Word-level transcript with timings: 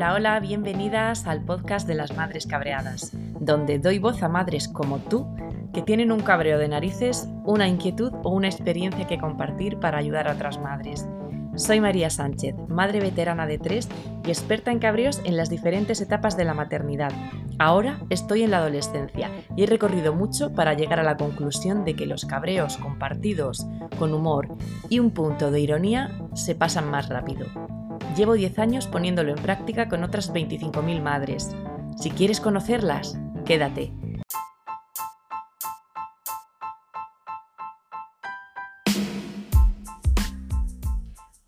Hola, 0.00 0.14
hola, 0.14 0.40
bienvenidas 0.40 1.26
al 1.26 1.44
podcast 1.44 1.86
de 1.86 1.94
las 1.94 2.16
Madres 2.16 2.46
Cabreadas, 2.46 3.10
donde 3.38 3.78
doy 3.78 3.98
voz 3.98 4.22
a 4.22 4.30
madres 4.30 4.66
como 4.66 4.96
tú 4.96 5.26
que 5.74 5.82
tienen 5.82 6.10
un 6.10 6.20
cabreo 6.20 6.58
de 6.58 6.68
narices, 6.68 7.28
una 7.44 7.68
inquietud 7.68 8.10
o 8.22 8.30
una 8.30 8.48
experiencia 8.48 9.06
que 9.06 9.18
compartir 9.18 9.78
para 9.78 9.98
ayudar 9.98 10.26
a 10.26 10.32
otras 10.32 10.58
madres. 10.58 11.06
Soy 11.54 11.82
María 11.82 12.08
Sánchez, 12.08 12.54
madre 12.66 13.00
veterana 13.00 13.46
de 13.46 13.58
tres 13.58 13.90
y 14.24 14.30
experta 14.30 14.72
en 14.72 14.78
cabreos 14.78 15.20
en 15.24 15.36
las 15.36 15.50
diferentes 15.50 16.00
etapas 16.00 16.34
de 16.34 16.46
la 16.46 16.54
maternidad. 16.54 17.12
Ahora 17.58 17.98
estoy 18.08 18.42
en 18.42 18.52
la 18.52 18.56
adolescencia 18.56 19.30
y 19.54 19.64
he 19.64 19.66
recorrido 19.66 20.14
mucho 20.14 20.54
para 20.54 20.72
llegar 20.72 20.98
a 20.98 21.04
la 21.04 21.18
conclusión 21.18 21.84
de 21.84 21.94
que 21.94 22.06
los 22.06 22.24
cabreos 22.24 22.78
compartidos 22.78 23.66
con 23.98 24.14
humor 24.14 24.48
y 24.88 24.98
un 24.98 25.10
punto 25.10 25.50
de 25.50 25.60
ironía 25.60 26.10
se 26.32 26.54
pasan 26.54 26.90
más 26.90 27.10
rápido. 27.10 27.44
Llevo 28.16 28.34
10 28.34 28.58
años 28.58 28.86
poniéndolo 28.88 29.30
en 29.30 29.42
práctica 29.42 29.88
con 29.88 30.02
otras 30.02 30.32
25.000 30.32 31.00
madres. 31.00 31.54
Si 31.96 32.10
quieres 32.10 32.40
conocerlas, 32.40 33.16
quédate. 33.44 33.92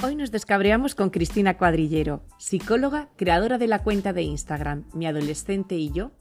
Hoy 0.04 0.14
nos 0.14 0.30
descabreamos 0.30 0.94
con 0.94 1.10
Cristina 1.10 1.58
Cuadrillero, 1.58 2.22
psicóloga, 2.38 3.08
creadora 3.16 3.58
de 3.58 3.66
la 3.66 3.82
cuenta 3.82 4.12
de 4.12 4.22
Instagram 4.22 4.84
Mi 4.94 5.06
Adolescente 5.06 5.76
y 5.76 5.90
Yo, 5.90 6.12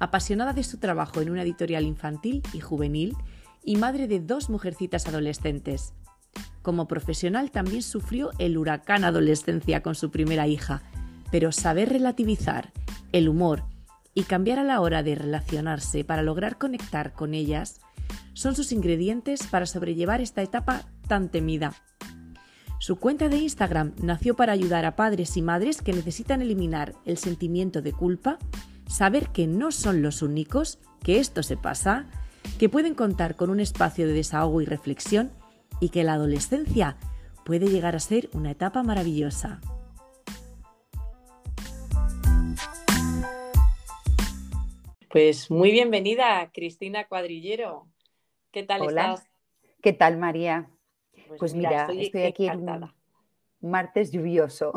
apasionada 0.00 0.52
de 0.52 0.64
su 0.64 0.78
trabajo 0.78 1.20
en 1.20 1.30
una 1.30 1.42
editorial 1.42 1.84
infantil 1.84 2.42
y 2.52 2.60
juvenil 2.60 3.16
y 3.64 3.76
madre 3.76 4.08
de 4.08 4.20
dos 4.20 4.50
mujercitas 4.50 5.06
adolescentes. 5.06 5.94
Como 6.62 6.88
profesional 6.88 7.50
también 7.50 7.82
sufrió 7.82 8.30
el 8.38 8.56
huracán 8.56 9.04
adolescencia 9.04 9.82
con 9.82 9.94
su 9.94 10.10
primera 10.10 10.46
hija, 10.46 10.82
pero 11.30 11.52
saber 11.52 11.90
relativizar 11.90 12.72
el 13.12 13.28
humor 13.28 13.64
y 14.14 14.22
cambiar 14.22 14.58
a 14.58 14.64
la 14.64 14.80
hora 14.80 15.02
de 15.02 15.14
relacionarse 15.14 16.04
para 16.04 16.22
lograr 16.22 16.56
conectar 16.56 17.12
con 17.12 17.34
ellas 17.34 17.80
son 18.32 18.54
sus 18.54 18.72
ingredientes 18.72 19.46
para 19.46 19.66
sobrellevar 19.66 20.20
esta 20.20 20.42
etapa 20.42 20.82
tan 21.06 21.28
temida. 21.28 21.74
Su 22.78 22.96
cuenta 22.96 23.28
de 23.28 23.38
Instagram 23.38 23.92
nació 24.02 24.34
para 24.36 24.52
ayudar 24.52 24.84
a 24.84 24.96
padres 24.96 25.36
y 25.36 25.42
madres 25.42 25.80
que 25.80 25.92
necesitan 25.92 26.42
eliminar 26.42 26.94
el 27.04 27.16
sentimiento 27.16 27.82
de 27.82 27.92
culpa, 27.92 28.38
saber 28.88 29.28
que 29.28 29.46
no 29.46 29.72
son 29.72 30.02
los 30.02 30.22
únicos, 30.22 30.78
que 31.02 31.18
esto 31.18 31.42
se 31.42 31.56
pasa, 31.56 32.06
que 32.58 32.68
pueden 32.68 32.94
contar 32.94 33.36
con 33.36 33.50
un 33.50 33.60
espacio 33.60 34.06
de 34.06 34.12
desahogo 34.12 34.60
y 34.60 34.66
reflexión 34.66 35.30
y 35.84 35.90
que 35.90 36.02
la 36.02 36.14
adolescencia 36.14 36.96
puede 37.44 37.66
llegar 37.68 37.94
a 37.94 38.00
ser 38.00 38.30
una 38.32 38.50
etapa 38.50 38.82
maravillosa. 38.82 39.60
Pues 45.10 45.50
muy 45.50 45.72
bienvenida, 45.72 46.50
Cristina 46.54 47.06
Cuadrillero. 47.06 47.86
¿Qué 48.50 48.62
tal 48.62 48.80
Hola. 48.80 49.12
estás? 49.12 49.28
¿Qué 49.82 49.92
tal, 49.92 50.16
María? 50.16 50.70
Pues, 51.28 51.38
Pues 51.38 51.54
mira, 51.54 51.68
mira, 51.68 51.82
estoy 51.82 52.04
estoy 52.06 52.22
aquí 52.22 52.46
en 52.46 52.52
encantada. 52.54 52.94
un 53.60 53.70
martes 53.70 54.10
lluvioso. 54.10 54.72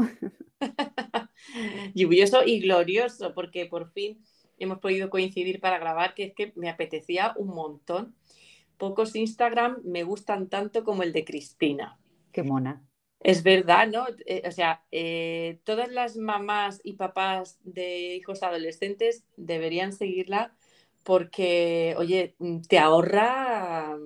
Lluvioso 1.96 2.44
y 2.44 2.60
glorioso, 2.60 3.34
porque 3.34 3.66
por 3.66 3.94
fin 3.94 4.22
hemos 4.60 4.80
podido 4.80 5.10
coincidir 5.10 5.62
para 5.62 5.80
grabar, 5.80 6.16
que 6.16 6.26
es 6.26 6.34
que 6.34 6.52
me 6.58 6.70
apetecía 6.70 7.34
un 7.38 7.48
montón. 7.56 8.14
Pocos 8.78 9.16
Instagram 9.16 9.82
me 9.84 10.04
gustan 10.04 10.50
tanto 10.50 10.84
como 10.84 11.04
el 11.04 11.14
de 11.14 11.26
Cristina. 11.26 12.00
Qué 12.32 12.44
mona. 12.44 12.84
Es 13.20 13.44
verdad, 13.44 13.88
¿no? 13.88 14.06
Eh, 14.26 14.44
o 14.46 14.52
sea, 14.52 14.84
eh, 14.92 15.60
todas 15.64 15.92
las 15.92 16.18
mamás 16.18 16.80
y 16.84 16.94
papás 16.94 17.60
de 17.64 18.16
hijos 18.16 18.44
adolescentes 18.44 19.26
deberían 19.36 19.92
seguirla 19.92 20.56
porque, 21.04 21.96
oye, 21.98 22.36
mm, 22.38 22.62
te 22.62 22.78
ahorra, 22.78 23.98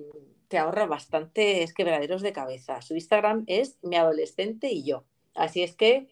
te 0.48 0.56
ahorra 0.58 0.86
bastantes 0.86 1.74
quebraderos 1.74 2.22
de 2.22 2.32
cabeza. 2.32 2.80
Su 2.80 2.94
Instagram 2.94 3.44
es 3.46 3.78
mi 3.82 3.96
adolescente 3.96 4.68
y 4.68 4.84
yo. 4.84 5.04
Así 5.34 5.62
es 5.62 5.74
que 5.76 6.08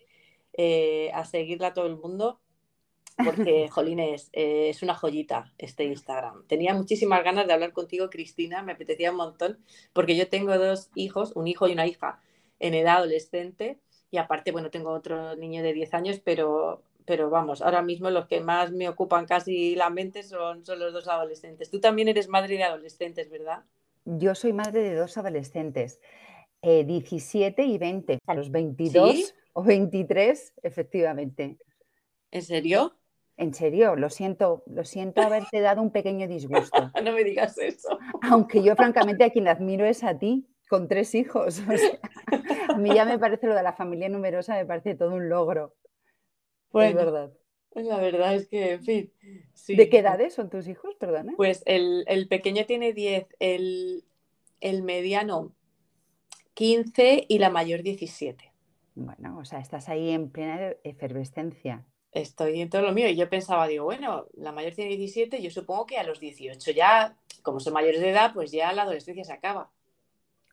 eh, 0.53 1.11
a 1.15 1.25
seguirla 1.25 1.73
todo 1.73 1.87
el 1.87 1.97
mundo 1.97 2.41
porque, 3.25 3.69
jolines, 3.71 4.31
eh, 4.33 4.71
es 4.71 4.83
una 4.83 4.95
joyita 4.95 5.53
este 5.59 5.85
Instagram. 5.85 6.47
Tenía 6.47 6.75
muchísimas 6.75 7.23
ganas 7.25 7.47
de 7.47 7.53
hablar 7.53 7.73
contigo, 7.73 8.11
Cristina, 8.11 8.63
me 8.63 8.73
apetecía 8.73 9.11
un 9.11 9.17
montón, 9.17 9.59
porque 9.93 10.17
yo 10.17 10.29
tengo 10.29 10.57
dos 10.59 10.91
hijos, 10.95 11.33
un 11.35 11.49
hijo 11.49 11.69
y 11.69 11.73
una 11.73 11.87
hija 11.87 12.21
en 12.59 12.75
edad 12.75 12.99
adolescente, 12.99 13.79
y 14.11 14.19
aparte, 14.19 14.53
bueno, 14.53 14.71
tengo 14.71 14.91
otro 14.91 15.37
niño 15.37 15.63
de 15.63 15.73
10 15.73 15.95
años, 15.95 16.21
pero, 16.23 16.83
pero 17.07 17.31
vamos, 17.31 17.63
ahora 17.63 17.83
mismo 17.83 18.11
los 18.11 18.27
que 18.27 18.41
más 18.41 18.73
me 18.73 18.89
ocupan 18.89 19.27
casi 19.27 19.77
la 19.77 19.89
mente 19.89 20.23
son, 20.23 20.65
son 20.65 20.79
los 20.79 20.93
dos 20.93 21.09
adolescentes. 21.09 21.71
Tú 21.71 21.81
también 21.81 22.09
eres 22.09 22.29
madre 22.29 22.57
de 22.57 22.65
adolescentes, 22.65 23.31
¿verdad? 23.31 23.65
Yo 24.05 24.35
soy 24.35 24.53
madre 24.53 24.83
de 24.83 24.95
dos 24.97 25.17
adolescentes, 25.17 26.01
eh, 26.63 26.85
17 26.85 27.63
y 27.63 27.79
20. 27.79 28.19
A 28.27 28.35
los 28.35 28.51
22 28.51 29.13
¿Sí? 29.13 29.27
o 29.53 29.63
23, 29.63 30.55
efectivamente. 30.63 31.59
¿En 32.31 32.43
serio? 32.43 32.95
En 33.41 33.55
serio, 33.55 33.97
lo 33.97 34.11
siento, 34.11 34.63
lo 34.67 34.85
siento 34.85 35.23
haberte 35.23 35.61
dado 35.61 35.81
un 35.81 35.91
pequeño 35.91 36.29
disgusto. 36.29 36.91
No 37.03 37.13
me 37.13 37.25
digas 37.25 37.57
eso. 37.57 37.99
Aunque 38.21 38.63
yo, 38.63 38.77
francamente, 38.77 39.25
a 39.25 39.31
quien 39.31 39.49
admiro 39.49 39.87
es 39.87 40.05
a 40.05 40.19
ti, 40.19 40.47
con 40.69 40.89
tres 40.89 41.15
hijos. 41.15 41.63
O 41.67 41.77
sea, 41.79 41.99
a 42.69 42.77
mí 42.77 42.95
ya 42.95 43.07
me 43.07 43.19
parece 43.19 43.47
lo 43.47 43.55
de 43.55 43.63
la 43.63 43.73
familia 43.73 44.11
numerosa, 44.11 44.55
me 44.57 44.67
parece 44.67 44.95
todo 44.95 45.15
un 45.15 45.31
logro. 45.31 45.75
Es 46.67 46.73
Bueno, 46.73 46.97
verdad. 46.97 47.33
la 47.75 47.97
verdad 47.99 48.35
es 48.35 48.47
que, 48.47 48.73
en 48.73 48.85
fin, 48.85 49.13
sí. 49.55 49.75
¿De 49.75 49.89
qué 49.89 50.01
edades 50.01 50.35
son 50.35 50.51
tus 50.51 50.69
hijos? 50.69 50.95
Perdona. 50.97 51.33
Pues 51.37 51.63
el, 51.65 52.05
el 52.09 52.29
pequeño 52.29 52.67
tiene 52.67 52.93
10, 52.93 53.27
el, 53.39 54.05
el 54.61 54.83
mediano 54.83 55.55
15 56.53 57.25
y 57.27 57.39
la 57.39 57.49
mayor 57.49 57.83
17. 57.83 58.53
Bueno, 58.95 59.39
o 59.39 59.45
sea, 59.47 59.61
estás 59.61 59.89
ahí 59.89 60.11
en 60.11 60.29
plena 60.31 60.75
efervescencia. 60.85 61.87
Estoy 62.13 62.61
en 62.61 62.71
todo 62.71 62.83
lo 62.83 62.93
mío 62.93 63.09
y 63.09 63.17
yo 63.17 63.29
pensaba, 63.29 63.69
digo, 63.69 63.85
bueno, 63.85 64.27
la 64.35 64.53
mayor 64.53 64.75
tiene 64.75 64.97
17, 64.97 65.41
yo 65.41 65.51
supongo 65.51 65.87
que 65.87 65.99
a 65.99 66.05
los 66.05 66.19
18 66.19 66.73
ya, 66.73 67.17
como 67.43 67.61
son 67.61 67.73
mayores 67.73 68.01
de 68.01 68.11
edad, 68.11 68.33
pues 68.35 68.51
ya 68.51 68.73
la 68.73 68.83
adolescencia 68.83 69.25
se 69.25 69.33
acaba. 69.33 69.71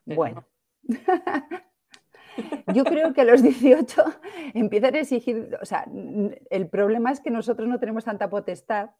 Pero 0.04 0.16
Bueno. 0.16 0.44
Yo 2.72 2.84
creo 2.84 3.12
que 3.12 3.22
a 3.22 3.24
los 3.24 3.42
18 3.42 4.04
empiezan 4.54 4.94
a 4.94 5.00
exigir, 5.00 5.56
o 5.60 5.64
sea, 5.64 5.86
el 6.50 6.68
problema 6.68 7.10
es 7.10 7.20
que 7.20 7.30
nosotros 7.30 7.68
no 7.68 7.80
tenemos 7.80 8.04
tanta 8.04 8.30
potestad, 8.30 8.90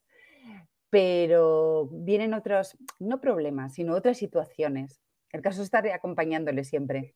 pero 0.90 1.88
vienen 1.92 2.34
otros, 2.34 2.76
no 2.98 3.20
problemas, 3.20 3.74
sino 3.74 3.94
otras 3.94 4.18
situaciones. 4.18 5.00
El 5.30 5.42
caso 5.42 5.60
es 5.60 5.66
estar 5.66 5.86
acompañándole 5.88 6.64
siempre. 6.64 7.14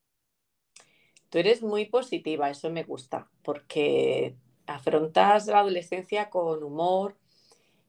Tú 1.29 1.39
eres 1.39 1.63
muy 1.63 1.85
positiva, 1.85 2.49
eso 2.49 2.69
me 2.69 2.83
gusta, 2.83 3.29
porque 3.41 4.35
afrontas 4.67 5.47
la 5.47 5.59
adolescencia 5.59 6.29
con 6.29 6.63
humor 6.63 7.15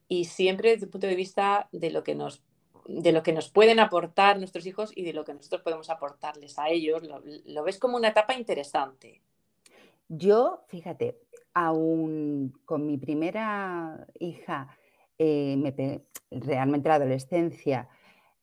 y 0.08 0.24
siempre 0.24 0.70
desde 0.70 0.86
el 0.86 0.90
punto 0.90 1.06
de 1.06 1.16
vista 1.16 1.68
de 1.72 1.90
lo 1.90 2.02
que 2.02 2.14
nos, 2.14 2.42
de 2.86 3.12
lo 3.12 3.22
que 3.22 3.32
nos 3.32 3.50
pueden 3.50 3.80
aportar 3.80 4.38
nuestros 4.38 4.66
hijos 4.66 4.92
y 4.94 5.04
de 5.04 5.12
lo 5.12 5.24
que 5.24 5.34
nosotros 5.34 5.62
podemos 5.62 5.90
aportarles 5.90 6.58
a 6.58 6.68
ellos. 6.68 7.02
Lo, 7.46 7.64
ves 7.64 7.78
como 7.78 7.96
una 7.96 8.08
etapa 8.08 8.34
interesante. 8.34 9.22
Yo, 10.08 10.64
fíjate, 10.68 11.18
aún 11.54 12.52
con 12.64 12.86
mi 12.86 12.98
primera 12.98 14.06
hija, 14.18 14.76
eh, 15.18 16.02
realmente 16.30 16.88
la 16.88 16.94
adolescencia, 16.96 17.88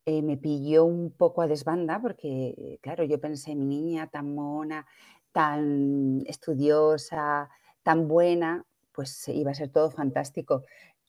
eh, 0.05 0.23
me 0.23 0.35
pilló 0.37 0.85
un 0.85 1.11
poco 1.11 1.43
a 1.43 1.47
desbanda 1.47 2.01
porque, 2.01 2.79
claro, 2.81 3.03
yo 3.03 3.21
pensé, 3.21 3.55
mi 3.55 3.65
niña 3.65 4.07
tan 4.07 4.33
mona, 4.33 4.87
tan 5.31 6.23
estudiosa, 6.25 7.49
tan 7.83 8.07
buena, 8.07 8.65
pues 8.93 9.27
iba 9.29 9.51
a 9.51 9.55
ser 9.55 9.69
todo 9.69 9.91
fantástico. 9.91 10.63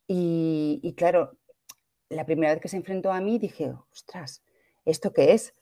Y, 0.06 0.80
y 0.82 0.94
claro, 0.94 1.38
la 2.08 2.26
primera 2.26 2.52
vez 2.52 2.60
que 2.62 2.68
se 2.68 2.76
enfrentó 2.76 3.12
a 3.12 3.20
mí 3.20 3.38
dije, 3.38 3.72
ostras, 3.92 4.42
¿esto 4.84 5.12
qué 5.12 5.32
es? 5.32 5.54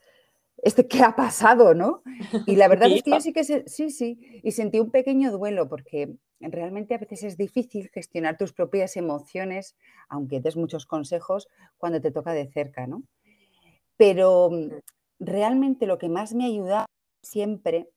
¿Esto 0.63 0.87
qué 0.89 1.03
ha 1.03 1.17
pasado, 1.17 1.75
no? 1.75 2.03
Y 2.47 2.57
la 2.57 2.69
verdad 2.69 2.93
es 2.93 3.03
que 3.03 3.13
yo 3.13 3.21
sí 3.21 3.33
que 3.33 3.45
se- 3.45 3.65
sí, 3.69 3.91
sí, 3.91 4.19
y 4.43 4.53
sentí 4.53 4.81
un 4.81 4.91
pequeño 4.91 5.33
duelo 5.33 5.69
porque 5.69 6.17
realmente 6.41 6.95
a 6.95 6.99
veces 6.99 7.23
es 7.25 7.37
difícil 7.37 7.91
gestionar 7.93 8.37
tus 8.39 8.53
propias 8.53 8.97
emociones, 8.97 9.77
aunque 10.09 10.41
des 10.41 10.57
muchos 10.57 10.87
consejos 10.87 11.49
cuando 11.79 12.01
te 12.01 12.11
toca 12.11 12.33
de 12.33 12.49
cerca, 12.51 12.87
¿no? 12.87 13.03
Pero 13.97 14.51
realmente 15.19 15.87
lo 15.87 15.99
que 15.99 16.09
más 16.09 16.35
me 16.35 16.45
ha 16.45 16.49
ayudado 16.49 16.87
siempre 17.23 17.89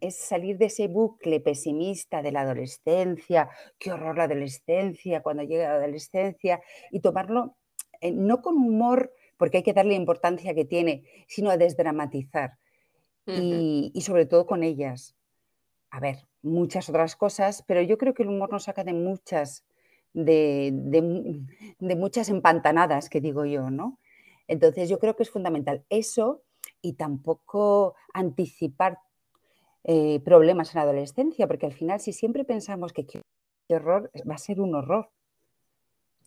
es 0.00 0.16
salir 0.16 0.58
de 0.58 0.66
ese 0.66 0.88
bucle 0.88 1.40
pesimista 1.40 2.22
de 2.22 2.32
la 2.32 2.42
adolescencia, 2.42 3.48
qué 3.78 3.92
horror 3.92 4.16
la 4.16 4.24
adolescencia, 4.24 5.22
cuando 5.22 5.42
llega 5.42 5.68
la 5.68 5.76
adolescencia, 5.76 6.60
y 6.90 7.00
tomarlo 7.00 7.56
eh, 8.00 8.12
no 8.12 8.42
con 8.42 8.56
humor, 8.56 9.12
porque 9.36 9.58
hay 9.58 9.62
que 9.62 9.72
darle 9.72 9.92
la 9.92 10.00
importancia 10.00 10.54
que 10.54 10.64
tiene, 10.64 11.04
sino 11.26 11.50
a 11.50 11.56
desdramatizar 11.56 12.58
y, 13.26 13.92
y 13.94 14.00
sobre 14.00 14.24
todo 14.26 14.46
con 14.46 14.62
ellas. 14.62 15.14
A 15.90 16.00
ver, 16.00 16.28
muchas 16.42 16.88
otras 16.88 17.16
cosas, 17.16 17.62
pero 17.66 17.82
yo 17.82 17.98
creo 17.98 18.14
que 18.14 18.22
el 18.22 18.28
humor 18.28 18.50
nos 18.50 18.64
saca 18.64 18.84
de 18.84 18.92
muchas, 18.92 19.64
de, 20.12 20.72
muchas 21.80 22.28
empantanadas, 22.28 23.08
que 23.08 23.20
digo 23.20 23.44
yo, 23.44 23.70
¿no? 23.70 23.98
Entonces 24.46 24.88
yo 24.88 24.98
creo 24.98 25.16
que 25.16 25.24
es 25.24 25.30
fundamental 25.30 25.84
eso 25.90 26.42
y 26.80 26.94
tampoco 26.94 27.94
anticipar 28.14 28.98
eh, 29.90 30.20
problemas 30.20 30.74
en 30.74 30.80
la 30.80 30.82
adolescencia, 30.82 31.46
porque 31.46 31.64
al 31.64 31.72
final 31.72 31.98
si 31.98 32.12
siempre 32.12 32.44
pensamos 32.44 32.92
que 32.92 33.06
qué 33.06 33.22
horror, 33.70 34.10
va 34.28 34.34
a 34.34 34.38
ser 34.38 34.60
un 34.60 34.74
horror. 34.74 35.08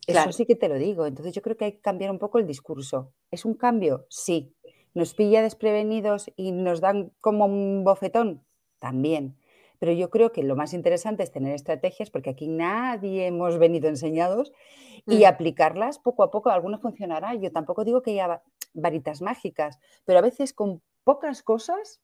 Eso 0.04 0.32
sí 0.32 0.46
que 0.46 0.56
te 0.56 0.68
lo 0.68 0.74
digo. 0.74 1.06
Entonces 1.06 1.32
yo 1.32 1.42
creo 1.42 1.56
que 1.56 1.66
hay 1.66 1.72
que 1.74 1.80
cambiar 1.80 2.10
un 2.10 2.18
poco 2.18 2.40
el 2.40 2.46
discurso. 2.48 3.12
¿Es 3.30 3.44
un 3.44 3.54
cambio? 3.54 4.04
Sí. 4.08 4.52
¿Nos 4.94 5.14
pilla 5.14 5.42
desprevenidos 5.42 6.32
y 6.34 6.50
nos 6.50 6.80
dan 6.80 7.12
como 7.20 7.46
un 7.46 7.84
bofetón? 7.84 8.44
También. 8.80 9.36
Pero 9.78 9.92
yo 9.92 10.10
creo 10.10 10.32
que 10.32 10.42
lo 10.42 10.56
más 10.56 10.74
interesante 10.74 11.22
es 11.22 11.30
tener 11.30 11.54
estrategias, 11.54 12.10
porque 12.10 12.30
aquí 12.30 12.48
nadie 12.48 13.28
hemos 13.28 13.58
venido 13.58 13.88
enseñados, 13.88 14.52
y 15.06 15.18
mm. 15.20 15.26
aplicarlas 15.26 16.00
poco 16.00 16.24
a 16.24 16.32
poco. 16.32 16.50
Algunos 16.50 16.80
funcionará. 16.80 17.36
Yo 17.36 17.52
tampoco 17.52 17.84
digo 17.84 18.02
que 18.02 18.10
haya 18.10 18.42
varitas 18.74 19.22
mágicas, 19.22 19.78
pero 20.04 20.18
a 20.18 20.22
veces 20.22 20.52
con 20.52 20.82
pocas 21.04 21.44
cosas 21.44 22.00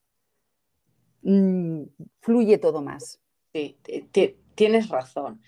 mm, 1.23 1.83
fluye 2.21 2.57
todo 2.57 2.81
más. 2.81 3.19
Sí, 3.53 3.77
tienes 4.55 4.89
razón. 4.89 5.41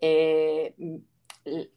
Eh, 0.00 0.74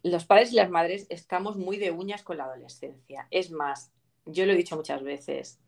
los 0.02 0.24
padres 0.24 0.52
y 0.52 0.56
las 0.56 0.70
madres 0.70 1.06
estamos 1.10 1.56
muy 1.56 1.76
de 1.78 1.90
uñas 1.90 2.22
con 2.22 2.36
la 2.36 2.44
adolescencia. 2.44 3.26
Es 3.30 3.50
más, 3.50 3.92
yo 4.26 4.46
lo 4.46 4.52
he 4.52 4.56
dicho 4.56 4.76
muchas 4.76 5.02
veces, 5.02 5.60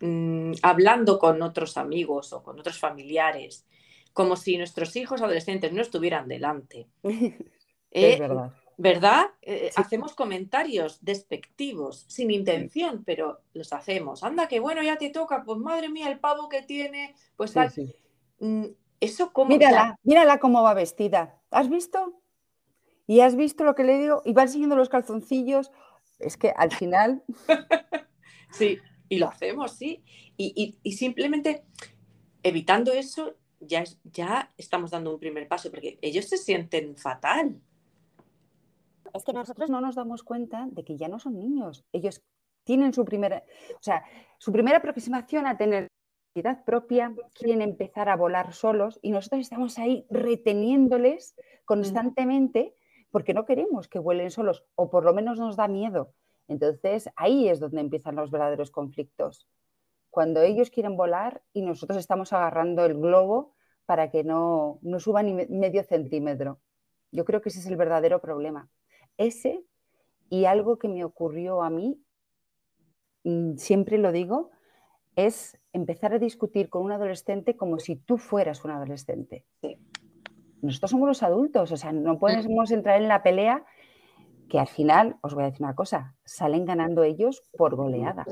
mm, 0.00 0.52
hablando 0.62 1.18
con 1.18 1.42
otros 1.42 1.76
amigos 1.76 2.32
o 2.32 2.42
con 2.42 2.58
otros 2.58 2.78
familiares, 2.78 3.66
como 4.12 4.36
si 4.36 4.58
nuestros 4.58 4.94
hijos 4.96 5.22
adolescentes 5.22 5.72
no 5.72 5.82
estuvieran 5.82 6.28
delante. 6.28 6.88
es 7.02 8.16
eh, 8.16 8.18
verdad. 8.18 8.52
¿Verdad? 8.82 9.26
Eh, 9.42 9.70
hacemos 9.76 10.14
comentarios 10.14 10.98
despectivos, 11.02 12.04
sin 12.08 12.30
intención, 12.30 13.04
pero 13.04 13.40
los 13.54 13.72
hacemos. 13.72 14.24
Anda, 14.24 14.48
que 14.48 14.60
bueno, 14.60 14.82
ya 14.82 14.96
te 14.96 15.10
toca, 15.10 15.44
pues 15.44 15.58
madre 15.58 15.88
mía, 15.88 16.10
el 16.10 16.18
pavo 16.18 16.48
que 16.48 16.62
tiene, 16.62 17.14
pues 17.36 17.52
tal. 17.52 17.72
Mm, 18.40 18.66
eso 18.98 19.32
como. 19.32 19.50
Mírala, 19.50 19.96
mírala 20.02 20.38
cómo 20.38 20.62
va 20.62 20.74
vestida. 20.74 21.40
¿Has 21.50 21.68
visto? 21.68 22.22
y 23.06 23.20
has 23.20 23.36
visto 23.36 23.64
lo 23.64 23.74
que 23.74 23.84
le 23.84 23.98
digo, 23.98 24.22
y 24.24 24.32
van 24.32 24.48
siguiendo 24.48 24.76
los 24.76 24.88
calzoncillos, 24.88 25.70
es 26.18 26.36
que 26.36 26.50
al 26.56 26.72
final... 26.72 27.22
sí, 28.50 28.78
y 29.08 29.18
lo 29.18 29.28
hacemos, 29.28 29.72
sí. 29.72 30.02
Y, 30.36 30.78
simplemente 30.92 31.64
evitando 32.42 32.92
eso, 32.92 33.34
ya, 33.60 33.84
ya 34.04 34.52
estamos 34.56 34.92
dando 34.92 35.12
un 35.12 35.20
primer 35.20 35.46
paso, 35.46 35.70
porque 35.70 35.98
ellos 36.00 36.24
se 36.24 36.38
sienten 36.38 36.96
fatal. 36.96 37.60
Es 39.14 39.24
que 39.24 39.32
nosotros 39.32 39.70
no 39.70 39.80
nos 39.80 39.94
damos 39.94 40.22
cuenta 40.22 40.68
de 40.70 40.84
que 40.84 40.96
ya 40.96 41.08
no 41.08 41.18
son 41.18 41.38
niños. 41.38 41.84
Ellos 41.92 42.22
tienen 42.64 42.92
su 42.92 43.04
primera, 43.04 43.44
o 43.74 43.82
sea, 43.82 44.04
su 44.38 44.52
primera 44.52 44.78
aproximación 44.78 45.46
a 45.46 45.56
tener 45.56 45.88
identidad 46.34 46.64
propia, 46.64 47.14
quieren 47.34 47.60
empezar 47.60 48.08
a 48.08 48.16
volar 48.16 48.54
solos 48.54 48.98
y 49.02 49.10
nosotros 49.10 49.42
estamos 49.42 49.78
ahí 49.78 50.06
reteniéndoles 50.10 51.34
constantemente 51.64 52.74
porque 53.10 53.34
no 53.34 53.44
queremos 53.44 53.88
que 53.88 53.98
vuelen 53.98 54.30
solos 54.30 54.64
o 54.74 54.88
por 54.88 55.04
lo 55.04 55.12
menos 55.12 55.38
nos 55.38 55.56
da 55.56 55.68
miedo. 55.68 56.14
Entonces 56.48 57.10
ahí 57.16 57.48
es 57.48 57.60
donde 57.60 57.80
empiezan 57.80 58.16
los 58.16 58.30
verdaderos 58.30 58.70
conflictos. 58.70 59.46
Cuando 60.10 60.40
ellos 60.42 60.70
quieren 60.70 60.96
volar 60.96 61.42
y 61.52 61.62
nosotros 61.62 61.98
estamos 61.98 62.32
agarrando 62.32 62.84
el 62.84 62.94
globo 62.94 63.54
para 63.86 64.10
que 64.10 64.24
no, 64.24 64.78
no 64.82 65.00
suba 65.00 65.22
ni 65.22 65.34
medio 65.34 65.82
centímetro. 65.84 66.60
Yo 67.10 67.24
creo 67.24 67.42
que 67.42 67.50
ese 67.50 67.60
es 67.60 67.66
el 67.66 67.76
verdadero 67.76 68.20
problema. 68.20 68.70
Ese 69.16 69.64
y 70.28 70.46
algo 70.46 70.78
que 70.78 70.88
me 70.88 71.04
ocurrió 71.04 71.62
a 71.62 71.70
mí, 71.70 72.02
siempre 73.56 73.98
lo 73.98 74.12
digo, 74.12 74.50
es 75.16 75.58
empezar 75.72 76.14
a 76.14 76.18
discutir 76.18 76.68
con 76.68 76.82
un 76.82 76.92
adolescente 76.92 77.56
como 77.56 77.78
si 77.78 77.96
tú 77.96 78.18
fueras 78.18 78.64
un 78.64 78.70
adolescente. 78.70 79.44
Sí 79.60 79.78
nosotros 80.62 80.92
somos 80.92 81.08
los 81.08 81.22
adultos, 81.22 81.72
o 81.72 81.76
sea, 81.76 81.92
no 81.92 82.18
podemos 82.18 82.70
entrar 82.70 83.00
en 83.00 83.08
la 83.08 83.22
pelea 83.22 83.64
que 84.48 84.58
al 84.60 84.68
final, 84.68 85.16
os 85.20 85.34
voy 85.34 85.42
a 85.42 85.46
decir 85.46 85.62
una 85.62 85.74
cosa, 85.74 86.14
salen 86.24 86.64
ganando 86.64 87.02
ellos 87.02 87.42
por 87.56 87.74
goleada. 87.74 88.24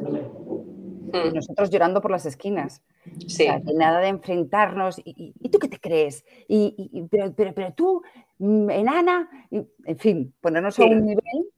Y 1.13 1.33
nosotros 1.33 1.71
llorando 1.71 2.01
por 2.01 2.11
las 2.11 2.27
esquinas. 2.27 2.83
Sí. 3.27 3.47
nada 3.75 4.01
de 4.01 4.09
enfrentarnos. 4.09 5.01
¿Y, 5.05 5.33
tú 5.51 5.59
qué 5.59 5.69
te 5.69 5.81
crees? 5.81 6.25
Y, 6.49 7.07
pero, 7.11 7.33
pero, 7.55 7.73
tú, 7.75 8.03
mm, 8.39 8.71
enana, 8.71 9.29
en 9.51 9.99
fin, 9.99 10.35
ponernos 10.41 10.79
a 10.79 10.85
un 10.85 11.07
nivel. 11.07 11.51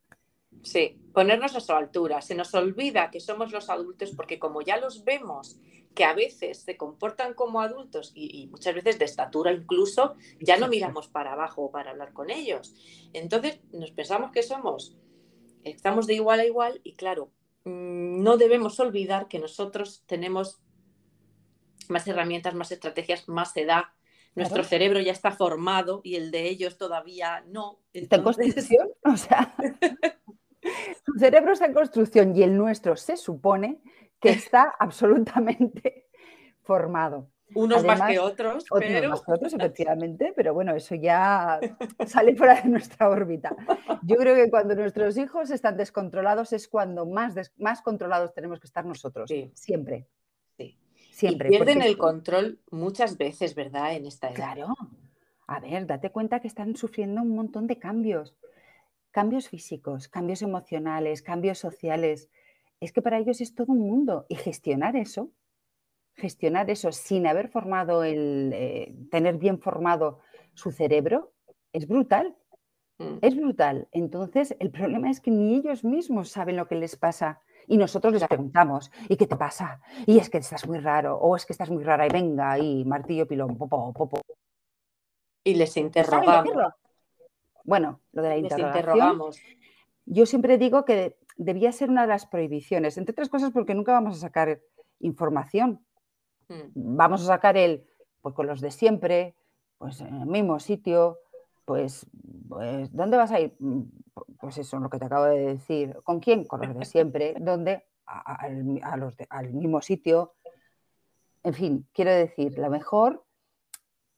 Sí, 0.62 1.00
ponernos 1.12 1.56
a 1.56 1.60
su 1.60 1.72
altura. 1.72 2.20
Se 2.22 2.34
nos 2.34 2.54
olvida 2.54 3.10
que 3.10 3.20
somos 3.20 3.52
los 3.52 3.69
adultos 3.69 4.12
porque 4.16 4.38
como 4.38 4.62
ya 4.62 4.76
los 4.76 5.04
vemos 5.04 5.58
que 5.94 6.05
a 6.05 6.14
veces 6.14 6.58
se 6.62 6.76
comportan 6.76 7.34
como 7.34 7.60
adultos 7.60 8.12
y, 8.14 8.46
muchas 8.48 8.75
veces 8.75 8.98
de 8.98 9.05
estatura 9.05 9.52
incluso, 9.52 10.16
ya 10.40 10.56
no 10.56 10.69
miramos 10.69 11.08
para 11.08 11.32
abajo 11.32 11.70
para 11.70 11.90
hablar 11.90 12.12
con 12.12 12.31
ellos. 12.31 12.75
Entonces 13.12 13.60
nos 13.72 13.90
pensamos 13.90 14.32
que 14.32 14.43
somos, 14.43 14.96
estamos 15.64 16.06
de 16.06 16.14
igual 16.14 16.40
a 16.40 16.46
igual 16.46 16.81
y 16.82 16.94
claro, 16.94 17.26
mm, 17.26 17.42
no 17.64 18.37
debemos 18.37 18.79
olvidar 18.81 19.29
que 19.29 19.38
nosotros 19.38 20.03
tenemos 20.06 20.61
más 21.88 22.06
herramientas, 22.09 22.55
más 22.55 22.73
estrategias, 22.73 23.29
más 23.29 23.56
edad. 23.56 23.85
Nuestro 24.35 24.64
cerebro 24.64 25.00
ya 25.00 25.12
está 25.12 25.31
formado 25.31 26.00
y 26.03 26.17
el 26.17 26.31
de 26.31 26.49
ellos 26.49 26.79
todavía 26.79 27.44
no. 27.49 27.81
¿Está 27.93 28.17
en 28.17 28.23
construcción? 28.23 28.88
O 29.05 29.17
sea, 29.17 29.55
su 31.05 31.19
cerebro 31.19 31.53
está 31.53 31.67
en 31.67 31.75
construcción 31.75 32.37
y 32.37 32.43
el 32.43 32.56
nuestro 32.56 32.97
se 32.97 33.17
supone 33.17 33.82
que 34.20 34.31
está 34.31 34.75
absolutamente 34.79 36.08
formado. 36.62 37.31
Unos 37.54 37.84
más 37.84 38.00
que 38.02 38.19
otros, 38.19 38.64
pero... 38.70 39.10
más 39.10 39.22
que 39.22 39.32
otros, 39.32 39.52
efectivamente, 39.54 40.32
pero 40.34 40.54
bueno, 40.54 40.75
eso 40.75 40.94
ya 40.94 41.60
sale 42.06 42.34
fuera 42.34 42.60
de 42.60 42.69
nuestra 42.69 43.08
órbita. 43.08 43.54
Yo 44.02 44.16
creo 44.16 44.34
que 44.34 44.50
cuando 44.50 44.75
nuestros 44.75 45.16
hijos 45.16 45.50
están 45.50 45.76
descontrolados 45.76 46.52
es 46.52 46.69
cuando 46.69 47.06
más, 47.06 47.34
más 47.58 47.82
controlados 47.82 48.32
tenemos 48.34 48.60
que 48.60 48.66
estar 48.66 48.84
nosotros, 48.84 49.31
siempre. 49.54 50.06
Sí. 50.56 50.78
Siempre. 51.10 51.49
Y 51.49 51.50
pierden 51.50 51.82
el 51.82 51.98
control 51.98 52.60
muchas 52.70 53.19
veces, 53.19 53.55
¿verdad? 53.55 53.94
En 53.94 54.06
esta 54.06 54.29
edad. 54.29 54.36
Claro. 54.36 54.74
A 55.46 55.60
ver, 55.60 55.86
date 55.86 56.10
cuenta 56.10 56.41
que 56.41 56.48
están 56.48 56.77
sufriendo 56.77 57.20
un 57.22 57.34
montón 57.34 57.67
de 57.67 57.79
cambios. 57.79 58.36
Cambios 59.10 59.48
físicos, 59.48 60.08
cambios 60.08 60.41
emocionales, 60.41 61.20
cambios 61.20 61.58
sociales 61.58 62.31
es 62.82 62.93
que 62.93 63.00
para 63.00 63.19
ellos 63.19 63.41
es 63.41 63.55
todo 63.55 63.72
un 63.72 63.79
mundo 63.79 64.27
y 64.29 64.34
gestionar 64.34 64.96
eso, 64.96 65.31
gestionar 66.16 66.70
eso 66.70 66.92
sin 66.92 67.26
haber 67.26 67.48
formado 67.48 68.04
el, 68.04 68.52
eh, 68.54 68.94
tener 69.10 69.38
bien 69.38 69.58
formado 69.58 70.20
su 70.54 70.70
cerebro, 70.70 71.32
es 71.72 71.86
brutal. 71.88 72.36
Mm. 72.98 73.19
Es 73.22 73.36
brutal. 73.36 73.88
Entonces, 73.92 74.54
el 74.60 74.70
problema 74.70 75.10
es 75.10 75.20
que 75.20 75.31
ni 75.31 75.56
ellos 75.56 75.84
mismos 75.84 76.31
saben 76.31 76.56
lo 76.56 76.69
que 76.69 76.74
les 76.74 76.96
pasa. 76.96 77.40
Y 77.66 77.76
nosotros 77.76 78.12
les 78.12 78.26
preguntamos, 78.26 78.90
¿y 79.08 79.16
qué 79.16 79.26
te 79.26 79.36
pasa? 79.36 79.81
Y 80.06 80.19
es 80.19 80.28
que 80.28 80.38
estás 80.38 80.66
muy 80.66 80.78
raro, 80.78 81.16
o 81.16 81.36
es 81.36 81.46
que 81.46 81.52
estás 81.52 81.70
muy 81.70 81.84
rara, 81.84 82.06
y 82.06 82.10
venga, 82.10 82.58
y 82.58 82.84
martillo, 82.84 83.26
pilón, 83.26 83.56
popo, 83.56 83.92
popo. 83.92 84.20
Y 85.44 85.54
les 85.54 85.76
interrogamos. 85.76 86.74
Bueno, 87.64 88.00
lo 88.12 88.22
de 88.22 88.28
la 88.28 88.36
interrogación. 88.36 89.20
Yo 90.04 90.26
siempre 90.26 90.58
digo 90.58 90.84
que 90.84 91.16
debía 91.36 91.72
ser 91.72 91.88
una 91.88 92.02
de 92.02 92.08
las 92.08 92.26
prohibiciones, 92.26 92.98
entre 92.98 93.12
otras 93.12 93.28
cosas 93.28 93.52
porque 93.52 93.74
nunca 93.74 93.92
vamos 93.92 94.16
a 94.16 94.20
sacar 94.20 94.60
información. 94.98 95.84
Mm. 96.49 96.96
Vamos 96.96 97.22
a 97.22 97.27
sacar 97.27 97.56
el, 97.56 97.87
pues 98.20 98.34
con 98.34 98.46
los 98.46 98.61
de 98.61 98.70
siempre, 98.70 99.34
pues 99.79 100.01
en 100.01 100.20
el 100.22 100.27
mismo 100.27 100.61
sitio, 100.61 101.19
pues, 101.65 102.06
pues 102.49 102.94
¿dónde 102.94 103.17
vas 103.17 103.32
a 103.32 103.41
ir? 103.41 103.56
Mm, 103.58 103.82
pues 104.41 104.58
eso, 104.58 104.79
lo 104.79 104.91
que 104.91 104.99
te 104.99 105.06
acabo 105.06 105.25
de 105.25 105.55
decir. 105.55 105.96
¿Con 106.05 106.20
quién? 106.20 106.44
Con 106.44 106.61
los 106.61 106.77
de 106.77 106.84
siempre. 106.84 107.34
¿Dónde? 107.41 107.84
A, 108.06 108.96
los 108.96 109.17
al 109.31 109.53
mismo 109.53 109.81
sitio. 109.81 110.34
En 111.43 111.55
fin, 111.55 111.89
quiero 111.93 112.11
decir, 112.11 112.58
lo 112.58 112.69
mejor, 112.70 113.25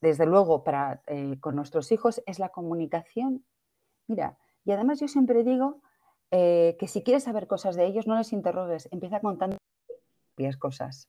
desde 0.01 0.27
luego, 0.27 0.65
para, 0.65 1.03
eh, 1.07 1.39
con 1.41 1.57
nuestros 1.57 1.93
hijos 1.93 2.23
es 2.27 2.39
la 2.39 2.49
comunicación. 2.49 3.45
Mira, 4.07 4.37
y 4.65 4.73
además 4.73 5.01
yo 5.01 5.09
siempre 5.09 5.45
digo 5.45 5.81
eh, 6.31 6.77
que 6.79 6.89
si 6.89 7.03
quieres 7.03 7.25
saber 7.25 7.47
cosas 7.47 7.77
de 7.77 7.87
ellos, 7.87 8.07
no 8.07 8.17
les 8.17 8.33
interrogues, 8.33 8.89
empieza 8.91 9.21
contando 9.21 9.57
varias 10.37 10.57
cosas. 10.57 11.09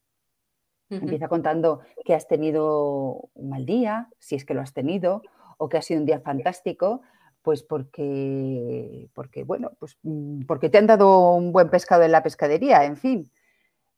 Empieza 0.89 1.27
contando 1.27 1.81
que 2.03 2.13
has 2.13 2.27
tenido 2.27 3.29
un 3.33 3.49
mal 3.49 3.65
día, 3.65 4.09
si 4.19 4.35
es 4.35 4.45
que 4.45 4.53
lo 4.53 4.61
has 4.61 4.73
tenido, 4.73 5.23
o 5.57 5.67
que 5.67 5.77
ha 5.77 5.81
sido 5.81 5.99
un 5.99 6.05
día 6.05 6.19
fantástico, 6.19 7.01
pues 7.41 7.63
porque, 7.63 9.09
porque, 9.13 9.43
bueno, 9.43 9.71
pues 9.79 9.97
mm, 10.03 10.45
porque 10.45 10.69
te 10.69 10.77
han 10.77 10.87
dado 10.87 11.33
un 11.33 11.51
buen 11.51 11.69
pescado 11.69 12.03
en 12.03 12.11
la 12.11 12.23
pescadería, 12.23 12.85
en 12.85 12.97
fin, 12.97 13.31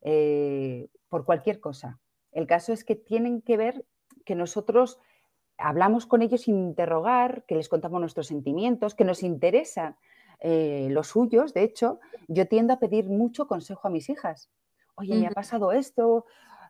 eh, 0.01 0.87
por 1.09 1.25
cualquier 1.25 1.59
cosa. 1.59 1.99
El 2.31 2.47
caso 2.47 2.73
es 2.73 2.83
que 2.83 2.95
tienen 2.95 3.41
que 3.41 3.57
ver 3.57 3.85
que 4.25 4.35
nosotros 4.35 4.99
hablamos 5.57 6.05
con 6.05 6.21
ellos 6.21 6.41
sin 6.41 6.57
interrogar, 6.57 7.43
que 7.47 7.55
les 7.55 7.69
contamos 7.69 7.99
nuestros 7.99 8.27
sentimientos, 8.27 8.95
que 8.95 9.05
nos 9.05 9.23
interesan 9.23 9.95
eh, 10.39 10.87
los 10.91 11.07
suyos. 11.07 11.53
De 11.53 11.63
hecho, 11.63 11.99
yo 12.27 12.47
tiendo 12.47 12.73
a 12.73 12.79
pedir 12.79 13.05
mucho 13.05 13.47
consejo 13.47 13.87
a 13.87 13.91
mis 13.91 14.09
hijas. 14.09 14.49
Oye, 14.95 15.15
me 15.15 15.27
ha 15.27 15.31
pasado 15.31 15.71
esto, 15.71 16.25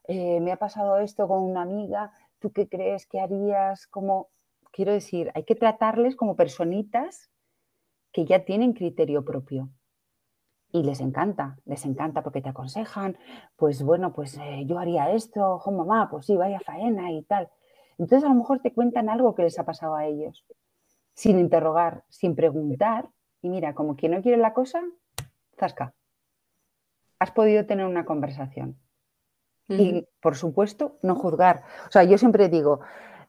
eh, 0.08 0.40
me 0.40 0.52
ha 0.52 0.58
pasado 0.58 0.98
esto 1.00 1.28
con 1.28 1.44
una 1.44 1.62
amiga, 1.62 2.12
¿tú 2.40 2.52
qué 2.52 2.68
crees 2.68 3.06
que 3.06 3.20
harías? 3.20 3.88
Como, 3.88 4.30
quiero 4.72 4.94
decir, 4.94 5.32
hay 5.36 5.44
que 5.44 5.56
tratarles 5.56 6.16
como 6.16 6.36
personitas 6.36 7.30
que 8.12 8.26
ya 8.26 8.46
tienen 8.46 8.74
criterio 8.74 9.26
propio. 9.26 9.70
Y 10.72 10.84
les 10.84 11.02
encanta, 11.02 11.58
les 11.66 11.86
encanta 11.86 12.24
porque 12.24 12.42
te 12.42 12.50
aconsejan, 12.50 13.18
pues 13.56 13.84
bueno, 13.84 14.14
pues 14.14 14.38
eh, 14.38 14.66
yo 14.66 14.80
haría 14.80 15.12
esto, 15.12 15.56
ojo 15.56 15.72
mamá, 15.72 16.10
pues 16.10 16.26
sí, 16.26 16.36
vaya 16.36 16.60
faena 16.60 17.12
y 17.12 17.24
tal. 17.24 17.50
Entonces 17.98 18.26
a 18.26 18.30
lo 18.30 18.36
mejor 18.36 18.60
te 18.60 18.74
cuentan 18.74 19.10
algo 19.10 19.36
que 19.36 19.44
les 19.44 19.58
ha 19.60 19.66
pasado 19.66 19.96
a 19.96 20.06
ellos, 20.06 20.46
sin 21.14 21.40
interrogar, 21.40 22.04
sin 22.10 22.36
preguntar. 22.36 23.10
Y 23.42 23.50
mira, 23.50 23.74
como 23.74 23.96
quien 23.96 24.14
no 24.14 24.22
quiere 24.22 24.38
la 24.38 24.54
cosa, 24.54 24.82
zasca. 25.58 25.94
Has 27.20 27.32
podido 27.32 27.66
tener 27.66 27.86
una 27.86 28.06
conversación. 28.06 28.78
Y 29.70 30.08
por 30.22 30.36
supuesto, 30.36 30.98
no 31.02 31.16
juzgar. 31.16 31.64
O 31.88 31.92
sea, 31.92 32.04
yo 32.04 32.18
siempre 32.18 32.48
digo, 32.50 32.80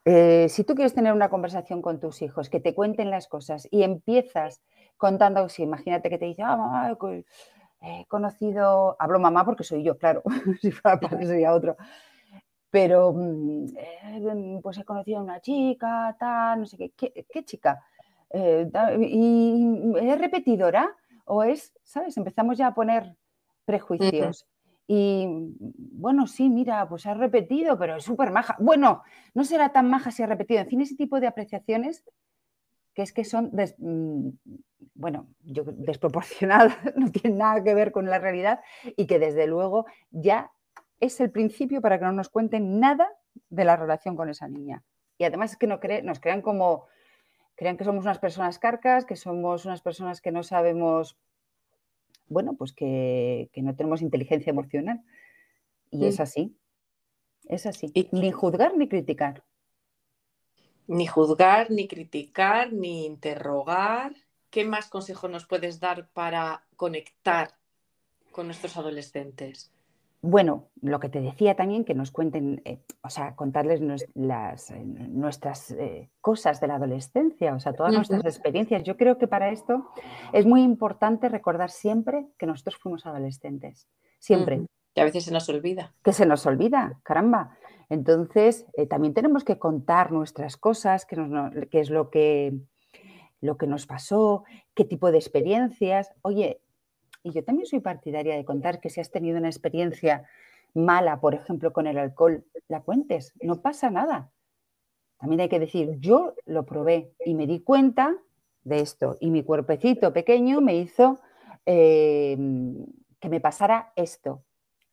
eh, 0.05 0.49
si 0.49 0.65
tú 0.65 0.75
quieres 0.75 0.95
tener 0.95 1.13
una 1.13 1.29
conversación 1.29 1.83
con 1.83 2.01
tus 2.01 2.23
hijos, 2.23 2.49
que 2.49 2.61
te 2.61 2.75
cuenten 2.75 3.11
las 3.11 3.29
cosas 3.29 3.69
y 3.71 3.83
empiezas 3.83 4.63
contando, 4.97 5.49
si 5.49 5.63
imagínate 5.63 6.11
que 6.11 6.19
te 6.19 6.27
dice, 6.27 6.43
ah, 6.43 6.57
mamá, 6.57 6.97
he 7.81 8.07
conocido, 8.07 8.97
hablo 8.99 9.19
mamá 9.19 9.45
porque 9.45 9.65
soy 9.65 9.83
yo, 9.83 9.99
claro, 9.99 10.23
si 10.61 10.71
fuera 10.71 10.99
padre 10.99 11.27
sería 11.27 11.53
otro, 11.53 11.77
pero 12.71 13.13
mm, 13.13 13.67
eh, 13.77 14.61
pues 14.63 14.79
he 14.79 14.85
conocido 14.85 15.19
a 15.19 15.23
una 15.23 15.41
chica, 15.41 16.17
tal, 16.19 16.61
no 16.61 16.67
sé 16.67 16.93
qué, 16.97 17.27
¿qué, 17.29 17.45
chica? 17.45 17.85
Eh, 18.31 18.71
¿Y 19.01 19.95
es 20.01 20.19
repetidora? 20.19 20.95
¿O 21.25 21.43
es, 21.43 21.73
sabes? 21.83 22.17
Empezamos 22.17 22.59
ya 22.59 22.69
a 22.69 22.75
poner 22.75 23.15
prejuicios. 23.65 24.47
Y 24.91 25.27
bueno, 25.59 26.27
sí, 26.27 26.49
mira, 26.49 26.89
pues 26.89 27.05
ha 27.05 27.13
repetido, 27.13 27.79
pero 27.79 27.97
es 27.97 28.05
súper 28.05 28.31
maja. 28.31 28.57
Bueno, 28.59 29.03
no 29.35 29.45
será 29.45 29.69
tan 29.69 29.91
maja 29.91 30.11
si 30.11 30.23
ha 30.23 30.27
repetido. 30.27 30.61
En 30.61 30.67
fin, 30.67 30.81
ese 30.81 30.97
tipo 30.97 31.21
de 31.21 31.27
apreciaciones 31.27 32.05
que 32.95 33.03
es 33.03 33.13
que 33.13 33.25
son, 33.25 33.53
mm, 33.79 34.31
bueno, 34.95 35.29
yo, 35.45 35.63
desproporcionadas, 35.65 36.75
no 36.97 37.13
tienen 37.13 37.39
nada 37.39 37.63
que 37.63 37.75
ver 37.75 37.93
con 37.93 38.07
la 38.07 38.19
realidad 38.19 38.61
y 38.97 39.07
que 39.07 39.21
desde 39.21 39.47
luego 39.47 39.87
ya 40.11 40.51
es 40.99 41.21
el 41.21 41.31
principio 41.31 41.81
para 41.81 41.99
que 41.99 42.07
no 42.07 42.13
nos 42.13 42.29
cuenten 42.29 42.81
nada 42.81 43.09
de 43.51 43.65
la 43.65 43.77
relación 43.77 44.17
con 44.17 44.31
esa 44.31 44.49
niña. 44.49 44.83
Y 45.17 45.25
además 45.25 45.53
es 45.53 45.57
que 45.59 45.69
no 45.69 45.79
nos 46.03 46.19
crean 46.19 46.43
como, 46.43 46.87
crean 47.55 47.77
que 47.77 47.85
somos 47.85 48.05
unas 48.05 48.19
personas 48.19 48.59
carcas, 48.59 49.05
que 49.05 49.17
somos 49.17 49.65
unas 49.65 49.81
personas 49.81 50.21
que 50.21 50.33
no 50.33 50.43
sabemos, 50.43 51.17
bueno, 52.29 52.55
pues 52.55 52.73
que, 52.73 53.51
no 53.57 53.75
tenemos 53.75 54.03
inteligencia 54.03 54.51
emocional. 54.51 55.03
Y 55.91 56.07
es 56.07 56.19
mm. 56.19 56.23
así, 56.23 56.57
es 57.49 57.67
así. 57.67 57.93
Ni 58.13 58.31
juzgar 58.33 58.77
ni 58.77 58.89
criticar. 58.89 59.45
Ni 60.87 61.07
juzgar, 61.07 61.71
ni 61.71 61.87
criticar, 61.87 62.73
ni 62.73 63.07
interrogar. 63.07 64.15
¿Qué 64.51 64.65
más 64.65 64.89
consejos 64.89 65.31
nos 65.31 65.47
puedes 65.47 65.81
dar 65.81 66.09
para 66.11 66.67
conectar 66.77 67.55
con 68.33 68.47
nuestros 68.47 68.77
adolescentes? 68.77 69.71
Bueno, 70.21 70.69
lo 70.83 70.99
que 70.99 71.09
te 71.09 71.21
decía 71.21 71.55
también, 71.55 71.85
que 71.85 71.95
nos 71.95 72.11
cuenten, 72.11 72.61
eh, 72.65 72.81
o 73.03 73.11
sea, 73.11 73.37
contarles 73.37 73.81
las, 74.15 74.71
eh, 74.73 74.85
nuestras 74.85 75.71
eh, 75.71 76.11
cosas 76.21 76.61
de 76.61 76.67
la 76.67 76.75
adolescencia, 76.75 77.55
o 77.55 77.61
sea, 77.61 77.73
todas 77.73 77.95
nuestras 77.95 78.25
experiencias. 78.25 78.83
Yo 78.83 78.97
creo 78.97 79.17
que 79.17 79.29
para 79.29 79.51
esto 79.51 79.91
es 80.33 80.45
muy 80.45 80.63
importante 80.63 81.29
recordar 81.29 81.71
siempre 81.71 82.27
que 82.37 82.47
nosotros 82.47 82.77
fuimos 82.79 83.07
adolescentes, 83.07 83.87
siempre. 84.19 84.67
Que 84.93 85.03
a 85.03 85.05
veces 85.05 85.25
se 85.25 85.33
nos 85.33 85.49
olvida. 85.49 85.95
Que 86.03 86.13
se 86.13 86.27
nos 86.27 86.45
olvida, 86.47 86.99
caramba. 87.05 87.57
Entonces, 87.89 88.67
también 88.91 89.15
tenemos 89.15 89.45
que 89.45 89.59
contar 89.59 90.11
nuestras 90.11 90.57
cosas, 90.57 91.07
qué 91.07 91.81
es 91.81 91.91
lo 91.91 92.11
que, 92.11 92.59
lo 93.41 93.57
que 93.57 93.67
nos 93.69 93.87
pasó, 93.87 94.43
qué 94.75 94.85
tipo 94.85 95.13
de 95.13 95.19
experiencias. 95.19 96.13
Oye, 96.23 96.61
y 97.29 97.33
yo 97.33 97.45
también 97.45 97.67
soy 97.67 97.81
partidaria 97.81 98.37
de 98.37 98.45
contar 98.45 98.81
que 98.81 98.89
si 98.89 99.01
has 99.01 99.11
tenido 99.11 99.39
una 99.39 99.49
experiencia 99.49 100.25
mala, 100.75 101.21
por 101.21 101.35
ejemplo, 101.35 101.73
con 101.73 101.87
el 101.87 101.99
alcohol, 101.99 102.45
la 102.69 102.81
cuentes, 102.81 103.35
no 103.43 103.61
pasa 103.61 103.91
nada. 103.91 104.31
También 105.19 105.41
hay 105.41 105.49
que 105.49 105.59
decir, 105.59 105.99
yo 105.99 106.35
lo 106.47 106.65
probé 106.65 107.13
y 107.25 107.35
me 107.35 107.47
di 107.47 107.61
cuenta 107.61 108.17
de 108.63 108.81
esto 108.81 109.17
y 109.21 109.31
mi 109.31 109.43
cuerpecito 109.43 110.13
pequeño 110.13 110.61
me 110.61 110.77
hizo 110.77 111.21
em, 111.67 112.87
que 113.21 113.29
me 113.29 113.41
pasara 113.41 113.93
esto. 113.97 114.43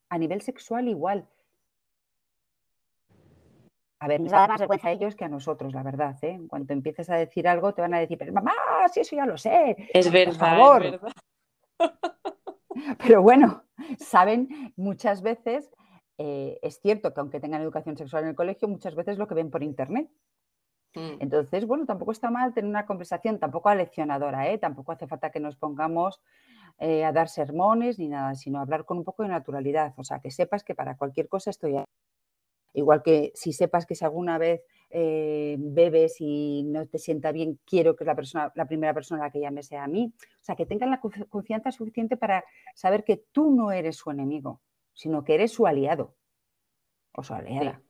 A 0.09 0.17
nivel 0.17 0.41
sexual 0.41 0.87
igual. 0.87 1.27
A 3.99 4.07
ver, 4.07 4.21
les 4.21 4.31
da 4.31 4.47
más 4.47 4.59
vergüenza 4.59 4.89
a 4.89 4.91
ellos 4.91 5.15
que 5.15 5.25
a 5.25 5.29
nosotros, 5.29 5.73
la 5.73 5.83
verdad. 5.83 6.15
¿eh? 6.21 6.31
En 6.31 6.47
cuanto 6.47 6.73
empieces 6.73 7.09
a 7.09 7.15
decir 7.15 7.47
algo, 7.47 7.73
te 7.73 7.81
van 7.81 7.93
a 7.93 7.99
decir, 7.99 8.17
pero 8.17 8.33
mamá, 8.33 8.53
si 8.91 8.99
eso 8.99 9.15
ya 9.15 9.25
lo 9.25 9.37
sé. 9.37 9.75
Es 9.93 10.11
verdad. 10.11 10.33
Por 10.33 10.39
favor. 10.39 10.85
Es 10.85 10.91
verdad. 10.91 11.11
Pero 12.99 13.21
bueno, 13.21 13.63
saben 13.99 14.73
muchas 14.75 15.21
veces, 15.21 15.71
eh, 16.17 16.59
es 16.61 16.79
cierto 16.79 17.13
que 17.13 17.19
aunque 17.19 17.39
tengan 17.39 17.61
educación 17.61 17.97
sexual 17.97 18.23
en 18.23 18.29
el 18.29 18.35
colegio, 18.35 18.67
muchas 18.67 18.95
veces 18.95 19.17
lo 19.17 19.27
que 19.27 19.35
ven 19.35 19.49
por 19.49 19.63
internet. 19.63 20.09
Mm. 20.95 21.17
Entonces, 21.19 21.65
bueno, 21.65 21.85
tampoco 21.85 22.11
está 22.11 22.29
mal 22.31 22.53
tener 22.53 22.69
una 22.69 22.85
conversación, 22.85 23.39
tampoco 23.39 23.69
aleccionadora, 23.69 24.49
¿eh? 24.49 24.57
tampoco 24.57 24.91
hace 24.91 25.07
falta 25.07 25.29
que 25.29 25.39
nos 25.39 25.57
pongamos 25.57 26.21
eh, 26.79 27.05
a 27.05 27.11
dar 27.11 27.29
sermones 27.29 27.99
ni 27.99 28.07
nada, 28.07 28.35
sino 28.35 28.59
hablar 28.59 28.85
con 28.85 28.97
un 28.97 29.03
poco 29.03 29.23
de 29.23 29.29
naturalidad. 29.29 29.93
O 29.97 30.03
sea, 30.03 30.19
que 30.19 30.31
sepas 30.31 30.63
que 30.63 30.75
para 30.75 30.97
cualquier 30.97 31.27
cosa 31.27 31.49
estoy 31.49 31.77
Igual 32.75 33.01
que 33.03 33.31
si 33.35 33.53
sepas 33.53 33.85
que 33.85 33.95
si 33.95 34.03
alguna 34.03 34.37
vez 34.37 34.61
eh, 34.89 35.55
bebes 35.57 36.17
y 36.19 36.63
no 36.63 36.85
te 36.87 36.99
sienta 36.99 37.31
bien, 37.31 37.57
quiero 37.65 37.95
que 37.95 38.03
la, 38.03 38.15
persona, 38.15 38.51
la 38.53 38.67
primera 38.67 38.93
persona 38.93 39.21
a 39.21 39.27
la 39.27 39.31
que 39.31 39.39
llame 39.39 39.63
sea 39.63 39.85
a 39.85 39.87
mí. 39.87 40.13
O 40.19 40.43
sea, 40.43 40.55
que 40.55 40.65
tengan 40.65 40.91
la 40.91 40.99
confianza 40.99 41.71
suficiente 41.71 42.17
para 42.17 42.43
saber 42.75 43.05
que 43.05 43.23
tú 43.31 43.55
no 43.55 43.71
eres 43.71 43.95
su 43.95 44.11
enemigo, 44.11 44.61
sino 44.93 45.23
que 45.23 45.35
eres 45.35 45.53
su 45.53 45.65
aliado 45.65 46.15
o 47.13 47.23
su 47.23 47.33
aliada. 47.33 47.81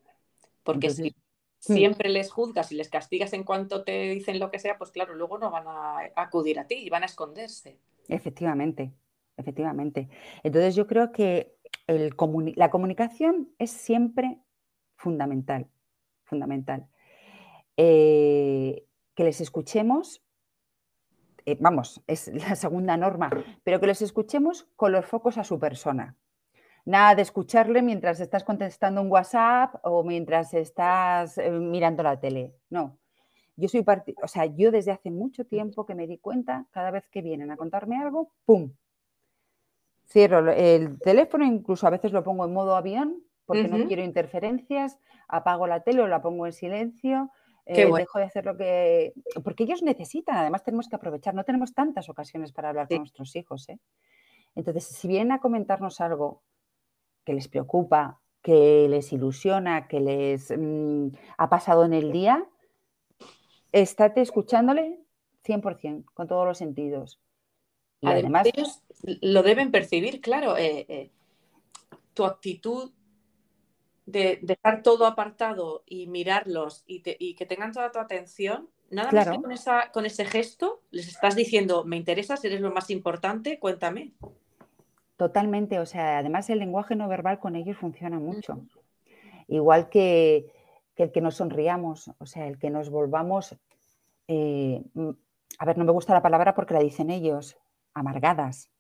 Porque 0.63 0.91
si 0.91 1.09
hmm. 1.09 1.73
siempre 1.73 2.09
les 2.09 2.31
juzgas 2.31 2.71
y 2.71 2.75
les 2.75 2.89
castigas 2.89 3.33
en 3.33 3.43
cuanto 3.43 3.83
te 3.83 4.09
dicen 4.09 4.39
lo 4.39 4.51
que 4.51 4.59
sea, 4.59 4.77
pues 4.77 4.91
claro, 4.91 5.15
luego 5.15 5.39
no 5.39 5.49
van 5.49 5.67
a 5.67 5.97
acudir 6.15 6.59
a 6.59 6.67
ti 6.67 6.75
y 6.75 6.89
van 6.89 7.01
a 7.01 7.07
esconderse. 7.07 7.79
Efectivamente, 8.07 8.93
efectivamente. 9.35 10.09
Entonces 10.43 10.75
yo 10.75 10.85
creo 10.85 11.11
que 11.11 11.55
la 11.87 12.69
comunicación 12.69 13.49
es 13.57 13.71
siempre 13.71 14.39
fundamental, 15.05 15.67
fundamental. 16.23 16.87
Eh, 17.77 18.87
que 19.13 19.23
les 19.23 19.39
escuchemos, 19.39 20.23
eh, 21.45 21.57
vamos, 21.59 22.01
es 22.07 22.27
la 22.33 22.55
segunda 22.55 22.97
norma, 22.97 23.29
pero 23.63 23.79
que 23.79 23.85
les 23.85 24.01
escuchemos 24.01 24.67
con 24.75 24.91
los 24.91 25.05
focos 25.05 25.37
a 25.37 25.43
su 25.43 25.59
persona. 25.59 26.17
Nada 26.85 27.13
de 27.13 27.21
escucharle 27.21 27.83
mientras 27.83 28.19
estás 28.19 28.43
contestando 28.43 28.99
un 28.99 29.11
WhatsApp 29.11 29.75
o 29.83 30.03
mientras 30.03 30.55
estás 30.55 31.37
eh, 31.37 31.51
mirando 31.51 32.01
la 32.01 32.19
tele. 32.19 32.55
No. 32.71 32.97
Yo 33.55 33.69
soy 33.69 33.85
o 34.23 34.27
sea, 34.27 34.45
yo 34.47 34.71
desde 34.71 34.91
hace 34.91 35.11
mucho 35.11 35.45
tiempo 35.45 35.85
que 35.85 35.93
me 35.93 36.07
di 36.07 36.17
cuenta, 36.17 36.65
cada 36.71 36.89
vez 36.89 37.07
que 37.11 37.21
vienen 37.21 37.51
a 37.51 37.57
contarme 37.57 38.01
algo, 38.01 38.31
¡pum! 38.43 38.71
Cierro 40.07 40.51
el 40.51 40.99
teléfono, 40.99 41.45
incluso 41.45 41.85
a 41.85 41.91
veces 41.91 42.11
lo 42.11 42.23
pongo 42.23 42.45
en 42.45 42.53
modo 42.53 42.75
avión 42.75 43.24
porque 43.45 43.67
no 43.67 43.87
quiero 43.87 44.03
interferencias, 44.03 44.97
apago 45.27 45.67
la 45.67 45.81
tele 45.81 46.01
o 46.01 46.07
la 46.07 46.21
pongo 46.21 46.45
en 46.45 46.53
silencio, 46.53 47.31
eh, 47.65 47.91
dejo 47.91 48.19
de 48.19 48.25
hacer 48.25 48.45
lo 48.45 48.55
que... 48.57 49.13
Porque 49.43 49.63
ellos 49.63 49.81
necesitan, 49.81 50.37
además 50.37 50.63
tenemos 50.63 50.87
que 50.87 50.95
aprovechar, 50.95 51.33
no 51.33 51.43
tenemos 51.43 51.73
tantas 51.73 52.09
ocasiones 52.09 52.51
para 52.51 52.69
hablar 52.69 52.87
con 52.87 52.99
nuestros 52.99 53.35
hijos. 53.35 53.67
¿eh? 53.69 53.79
Entonces, 54.55 54.85
si 54.85 55.07
vienen 55.07 55.31
a 55.31 55.39
comentarnos 55.39 55.99
algo 55.99 56.43
que 57.23 57.33
les 57.33 57.47
preocupa, 57.47 58.21
que 58.41 58.87
les 58.87 59.11
ilusiona, 59.11 59.87
que 59.87 59.99
les 59.99 60.53
mm, 60.55 61.07
ha 61.37 61.49
pasado 61.49 61.85
en 61.85 61.93
el 61.93 62.11
día, 62.11 62.47
estate 63.71 64.21
escuchándole 64.21 64.99
100%, 65.43 66.05
con 66.13 66.27
todos 66.27 66.45
los 66.45 66.57
sentidos. 66.57 67.19
Y 68.01 68.07
además, 68.07 68.45
ellos 68.45 68.83
lo 69.21 69.41
deben 69.41 69.71
percibir, 69.71 70.21
claro. 70.21 70.55
Eh, 70.57 71.11
tu 72.13 72.25
actitud 72.25 72.91
de 74.05 74.39
dejar 74.41 74.83
todo 74.83 75.05
apartado 75.05 75.83
y 75.85 76.07
mirarlos 76.07 76.83
y, 76.85 77.01
que 77.01 77.45
tengan 77.45 77.71
toda 77.71 77.91
tu 77.91 77.99
atención, 77.99 78.69
nada 78.89 79.11
más 79.11 79.29
que 79.29 79.41
con, 79.41 79.51
esa, 79.51 79.91
con 79.91 80.05
ese 80.05 80.25
gesto 80.25 80.81
les 80.91 81.07
estás 81.07 81.35
diciendo, 81.35 81.83
me 81.85 81.97
interesas, 81.97 82.43
eres 82.45 82.61
lo 82.61 82.71
más 82.71 82.89
importante, 82.89 83.59
cuéntame. 83.59 84.13
Totalmente, 85.17 85.79
o 85.79 85.85
sea, 85.85 86.19
además 86.19 86.49
el 86.49 86.59
lenguaje 86.59 86.95
no 86.95 87.07
verbal 87.07 87.39
con 87.39 87.55
ellos 87.55 87.77
funciona 87.77 88.19
mucho. 88.19 88.65
Igual 89.47 89.89
que 89.89 90.51
que 90.95 91.03
el 91.03 91.11
que 91.11 91.21
nos 91.21 91.35
sonriamos, 91.35 92.11
o 92.17 92.25
sea, 92.25 92.47
el 92.47 92.57
que 92.57 92.69
nos 92.69 92.89
volvamos, 92.89 93.55
eh, 94.27 94.81
mm, 94.93 95.09
a 95.59 95.65
ver, 95.65 95.77
no 95.77 95.85
me 95.85 95.91
gusta 95.91 96.13
la 96.13 96.21
palabra 96.21 96.55
porque 96.55 96.73
la 96.73 96.79
dicen 96.79 97.09
ellos, 97.09 97.57
amargadas, 97.93 98.71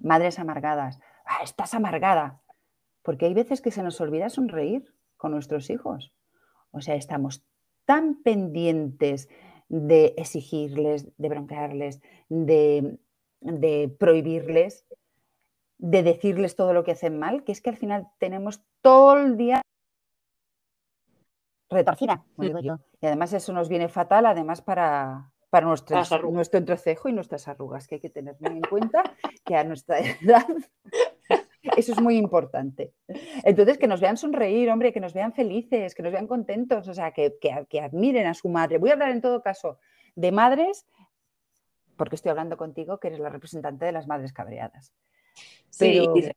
madres 0.00 0.38
amargadas. 0.38 1.00
Ah, 1.24 1.40
estás 1.42 1.74
amargada, 1.74 2.40
porque 3.08 3.24
hay 3.24 3.32
veces 3.32 3.62
que 3.62 3.70
se 3.70 3.82
nos 3.82 4.02
olvida 4.02 4.28
sonreír 4.28 4.92
con 5.16 5.32
nuestros 5.32 5.70
hijos. 5.70 6.12
O 6.72 6.82
sea, 6.82 6.94
estamos 6.94 7.42
tan 7.86 8.22
pendientes 8.22 9.30
de 9.70 10.12
exigirles, 10.18 11.08
de 11.16 11.28
bronquearles, 11.30 12.02
de, 12.28 12.98
de 13.40 13.96
prohibirles, 13.98 14.84
de 15.78 16.02
decirles 16.02 16.54
todo 16.54 16.74
lo 16.74 16.84
que 16.84 16.90
hacen 16.90 17.18
mal, 17.18 17.44
que 17.44 17.52
es 17.52 17.62
que 17.62 17.70
al 17.70 17.78
final 17.78 18.08
tenemos 18.18 18.62
todo 18.82 19.16
el 19.16 19.38
día 19.38 19.62
retorcida, 21.70 22.26
como 22.36 22.46
digo 22.46 22.60
yo. 22.60 22.78
Y 23.00 23.06
además 23.06 23.32
eso 23.32 23.54
nos 23.54 23.70
viene 23.70 23.88
fatal, 23.88 24.26
además 24.26 24.60
para, 24.60 25.32
para 25.48 25.64
nuestro 25.64 26.58
entrecejo 26.58 27.08
y 27.08 27.14
nuestras 27.14 27.48
arrugas, 27.48 27.88
que 27.88 27.94
hay 27.94 28.00
que 28.02 28.10
tener 28.10 28.36
muy 28.38 28.58
en 28.58 28.64
cuenta 28.68 29.02
que 29.46 29.56
a 29.56 29.64
nuestra 29.64 29.98
edad 30.20 30.46
eso 31.76 31.92
es 31.92 32.00
muy 32.00 32.16
importante. 32.16 32.92
Entonces, 33.44 33.78
que 33.78 33.86
nos 33.86 34.00
vean 34.00 34.16
sonreír, 34.16 34.70
hombre, 34.70 34.92
que 34.92 35.00
nos 35.00 35.12
vean 35.12 35.32
felices, 35.32 35.94
que 35.94 36.02
nos 36.02 36.12
vean 36.12 36.26
contentos, 36.26 36.88
o 36.88 36.94
sea, 36.94 37.12
que, 37.12 37.34
que, 37.40 37.80
admiren 37.80 38.26
a 38.26 38.34
su 38.34 38.48
madre. 38.48 38.78
Voy 38.78 38.90
a 38.90 38.94
hablar 38.94 39.10
en 39.10 39.20
todo 39.20 39.42
caso 39.42 39.78
de 40.14 40.32
madres, 40.32 40.86
porque 41.96 42.16
estoy 42.16 42.30
hablando 42.30 42.56
contigo, 42.56 42.98
que 42.98 43.08
eres 43.08 43.20
la 43.20 43.28
representante 43.28 43.84
de 43.84 43.92
las 43.92 44.06
madres 44.06 44.32
cabreadas. 44.32 44.92
Sí, 45.70 46.02
y 46.14 46.30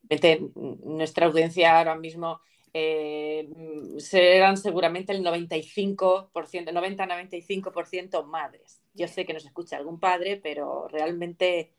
nuestra 0.83 1.25
audiencia 1.25 1.77
ahora 1.77 1.95
mismo 1.95 2.41
eh, 2.73 3.49
serán 3.97 4.57
seguramente 4.57 5.11
el 5.11 5.23
95%, 5.23 6.29
90-95% 6.31 8.25
madres. 8.25 8.81
Yo 8.93 9.07
sé 9.07 9.25
que 9.25 9.33
nos 9.33 9.45
escucha 9.45 9.77
algún 9.77 9.99
padre, 9.99 10.37
pero 10.37 10.87
realmente 10.87 11.73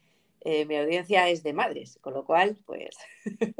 eh, 0.45 0.67
mi 0.67 0.77
audiencia 0.77 1.29
es 1.29 1.43
de 1.43 1.53
madres, 1.53 1.99
con 2.01 2.15
lo 2.15 2.25
cual, 2.25 2.59
pues, 2.67 2.97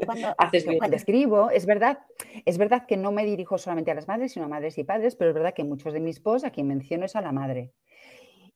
cuando, 0.05 0.33
haces 0.37 0.65
Cuando 0.77 0.97
escribo, 0.97 1.49
es 1.49 1.65
verdad, 1.65 1.99
es 2.45 2.57
verdad 2.57 2.85
que 2.85 2.97
no 2.97 3.11
me 3.11 3.25
dirijo 3.25 3.57
solamente 3.57 3.91
a 3.91 3.95
las 3.95 4.07
madres, 4.07 4.33
sino 4.33 4.45
a 4.45 4.49
madres 4.49 4.77
y 4.77 4.83
padres, 4.83 5.15
pero 5.15 5.29
es 5.29 5.33
verdad 5.33 5.53
que 5.53 5.63
muchos 5.63 5.93
de 5.93 6.01
mis 6.01 6.19
posts 6.19 6.45
a 6.45 6.51
quien 6.51 6.67
menciono 6.67 7.05
es 7.05 7.15
a 7.15 7.21
la 7.21 7.31
madre. 7.31 7.71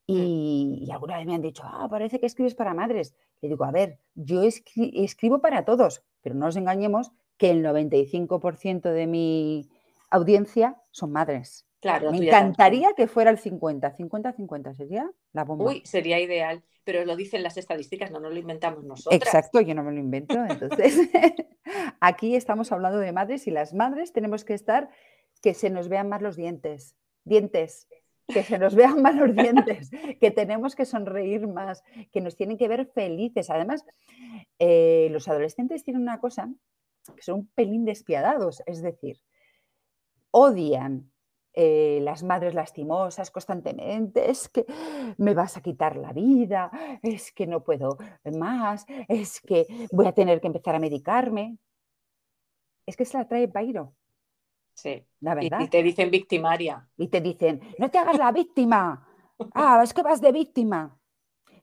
Y, 0.05 0.83
y, 0.85 0.91
alguna 0.91 1.17
vez 1.17 1.25
me 1.25 1.35
han 1.35 1.41
dicho, 1.41 1.63
ah, 1.65 1.87
parece 1.89 2.19
que 2.19 2.25
escribes 2.25 2.55
para 2.55 2.73
madres. 2.73 3.13
Le 3.41 3.49
digo, 3.49 3.65
a 3.65 3.71
ver, 3.71 3.99
yo 4.15 4.41
escribo 4.43 5.39
para 5.39 5.65
todos, 5.65 6.03
pero 6.21 6.35
no 6.35 6.45
nos 6.45 6.55
engañemos 6.55 7.11
que 7.37 7.51
el 7.51 7.63
95% 7.63 8.91
de 8.91 9.07
mi 9.07 9.69
audiencia 10.09 10.81
son 10.91 11.11
madres. 11.11 11.66
Claro, 11.79 12.11
me 12.11 12.17
encantaría 12.17 12.93
que 12.95 13.07
fuera 13.07 13.29
el 13.29 13.37
50, 13.37 13.95
50-50 13.95 14.75
sería 14.75 15.09
la 15.31 15.43
bomba. 15.43 15.65
Uy, 15.65 15.81
sería 15.85 16.19
ideal, 16.19 16.63
pero 16.83 17.05
lo 17.05 17.15
dicen 17.15 17.43
las 17.43 17.57
estadísticas, 17.57 18.09
no 18.11 18.19
nos 18.19 18.33
lo 18.33 18.39
inventamos 18.39 18.83
nosotros. 18.83 19.21
Exacto, 19.21 19.61
yo 19.61 19.75
no 19.75 19.83
me 19.83 19.91
lo 19.91 19.99
invento. 19.99 20.35
Entonces, 20.49 20.97
aquí 21.99 22.35
estamos 22.35 22.71
hablando 22.71 22.97
de 22.97 23.11
madres 23.11 23.45
y 23.45 23.51
las 23.51 23.73
madres 23.73 24.11
tenemos 24.11 24.43
que 24.43 24.55
estar 24.55 24.89
que 25.41 25.53
se 25.53 25.69
nos 25.69 25.87
vean 25.87 26.09
más 26.09 26.21
los 26.23 26.35
dientes, 26.35 26.95
dientes, 27.23 27.87
que 28.27 28.43
se 28.43 28.57
nos 28.57 28.73
vean 28.73 29.01
más 29.01 29.15
los 29.15 29.35
dientes, 29.35 29.91
que 30.19 30.31
tenemos 30.31 30.75
que 30.75 30.85
sonreír 30.85 31.47
más, 31.47 31.83
que 32.11 32.21
nos 32.21 32.35
tienen 32.35 32.57
que 32.57 32.67
ver 32.67 32.87
felices. 32.87 33.51
Además, 33.51 33.85
eh, 34.57 35.09
los 35.11 35.27
adolescentes 35.27 35.83
tienen 35.83 36.01
una 36.01 36.19
cosa 36.19 36.49
que 37.15 37.21
son 37.21 37.35
un 37.39 37.47
pelín 37.47 37.85
despiadados, 37.85 38.63
es 38.65 38.81
decir, 38.81 39.17
odian 40.31 41.11
eh, 41.59 41.97
las 42.03 42.21
madres 42.21 42.53
lastimosas 42.53 43.31
constantemente, 43.31 44.29
es 44.29 44.47
que 44.47 44.63
me 45.17 45.33
vas 45.33 45.57
a 45.57 45.61
quitar 45.61 45.95
la 45.95 46.13
vida, 46.13 46.69
es 47.01 47.31
que 47.31 47.47
no 47.47 47.63
puedo 47.63 47.97
más, 48.37 48.85
es 49.07 49.41
que 49.41 49.65
voy 49.91 50.05
a 50.05 50.11
tener 50.11 50.39
que 50.39 50.45
empezar 50.45 50.75
a 50.75 50.79
medicarme. 50.79 51.57
Es 52.85 52.95
que 52.95 53.05
se 53.05 53.17
la 53.17 53.27
trae 53.27 53.47
Pairo. 53.47 53.95
Sí. 54.75 55.03
La 55.19 55.33
verdad. 55.33 55.61
Y, 55.61 55.67
te 55.67 55.81
dicen 55.81 56.11
victimaria. 56.11 56.87
Y 56.95 57.07
te 57.07 57.21
dicen, 57.21 57.59
no 57.79 57.89
te 57.89 57.97
hagas 57.97 58.19
la 58.19 58.31
víctima. 58.31 59.07
Ah, 59.55 59.81
es 59.83 59.95
que 59.95 60.03
vas 60.03 60.21
de 60.21 60.31
víctima. 60.31 60.95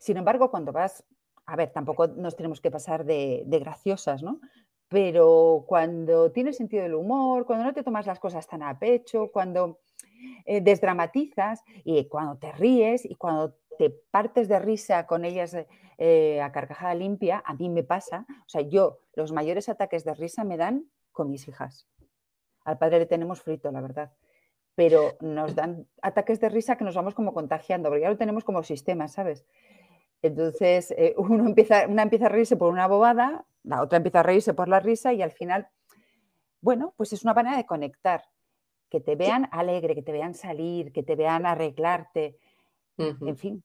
Sin 0.01 0.17
embargo, 0.17 0.51
cuando 0.51 0.73
vas, 0.73 1.05
a 1.47 1.55
ver, 1.55 1.71
tampoco 1.71 2.09
nos 2.09 2.35
tenemos 2.35 2.61
que 2.61 2.73
pasar 2.73 3.05
de, 3.05 3.45
de 3.47 3.59
graciosas, 3.61 4.25
¿no? 4.25 4.41
pero 4.89 5.65
cuando 5.67 6.31
tienes 6.31 6.57
sentido 6.57 6.85
del 6.85 6.95
humor, 6.95 7.47
cuando 7.47 7.65
no 7.65 7.73
te 7.73 7.83
tomas 7.83 8.07
las 8.07 8.21
cosas 8.21 8.47
tan 8.47 8.63
a 8.63 8.79
pecho, 8.79 9.29
cuando 9.33 9.81
eh, 10.45 10.61
desdramatizas 10.61 11.63
y 11.85 12.07
cuando 12.09 12.37
te 12.37 12.53
ríes 12.53 13.05
y 13.05 13.15
cuando 13.15 13.57
te 13.79 13.91
partes 13.91 14.49
de 14.49 14.59
risa 14.59 15.07
con 15.07 15.25
ellas 15.25 15.57
eh, 15.99 16.41
a 16.41 16.53
carcajada 16.53 16.95
limpia, 16.95 17.43
a 17.45 17.55
mí 17.55 17.69
me 17.69 17.83
pasa, 17.83 18.27
o 18.29 18.49
sea, 18.49 18.63
yo 18.63 19.01
los 19.15 19.33
mayores 19.33 19.69
ataques 19.69 20.05
de 20.05 20.15
risa 20.15 20.45
me 20.45 20.57
dan 20.57 20.87
con 21.13 21.31
mis 21.31 21.47
hijas. 21.49 21.89
Al 22.65 22.79
padre 22.79 23.01
le 23.01 23.07
tenemos 23.07 23.43
frito, 23.43 23.71
la 23.71 23.81
verdad, 23.81 24.13
pero 24.75 25.17
nos 25.21 25.55
dan 25.55 25.87
ataques 26.03 26.41
de 26.41 26.49
risa 26.49 26.77
que 26.77 26.85
nos 26.85 26.95
vamos 26.95 27.15
como 27.15 27.33
contagiando, 27.33 27.89
porque 27.89 28.03
ya 28.03 28.11
lo 28.11 28.17
tenemos 28.17 28.45
como 28.45 28.63
sistema, 28.63 29.09
¿sabes? 29.09 29.47
Entonces, 30.23 30.91
eh, 30.93 31.15
uno 31.19 31.47
empieza, 31.47 31.87
una 31.87 32.03
empieza 32.03 32.27
a 32.27 32.31
reírse 32.31 32.57
por 32.57 32.73
una 32.73 32.87
bobada, 32.87 33.45
la 33.63 33.83
otra 33.83 33.99
empieza 33.99 34.21
a 34.21 34.25
reírse 34.25 34.55
por 34.55 34.69
la 34.69 34.81
risa 34.81 35.13
y 35.13 35.23
al 35.23 35.33
final, 35.33 35.69
bueno, 36.61 36.95
pues 36.97 37.13
es 37.13 37.25
una 37.25 37.35
manera 37.35 37.57
de 37.57 37.67
conectar, 37.67 38.25
que 38.95 39.01
te 39.01 39.17
vean 39.17 39.49
alegre, 39.51 39.97
que 39.97 40.03
te 40.03 40.13
vean 40.13 40.35
salir, 40.35 40.93
que 40.93 41.03
te 41.03 41.17
vean 41.17 41.47
arreglarte, 41.47 42.37
en 42.97 43.37
fin. 43.37 43.65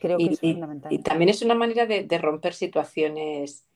Creo 0.00 0.18
que 0.18 0.24
es 0.24 0.40
fundamental. 0.40 0.92
Y 0.92 0.98
también 0.98 1.28
es 1.28 1.42
una 1.42 1.54
manera 1.54 1.86
de, 1.86 2.18
romper 2.18 2.54
situaciones 2.54 3.68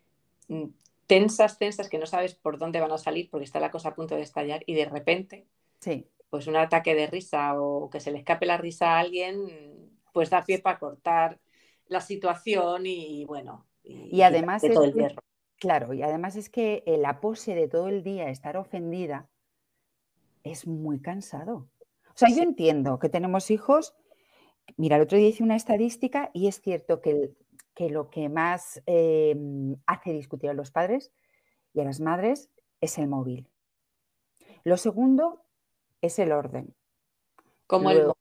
mm, 0.48 0.64
tensas, 1.06 1.56
tensas, 1.56 1.88
que 1.88 1.98
no 1.98 2.06
sabes 2.06 2.34
por 2.34 2.58
dónde 2.58 2.80
van 2.80 2.90
a 2.90 2.98
salir 2.98 3.30
porque 3.30 3.44
está 3.44 3.60
la 3.60 3.70
cosa 3.70 3.90
a 3.90 3.94
punto 3.94 4.16
de 4.16 4.22
estallar 4.22 4.64
y 4.66 4.74
de 4.74 4.86
repente, 4.86 5.46
sí. 5.78 6.08
pues 6.30 6.48
un 6.48 6.56
ataque 6.56 6.96
de 6.96 7.06
risa 7.06 7.54
o 7.60 7.88
que 7.88 8.00
se 8.00 8.10
le 8.10 8.18
escape 8.18 8.44
la 8.44 8.56
risa 8.56 8.96
a 8.96 8.98
alguien 8.98 9.92
pues 10.12 10.30
da 10.30 10.44
pie 10.44 10.58
para 10.58 10.80
cortar 10.80 11.38
la 11.86 12.00
situación 12.00 12.86
y 12.86 13.24
bueno. 13.24 13.66
Y, 13.84 14.22
además 14.22 14.64
es 14.64 14.76
claro, 15.60 15.94
y 15.94 16.02
además 16.02 16.34
es 16.34 16.50
que 16.50 16.82
la 16.98 17.20
pose 17.20 17.54
de 17.54 17.68
todo 17.68 17.86
el 17.86 18.02
día 18.02 18.30
estar 18.30 18.56
ofendida 18.56 19.28
es 20.42 20.66
muy 20.66 21.00
cansado. 21.00 21.68
O 22.08 22.14
sea, 22.14 22.28
yo 22.30 22.42
entiendo 22.42 22.98
que 22.98 23.08
tenemos 23.08 23.50
hijos. 23.50 23.94
Mira, 24.76 24.96
el 24.96 25.02
otro 25.02 25.18
día 25.18 25.28
hice 25.28 25.42
una 25.42 25.56
estadística 25.56 26.30
y 26.34 26.48
es 26.48 26.60
cierto 26.60 27.00
que, 27.00 27.32
que 27.74 27.90
lo 27.90 28.10
que 28.10 28.28
más 28.28 28.82
em, 28.86 29.76
hace 29.86 30.12
discutir 30.12 30.50
a 30.50 30.54
los 30.54 30.70
padres 30.70 31.12
y 31.72 31.80
a 31.80 31.84
las 31.84 32.00
madres 32.00 32.50
es 32.80 32.98
el 32.98 33.08
móvil. 33.08 33.48
Lo 34.64 34.76
segundo 34.76 35.44
es 36.00 36.18
el 36.18 36.32
orden. 36.32 36.74
Como 37.66 37.90
el 37.90 38.12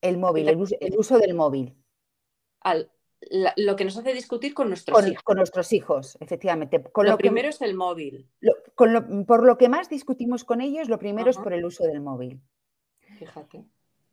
el 0.00 0.18
móvil, 0.18 0.48
el 0.48 0.96
uso, 0.96 1.18
del 1.18 1.34
móvil. 1.34 1.74
lo 3.56 3.76
que 3.76 3.84
nos 3.84 3.96
hace 3.96 4.14
discutir 4.14 4.54
con 4.54 4.68
nuestros 4.68 5.06
hijos. 5.06 5.22
Con 5.22 5.36
nuestros 5.36 5.72
hijos, 5.72 6.16
efectivamente. 6.20 6.82
lo, 7.02 7.18
primero 7.18 7.48
es 7.48 7.60
el 7.62 7.74
móvil. 7.74 8.28
Por 8.78 9.44
lo 9.44 9.58
que 9.58 9.68
más 9.68 9.88
discutimos 9.88 10.44
con 10.44 10.60
ellos, 10.60 10.88
lo 10.88 10.98
primero 10.98 11.30
es 11.30 11.36
por 11.36 11.52
el 11.52 11.64
uso 11.64 11.84
del 11.84 12.00
móvil. 12.00 12.40
Fíjate. 13.18 13.64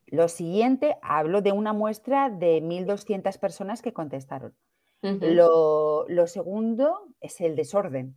Lo 0.07 0.27
siguiente, 0.27 0.97
hablo 1.03 1.41
de 1.41 1.51
una 1.51 1.71
muestra 1.71 2.29
de 2.29 2.61
1.200 2.63 3.39
personas 3.39 3.81
que 3.81 3.93
contestaron. 3.93 4.55
lo, 5.01 6.07
lo, 6.07 6.27
segundo 6.27 7.13
es 7.21 7.41
el 7.41 7.55
desorden. 7.55 8.15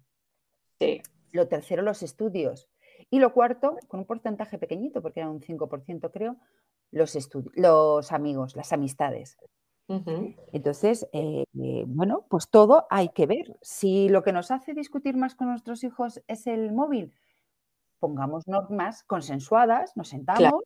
Sí. 0.81 1.03
Lo 1.33 1.49
tercero, 1.49 1.83
los 1.83 2.03
estudios. 2.03 2.71
Y 3.11 3.19
lo 3.19 3.35
cuarto, 3.35 3.77
con 3.87 4.01
un 4.01 4.07
porcentaje 4.07 4.59
pequeñito, 4.59 5.03
porque 5.03 5.21
era 5.21 5.29
un 5.29 5.41
5% 5.41 6.11
creo, 6.11 6.37
los, 6.91 7.17
los 7.55 8.13
amigos, 8.13 8.57
las 8.57 8.73
amistades. 8.73 9.37
Entonces, 10.53 11.09
eh, 11.13 11.45
eh, 11.59 11.85
bueno, 11.87 12.27
pues 12.29 12.51
todo 12.51 12.87
hay 12.91 13.09
que 13.09 13.27
ver. 13.27 13.57
Si 13.63 14.11
lo 14.11 14.23
que 14.23 14.33
nos 14.33 14.51
hace 14.51 14.75
discutir 14.75 15.17
más 15.17 15.35
con 15.35 15.49
nuestros 15.49 15.83
hijos 15.83 16.23
es 16.27 16.47
el 16.47 16.73
móvil, 16.73 17.15
pongamos 17.99 18.47
normas 18.47 19.03
consensuadas, 19.05 19.97
nos 19.97 20.09
sentamos 20.09 20.63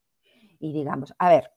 y 0.58 0.72
digamos, 0.72 1.14
a 1.18 1.28
ver, 1.28 1.50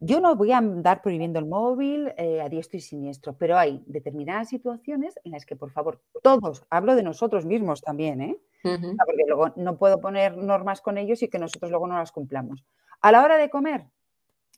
yo 0.00 0.20
no 0.20 0.34
voy 0.36 0.52
a 0.52 0.58
andar 0.58 1.02
prohibiendo 1.02 1.38
el 1.38 1.46
móvil 1.46 2.12
eh, 2.16 2.40
a 2.40 2.48
diestro 2.48 2.78
y 2.78 2.80
siniestro, 2.80 3.36
pero 3.36 3.58
hay 3.58 3.82
determinadas 3.86 4.48
situaciones 4.48 5.18
en 5.24 5.32
las 5.32 5.44
que, 5.44 5.56
por 5.56 5.70
favor, 5.70 6.00
todos, 6.22 6.64
hablo 6.70 6.94
de 6.94 7.02
nosotros 7.02 7.44
mismos 7.44 7.82
también, 7.82 8.20
¿eh? 8.20 8.38
porque 8.62 9.24
luego 9.26 9.52
no 9.56 9.76
puedo 9.76 10.00
poner 10.00 10.38
normas 10.38 10.80
con 10.80 10.96
ellos 10.96 11.22
y 11.22 11.28
que 11.28 11.38
nosotros 11.38 11.70
luego 11.70 11.86
no 11.86 11.98
las 11.98 12.12
cumplamos. 12.12 12.64
A 13.02 13.12
la 13.12 13.22
hora 13.22 13.36
de 13.36 13.50
comer 13.50 13.86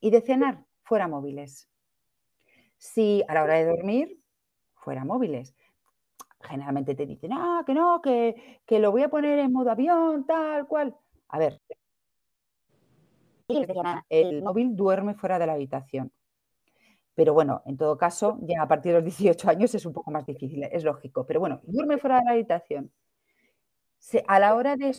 y 0.01 0.11
de 0.11 0.21
cenar, 0.21 0.65
fuera 0.85 1.09
móviles. 1.09 1.69
Si 2.77 3.23
a 3.29 3.35
la 3.35 3.43
hora 3.43 3.55
de 3.55 3.67
dormir, 3.67 4.21
fuera 4.75 5.05
móviles. 5.05 5.55
Generalmente 6.41 6.95
te 6.95 7.07
dicen, 7.07 7.33
ah, 7.33 7.63
que 7.67 7.75
no, 7.75 8.01
que, 8.01 8.61
que 8.67 8.79
lo 8.79 8.93
voy 8.93 9.03
a 9.03 9.09
poner 9.09 9.39
en 9.39 9.53
modo 9.53 9.71
avión, 9.71 10.27
tal 10.27 10.67
cual. 10.67 10.95
A 11.29 11.39
ver, 11.39 11.61
el 14.09 14.43
móvil 14.43 14.77
duerme 14.77 15.15
fuera 15.15 15.39
de 15.39 15.47
la 15.47 15.55
habitación. 15.55 16.13
Pero 17.15 17.33
bueno, 17.33 17.63
en 17.65 17.77
todo 17.77 17.97
caso, 17.97 18.39
ya 18.43 18.63
a 18.63 18.69
partir 18.69 18.93
de 18.93 19.01
los 19.01 19.05
18 19.05 19.49
años 19.49 19.75
es 19.75 19.87
un 19.87 19.93
poco 19.93 20.11
más 20.11 20.27
difícil, 20.27 20.63
es 20.65 20.85
lógico. 20.85 21.27
Pero 21.27 21.41
bueno, 21.41 21.61
duerme 21.65 21.99
fuera 21.99 22.19
de 22.19 22.25
la 22.25 22.31
habitación. 22.33 22.93
a 24.27 24.39
la 24.39 24.55
hora 24.55 24.77
de 24.77 24.95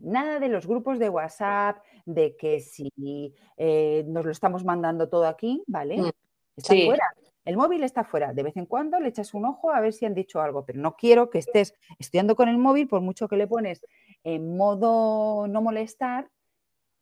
nada 0.00 0.40
de 0.40 0.48
los 0.48 0.66
grupos 0.66 0.98
de 0.98 1.08
WhatsApp, 1.08 1.78
de 2.04 2.36
que 2.36 2.60
si 2.60 3.34
eh, 3.56 4.04
nos 4.06 4.24
lo 4.24 4.30
estamos 4.30 4.64
mandando 4.64 5.08
todo 5.08 5.26
aquí, 5.26 5.62
¿vale? 5.66 6.12
Está 6.56 6.74
fuera. 6.74 7.04
El 7.44 7.56
móvil 7.56 7.84
está 7.84 8.02
fuera. 8.02 8.32
De 8.32 8.42
vez 8.42 8.56
en 8.56 8.66
cuando 8.66 8.98
le 8.98 9.08
echas 9.08 9.32
un 9.32 9.44
ojo 9.44 9.70
a 9.70 9.80
ver 9.80 9.92
si 9.92 10.04
han 10.04 10.14
dicho 10.14 10.40
algo, 10.40 10.64
pero 10.66 10.80
no 10.80 10.96
quiero 10.96 11.30
que 11.30 11.38
estés 11.38 11.74
estudiando 11.98 12.34
con 12.34 12.48
el 12.48 12.58
móvil, 12.58 12.88
por 12.88 13.00
mucho 13.00 13.28
que 13.28 13.36
le 13.36 13.46
pones 13.46 13.86
en 14.24 14.56
modo 14.56 15.46
no 15.46 15.62
molestar, 15.62 16.28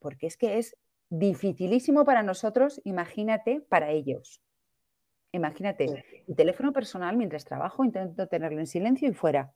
porque 0.01 0.27
es 0.27 0.37
que 0.37 0.59
es 0.59 0.77
dificilísimo 1.09 2.05
para 2.05 2.23
nosotros, 2.23 2.81
imagínate, 2.85 3.63
para 3.63 3.91
ellos. 3.91 4.43
Imagínate, 5.33 6.05
el 6.29 6.37
teléfono 6.37 6.73
personal 6.73 7.17
mientras 7.17 7.45
trabajo 7.45 7.85
intento 7.85 8.29
tenerlo 8.29 8.61
en 8.61 8.67
silencio 8.67 9.09
y 9.09 9.15
fuera. 9.15 9.53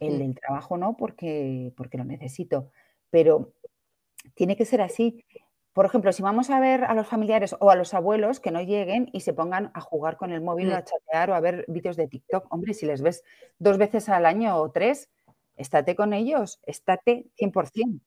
El 0.00 0.18
del 0.18 0.34
trabajo 0.34 0.76
no, 0.76 0.96
porque, 0.96 1.72
porque 1.76 1.98
lo 1.98 2.04
necesito. 2.04 2.70
Pero 3.10 3.52
tiene 4.34 4.56
que 4.56 4.64
ser 4.64 4.80
así. 4.80 5.24
Por 5.74 5.86
ejemplo, 5.86 6.12
si 6.12 6.22
vamos 6.22 6.50
a 6.50 6.60
ver 6.60 6.84
a 6.84 6.94
los 6.94 7.08
familiares 7.08 7.56
o 7.58 7.68
a 7.68 7.74
los 7.74 7.94
abuelos 7.94 8.38
que 8.38 8.52
no 8.52 8.62
lleguen 8.62 9.10
y 9.12 9.20
se 9.20 9.34
pongan 9.34 9.72
a 9.74 9.80
jugar 9.80 10.16
con 10.16 10.30
el 10.30 10.40
móvil 10.40 10.70
o 10.70 10.76
a 10.76 10.84
chatear 10.84 11.30
o 11.30 11.34
a 11.34 11.40
ver 11.40 11.64
vídeos 11.66 11.96
de 11.96 12.06
TikTok, 12.06 12.46
hombre, 12.50 12.74
si 12.74 12.86
les 12.86 13.02
ves 13.02 13.24
dos 13.58 13.76
veces 13.76 14.08
al 14.08 14.24
año 14.24 14.56
o 14.56 14.70
tres, 14.70 15.10
estate 15.56 15.96
con 15.96 16.12
ellos, 16.12 16.60
estate 16.64 17.26
100%. 17.36 18.00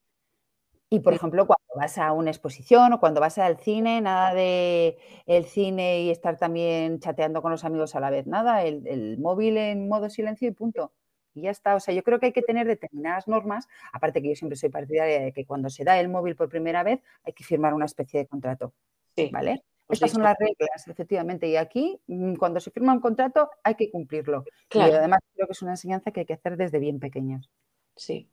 Y, 0.89 1.01
por 1.01 1.13
ejemplo, 1.13 1.45
cuando 1.45 1.65
vas 1.75 1.97
a 1.97 2.13
una 2.13 2.31
exposición 2.31 2.93
o 2.93 3.01
cuando 3.01 3.19
vas 3.19 3.37
al 3.37 3.57
cine, 3.57 3.99
nada 3.99 4.33
de 4.33 4.97
el 5.25 5.43
cine 5.43 6.03
y 6.03 6.09
estar 6.09 6.37
también 6.37 7.01
chateando 7.01 7.41
con 7.41 7.51
los 7.51 7.65
amigos 7.65 7.95
a 7.95 7.99
la 7.99 8.09
vez, 8.09 8.27
nada, 8.27 8.63
el, 8.63 9.17
móvil 9.19 9.57
en 9.57 9.89
modo 9.89 10.09
silencio 10.09 10.47
y 10.47 10.51
punto. 10.51 10.93
Y 11.37 11.41
ya 11.43 11.51
está. 11.51 11.75
O 11.75 11.79
sea, 11.79 11.93
yo 11.93 12.03
creo 12.03 12.19
que 12.19 12.27
hay 12.27 12.33
que 12.33 12.41
tener 12.41 12.67
determinadas 12.67 13.27
normas, 13.27 13.67
aparte 13.93 14.21
que 14.21 14.29
yo 14.29 14.35
siempre 14.35 14.57
soy 14.57 14.69
partidaria 14.69 15.19
de 15.19 15.31
que 15.31 15.45
cuando 15.45 15.69
se 15.69 15.83
da 15.83 15.99
el 15.99 16.09
móvil 16.09 16.35
por 16.35 16.49
primera 16.49 16.83
vez 16.83 17.01
hay 17.23 17.33
que 17.33 17.43
firmar 17.43 17.73
una 17.73 17.85
especie 17.85 18.21
de 18.21 18.27
contrato. 18.27 18.73
Sí. 19.15 19.29
¿Vale? 19.31 19.63
Pues 19.85 19.97
Estas 19.97 20.11
son 20.11 20.23
las 20.23 20.35
reglas, 20.37 20.87
efectivamente. 20.87 21.47
Y 21.47 21.55
aquí, 21.55 21.99
mm, 22.07 22.35
cuando 22.35 22.59
se 22.59 22.71
firma 22.71 22.91
un 22.91 22.99
contrato, 22.99 23.49
hay 23.63 23.75
que 23.75 23.89
cumplirlo. 23.89 24.43
Y 24.73 24.79
además 24.79 25.19
creo 25.33 25.47
que 25.47 25.53
es 25.53 25.61
una 25.61 25.71
enseñanza 25.71 26.11
que 26.11 26.21
hay 26.21 26.25
que 26.25 26.33
hacer 26.33 26.57
desde 26.57 26.79
bien 26.79 26.99
pequeños. 26.99 27.49
Sí, 27.95 28.29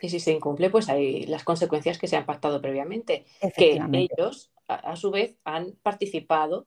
y 0.00 0.08
si 0.08 0.20
se 0.20 0.32
incumple, 0.32 0.70
pues 0.70 0.88
hay 0.88 1.26
las 1.26 1.44
consecuencias 1.44 1.98
que 1.98 2.06
se 2.06 2.16
han 2.16 2.26
pactado 2.26 2.60
previamente, 2.60 3.26
que 3.56 3.80
ellos, 3.92 4.50
a, 4.68 4.96
su 4.96 5.10
vez, 5.10 5.36
han 5.44 5.72
participado 5.82 6.66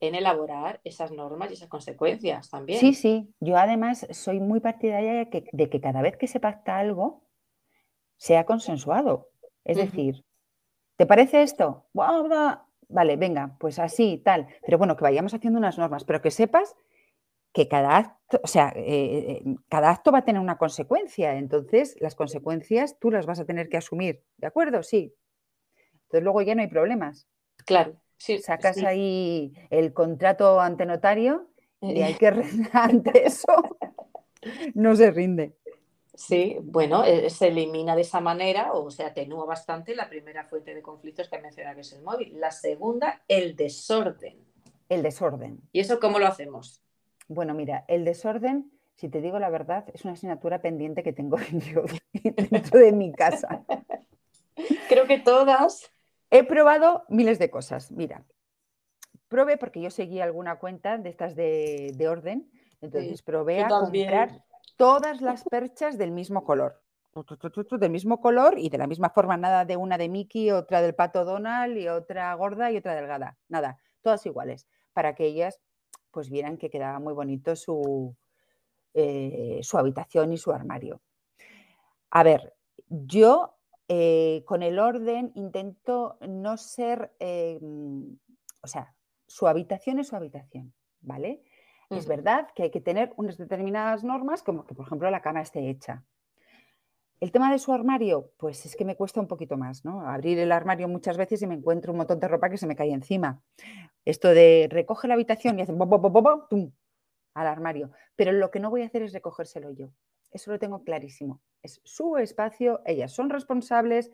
en 0.00 0.14
elaborar 0.14 0.80
esas 0.84 1.10
normas 1.10 1.50
y 1.50 1.54
esas 1.54 1.68
consecuencias 1.68 2.50
también. 2.50 2.78
Sí, 2.80 2.94
sí. 2.94 3.32
Yo 3.40 3.56
además 3.56 4.06
soy 4.10 4.40
muy 4.40 4.60
partidaria 4.60 5.14
de 5.14 5.30
que, 5.30 5.44
de 5.52 5.70
que 5.70 5.80
cada 5.80 6.02
vez 6.02 6.16
que 6.16 6.26
se 6.26 6.40
pacta 6.40 6.78
algo, 6.78 7.22
sea 8.16 8.44
consensuado. 8.44 9.30
Es 9.64 9.76
decir, 9.76 10.24
¿te 10.96 11.06
parece 11.06 11.42
esto? 11.42 11.86
Vale, 12.88 13.16
venga, 13.16 13.56
pues 13.58 13.78
así, 13.78 14.22
tal. 14.24 14.46
Pero 14.64 14.78
bueno, 14.78 14.96
que 14.96 15.02
vayamos 15.02 15.34
haciendo 15.34 15.58
unas 15.58 15.78
normas, 15.78 16.04
pero 16.04 16.22
que 16.22 16.30
sepas 16.30 16.76
que 17.52 17.68
cada 17.68 17.96
acto, 17.96 18.40
o 18.44 18.46
sea, 18.46 18.72
eh, 18.76 19.42
eh, 19.44 19.56
cada 19.68 19.90
acto 19.90 20.12
va 20.12 20.18
a 20.18 20.24
tener 20.24 20.40
una 20.40 20.58
consecuencia, 20.58 21.36
entonces 21.36 21.96
las 22.00 22.14
consecuencias 22.14 22.98
tú 22.98 23.10
las 23.10 23.26
vas 23.26 23.40
a 23.40 23.46
tener 23.46 23.68
que 23.68 23.78
asumir, 23.78 24.22
¿de 24.36 24.46
acuerdo? 24.46 24.82
Sí. 24.82 25.14
Entonces 26.02 26.22
luego 26.22 26.42
ya 26.42 26.54
no 26.54 26.60
hay 26.60 26.68
problemas. 26.68 27.26
Claro. 27.64 27.96
Sí, 28.18 28.38
Sacas 28.38 28.78
ahí 28.78 29.52
el 29.70 29.92
contrato 29.92 30.60
ante 30.60 30.86
notario 30.86 31.48
y 31.80 32.02
hay 32.02 32.14
que 32.14 32.32
ante 32.72 33.26
eso 33.26 33.76
no 34.74 34.96
se 34.96 35.10
rinde. 35.10 35.56
Sí, 36.14 36.56
bueno, 36.62 37.04
eh, 37.04 37.28
se 37.28 37.48
elimina 37.48 37.94
de 37.94 38.00
esa 38.00 38.20
manera 38.20 38.72
o 38.72 38.90
se 38.90 39.04
atenúa 39.04 39.44
bastante 39.44 39.94
la 39.94 40.08
primera 40.08 40.44
fuente 40.44 40.74
de 40.74 40.80
conflictos 40.80 41.28
que 41.28 41.38
mencionado 41.38 41.74
que 41.74 41.82
es 41.82 41.92
el 41.92 42.02
móvil. 42.02 42.40
La 42.40 42.50
segunda, 42.52 43.22
el 43.28 43.54
desorden. 43.54 44.38
El 44.88 45.02
desorden. 45.02 45.60
¿Y 45.72 45.80
eso 45.80 46.00
cómo 46.00 46.18
lo 46.18 46.26
hacemos? 46.26 46.82
Bueno, 47.28 47.52
mira, 47.52 47.84
el 47.88 48.04
desorden, 48.04 48.70
si 48.94 49.10
te 49.10 49.20
digo 49.20 49.38
la 49.38 49.50
verdad, 49.50 49.84
es 49.92 50.04
una 50.04 50.14
asignatura 50.14 50.62
pendiente 50.62 51.02
que 51.02 51.12
tengo 51.12 51.36
yo 51.52 51.84
dentro 52.22 52.80
de 52.80 52.92
mi 52.92 53.12
casa. 53.12 53.62
Creo 54.88 55.06
que 55.06 55.18
todas. 55.18 55.90
He 56.30 56.44
probado 56.44 57.04
miles 57.08 57.38
de 57.38 57.50
cosas. 57.50 57.90
Mira, 57.92 58.24
probé 59.28 59.56
porque 59.56 59.80
yo 59.80 59.90
seguí 59.90 60.20
alguna 60.20 60.58
cuenta 60.58 60.98
de 60.98 61.08
estas 61.08 61.36
de, 61.36 62.06
orden, 62.08 62.50
entonces 62.80 63.22
probé 63.22 63.62
a 63.62 63.68
comprar 63.68 64.44
todas 64.76 65.20
las 65.20 65.44
perchas 65.44 65.98
del 65.98 66.12
mismo 66.12 66.44
color. 66.44 66.82
Del 67.78 67.90
mismo 67.90 68.20
color 68.20 68.58
y 68.58 68.68
de 68.68 68.76
la 68.76 68.86
misma 68.86 69.08
forma, 69.08 69.38
nada 69.38 69.64
de 69.64 69.78
una 69.78 69.96
de 69.96 70.10
Mickey, 70.10 70.50
otra 70.50 70.82
del 70.82 70.94
pato 70.94 71.24
Donald 71.24 71.74
y 71.78 71.88
otra 71.88 72.34
gorda 72.34 72.70
y 72.70 72.76
otra 72.76 72.94
delgada. 72.94 73.38
Nada, 73.48 73.78
todas 74.02 74.26
iguales, 74.26 74.68
para 74.92 75.14
que 75.14 75.24
ellas 75.24 75.58
pues 76.10 76.28
vieran 76.28 76.58
que 76.58 76.68
quedaba 76.68 76.98
muy 76.98 77.14
bonito 77.14 77.56
su, 77.56 78.14
eh, 78.92 79.60
su 79.62 79.78
habitación 79.78 80.32
y 80.32 80.38
su 80.38 80.52
armario. 80.52 81.00
A 82.10 82.22
ver, 82.22 82.54
yo 82.88 83.55
eh, 83.88 84.42
con 84.46 84.62
el 84.62 84.78
orden 84.78 85.32
intento 85.34 86.18
no 86.26 86.56
ser, 86.56 87.12
eh, 87.20 87.58
o 88.62 88.66
sea, 88.66 88.94
su 89.26 89.46
habitación 89.46 89.98
es 89.98 90.08
su 90.08 90.16
habitación, 90.16 90.72
¿vale? 91.00 91.42
Es 91.88 92.08
verdad 92.08 92.48
que 92.54 92.64
hay 92.64 92.70
que 92.70 92.80
tener 92.80 93.12
unas 93.16 93.36
determinadas 93.36 94.02
normas, 94.02 94.42
como 94.42 94.64
que, 94.66 94.74
por 94.74 94.86
ejemplo, 94.86 95.08
la 95.08 95.22
cama 95.22 95.40
esté 95.40 95.70
hecha. 95.70 96.02
El 97.20 97.30
tema 97.30 97.52
de 97.52 97.58
su 97.58 97.72
armario, 97.72 98.32
pues 98.36 98.66
es 98.66 98.74
que 98.76 98.84
me 98.84 98.96
cuesta 98.96 99.20
un 99.20 99.28
poquito 99.28 99.56
más, 99.56 99.84
¿no? 99.84 100.00
Abrir 100.00 100.38
el 100.38 100.52
armario 100.52 100.88
muchas 100.88 101.16
veces 101.16 101.40
y 101.42 101.46
me 101.46 101.54
encuentro 101.54 101.92
un 101.92 101.98
montón 101.98 102.18
de 102.18 102.28
ropa 102.28 102.50
que 102.50 102.58
se 102.58 102.66
me 102.66 102.74
cae 102.74 102.90
encima. 102.90 103.40
Esto 104.04 104.28
de 104.28 104.66
recoge 104.70 105.08
la 105.08 105.14
habitación 105.14 105.58
y 105.58 105.62
hace 105.62 105.72
tum, 106.50 106.72
al 107.34 107.46
armario. 107.46 107.92
Pero 108.16 108.32
lo 108.32 108.50
que 108.50 108.60
no 108.60 108.68
voy 108.68 108.82
a 108.82 108.86
hacer 108.86 109.02
es 109.02 109.12
recogérselo 109.12 109.70
yo. 109.70 109.90
Eso 110.36 110.50
lo 110.50 110.58
tengo 110.58 110.84
clarísimo. 110.84 111.40
Es 111.62 111.80
su 111.82 112.18
espacio, 112.18 112.82
ellas 112.84 113.10
son 113.10 113.30
responsables 113.30 114.12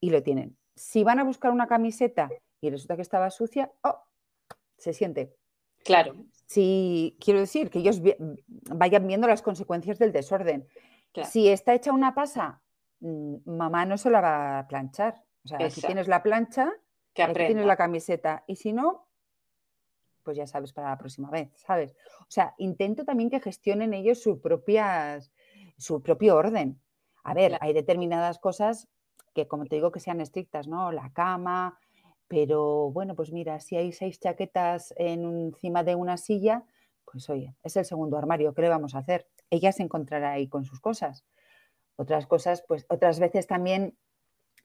y 0.00 0.10
lo 0.10 0.20
tienen. 0.24 0.58
Si 0.74 1.04
van 1.04 1.20
a 1.20 1.24
buscar 1.24 1.52
una 1.52 1.68
camiseta 1.68 2.30
y 2.60 2.68
resulta 2.68 2.96
que 2.96 3.02
estaba 3.02 3.30
sucia, 3.30 3.70
oh, 3.84 4.02
se 4.76 4.92
siente. 4.92 5.36
Claro. 5.84 6.16
Si 6.46 7.16
quiero 7.20 7.38
decir 7.38 7.70
que 7.70 7.78
ellos 7.78 8.02
vayan 8.74 9.06
viendo 9.06 9.28
las 9.28 9.40
consecuencias 9.40 10.00
del 10.00 10.10
desorden. 10.10 10.66
Si 11.30 11.48
está 11.48 11.74
hecha 11.74 11.92
una 11.92 12.12
pasa, 12.12 12.60
mm, 12.98 13.36
mamá 13.44 13.86
no 13.86 13.96
se 13.96 14.10
la 14.10 14.20
va 14.20 14.58
a 14.58 14.66
planchar. 14.66 15.22
O 15.44 15.48
sea, 15.48 15.70
si 15.70 15.80
tienes 15.80 16.08
la 16.08 16.24
plancha, 16.24 16.72
que 17.14 17.24
tienes 17.28 17.66
la 17.66 17.76
camiseta. 17.76 18.42
Y 18.48 18.56
si 18.56 18.72
no, 18.72 19.06
pues 20.22 20.36
ya 20.36 20.46
sabes 20.46 20.72
para 20.72 20.90
la 20.90 20.98
próxima 20.98 21.30
vez, 21.30 21.50
¿sabes? 21.54 21.94
O 22.20 22.30
sea, 22.30 22.54
intento 22.58 23.04
también 23.04 23.30
que 23.30 23.40
gestionen 23.40 23.94
ellos 23.94 24.20
su, 24.20 24.40
propias, 24.40 25.31
su 25.78 26.02
propio 26.02 26.36
orden. 26.36 26.80
A 27.24 27.34
ver, 27.34 27.58
hay 27.60 27.72
determinadas 27.72 28.38
cosas 28.38 28.88
que, 29.34 29.46
como 29.46 29.66
te 29.66 29.76
digo, 29.76 29.92
que 29.92 30.00
sean 30.00 30.20
estrictas, 30.20 30.68
¿no? 30.68 30.92
La 30.92 31.12
cama, 31.12 31.78
pero 32.28 32.90
bueno, 32.90 33.14
pues 33.14 33.32
mira, 33.32 33.60
si 33.60 33.76
hay 33.76 33.92
seis 33.92 34.18
chaquetas 34.18 34.94
encima 34.96 35.84
de 35.84 35.94
una 35.94 36.16
silla, 36.16 36.64
pues 37.04 37.28
oye, 37.30 37.54
es 37.62 37.76
el 37.76 37.84
segundo 37.84 38.16
armario, 38.16 38.54
¿qué 38.54 38.62
le 38.62 38.68
vamos 38.68 38.94
a 38.94 38.98
hacer? 38.98 39.26
ella 39.52 39.70
se 39.70 39.82
encontrará 39.82 40.32
ahí 40.32 40.48
con 40.48 40.64
sus 40.64 40.80
cosas. 40.80 41.24
Otras 41.96 42.26
cosas, 42.26 42.64
pues 42.66 42.86
otras 42.88 43.20
veces 43.20 43.46
también 43.46 43.98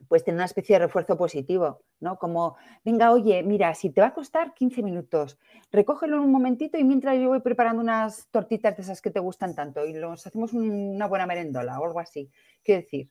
pues 0.07 0.23
tener 0.23 0.37
una 0.37 0.45
especie 0.45 0.75
de 0.75 0.85
refuerzo 0.85 1.17
positivo, 1.17 1.81
¿no? 1.99 2.17
Como, 2.17 2.55
venga, 2.85 3.11
oye, 3.11 3.43
mira, 3.43 3.73
si 3.73 3.89
te 3.89 4.01
va 4.01 4.07
a 4.07 4.13
costar 4.13 4.53
15 4.53 4.83
minutos, 4.83 5.37
recógelo 5.71 6.17
en 6.17 6.23
un 6.23 6.31
momentito 6.31 6.77
y 6.77 6.83
mientras 6.83 7.17
yo 7.17 7.29
voy 7.29 7.41
preparando 7.41 7.81
unas 7.81 8.27
tortitas 8.29 8.75
de 8.75 8.83
esas 8.83 9.01
que 9.01 9.11
te 9.11 9.19
gustan 9.19 9.55
tanto 9.55 9.85
y 9.85 9.93
nos 9.93 10.25
hacemos 10.25 10.53
una 10.53 11.07
buena 11.07 11.25
merendola 11.25 11.79
o 11.79 11.85
algo 11.85 11.99
así. 11.99 12.31
Quiero 12.63 12.81
decir, 12.81 13.09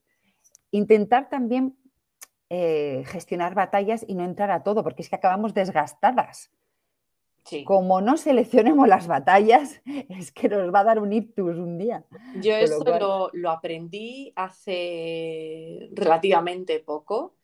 intentar 0.71 1.29
también 1.29 1.77
eh, 2.49 3.03
gestionar 3.07 3.55
batallas 3.55 4.05
y 4.07 4.15
no 4.15 4.25
entrar 4.25 4.51
a 4.51 4.63
todo, 4.63 4.83
porque 4.83 5.03
es 5.03 5.09
que 5.09 5.17
acabamos 5.17 5.55
desgastadas. 5.55 6.51
Como 7.65 8.01
no 8.01 8.17
seleccionemos 8.17 8.89
las 8.89 9.07
batallas, 9.07 9.81
es 10.09 10.33
que 10.33 10.49
nos 10.49 10.73
va 10.75 10.81
a 10.81 10.85
dar 10.85 10.99
un 10.99 11.13
ictus 11.13 11.57
un 11.57 11.79
día. 11.79 12.05
Yo 12.41 12.55
eso 12.55 13.31
lo, 13.33 13.51
aprendí 13.51 14.33
hace 14.37 15.89
relativamente 15.93 16.81
poco 16.81 17.35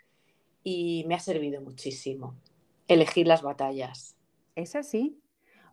y 0.65 1.05
me 1.07 1.15
ha 1.15 1.21
servido 1.21 1.61
muchísimo. 1.61 2.37
Elegir 2.89 3.27
las 3.27 3.43
batallas. 3.43 4.17
Es 4.55 4.75
así. 4.75 5.19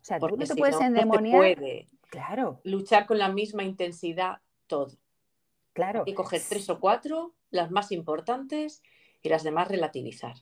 O 0.00 0.04
sea, 0.04 0.18
tú 0.18 0.36
no 0.36 0.46
te 0.46 0.56
puedes 0.56 0.80
endemoniar. 0.80 1.36
puede 1.36 1.88
claro. 2.08 2.60
luchar 2.64 3.06
con 3.06 3.18
la 3.18 3.28
misma 3.28 3.64
intensidad 3.64 4.38
todo. 4.66 4.96
Claro. 5.72 6.04
Y 6.06 6.14
coger 6.14 6.40
tres 6.48 6.70
o 6.70 6.80
cuatro, 6.80 7.34
las 7.50 7.70
más 7.70 7.92
importantes, 7.92 8.82
y 9.22 9.28
las 9.28 9.42
demás 9.42 9.68
relativizar. 9.68 10.34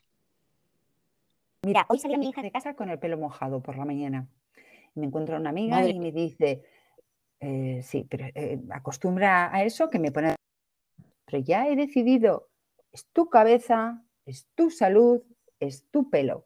Mira, 1.65 1.87
hoy 1.89 1.99
salía 1.99 2.19
mi 2.19 2.29
hija 2.29 2.43
de 2.43 2.53
casa 2.53 2.75
con 2.75 2.89
el 2.89 2.99
pelo 2.99 3.19
mojado 3.19 3.61
por 3.63 3.77
la 3.77 3.85
mañana. 3.85 4.29
Me 4.95 5.07
encuentro 5.07 5.37
una 5.37 5.51
amiga 5.51 5.87
y 5.87 5.99
me 5.99 6.13
dice, 6.13 6.65
eh, 7.41 7.81
sí, 7.83 8.07
pero 8.09 8.27
eh, 8.35 8.61
acostumbra 8.71 9.55
a 9.55 9.65
eso 9.65 9.91
que 9.91 9.99
me 9.99 10.13
pone... 10.13 10.37
Pero 11.25 11.43
ya 11.43 11.69
he 11.69 11.77
decidido, 11.77 12.49
es 12.93 13.07
tu 13.13 13.29
cabeza, 13.29 14.03
es 14.25 14.47
tu 14.55 14.71
salud, 14.71 15.23
es 15.61 15.85
tu 15.91 16.09
pelo. 16.11 16.45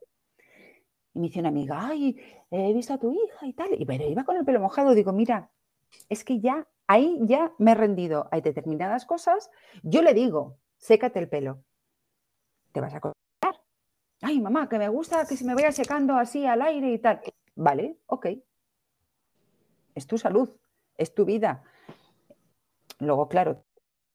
Y 1.13 1.19
me 1.19 1.27
dice 1.27 1.39
una 1.39 1.49
amiga, 1.49 1.87
ay, 1.87 2.17
he 2.49 2.73
visto 2.73 2.93
a 2.93 2.97
tu 2.97 3.13
hija 3.13 3.45
y 3.45 3.53
tal. 3.53 3.69
Y 3.79 3.85
pero 3.85 4.05
iba 4.05 4.23
con 4.23 4.35
el 4.35 4.45
pelo 4.45 4.59
mojado. 4.59 4.93
Digo, 4.93 5.13
mira, 5.13 5.51
es 6.09 6.23
que 6.23 6.39
ya, 6.39 6.67
ahí 6.87 7.19
ya 7.21 7.53
me 7.59 7.71
he 7.71 7.75
rendido. 7.75 8.27
Hay 8.31 8.41
determinadas 8.41 9.05
cosas. 9.05 9.51
Yo 9.83 10.01
le 10.01 10.13
digo, 10.13 10.57
sécate 10.77 11.19
el 11.19 11.29
pelo. 11.29 11.63
Te 12.71 12.81
vas 12.81 12.93
a. 12.95 13.12
Ay, 14.25 14.39
mamá, 14.39 14.69
que 14.69 14.79
me 14.79 14.87
gusta 14.87 15.25
que 15.27 15.35
se 15.35 15.43
me 15.43 15.53
vaya 15.53 15.73
secando 15.73 16.15
así 16.15 16.45
al 16.45 16.61
aire 16.61 16.93
y 16.93 16.97
tal. 16.97 17.19
Vale, 17.55 17.97
ok. 18.05 18.27
Es 19.95 20.07
tu 20.07 20.17
salud, 20.17 20.49
es 20.97 21.13
tu 21.13 21.25
vida. 21.25 21.61
Luego, 22.99 23.27
claro, 23.27 23.65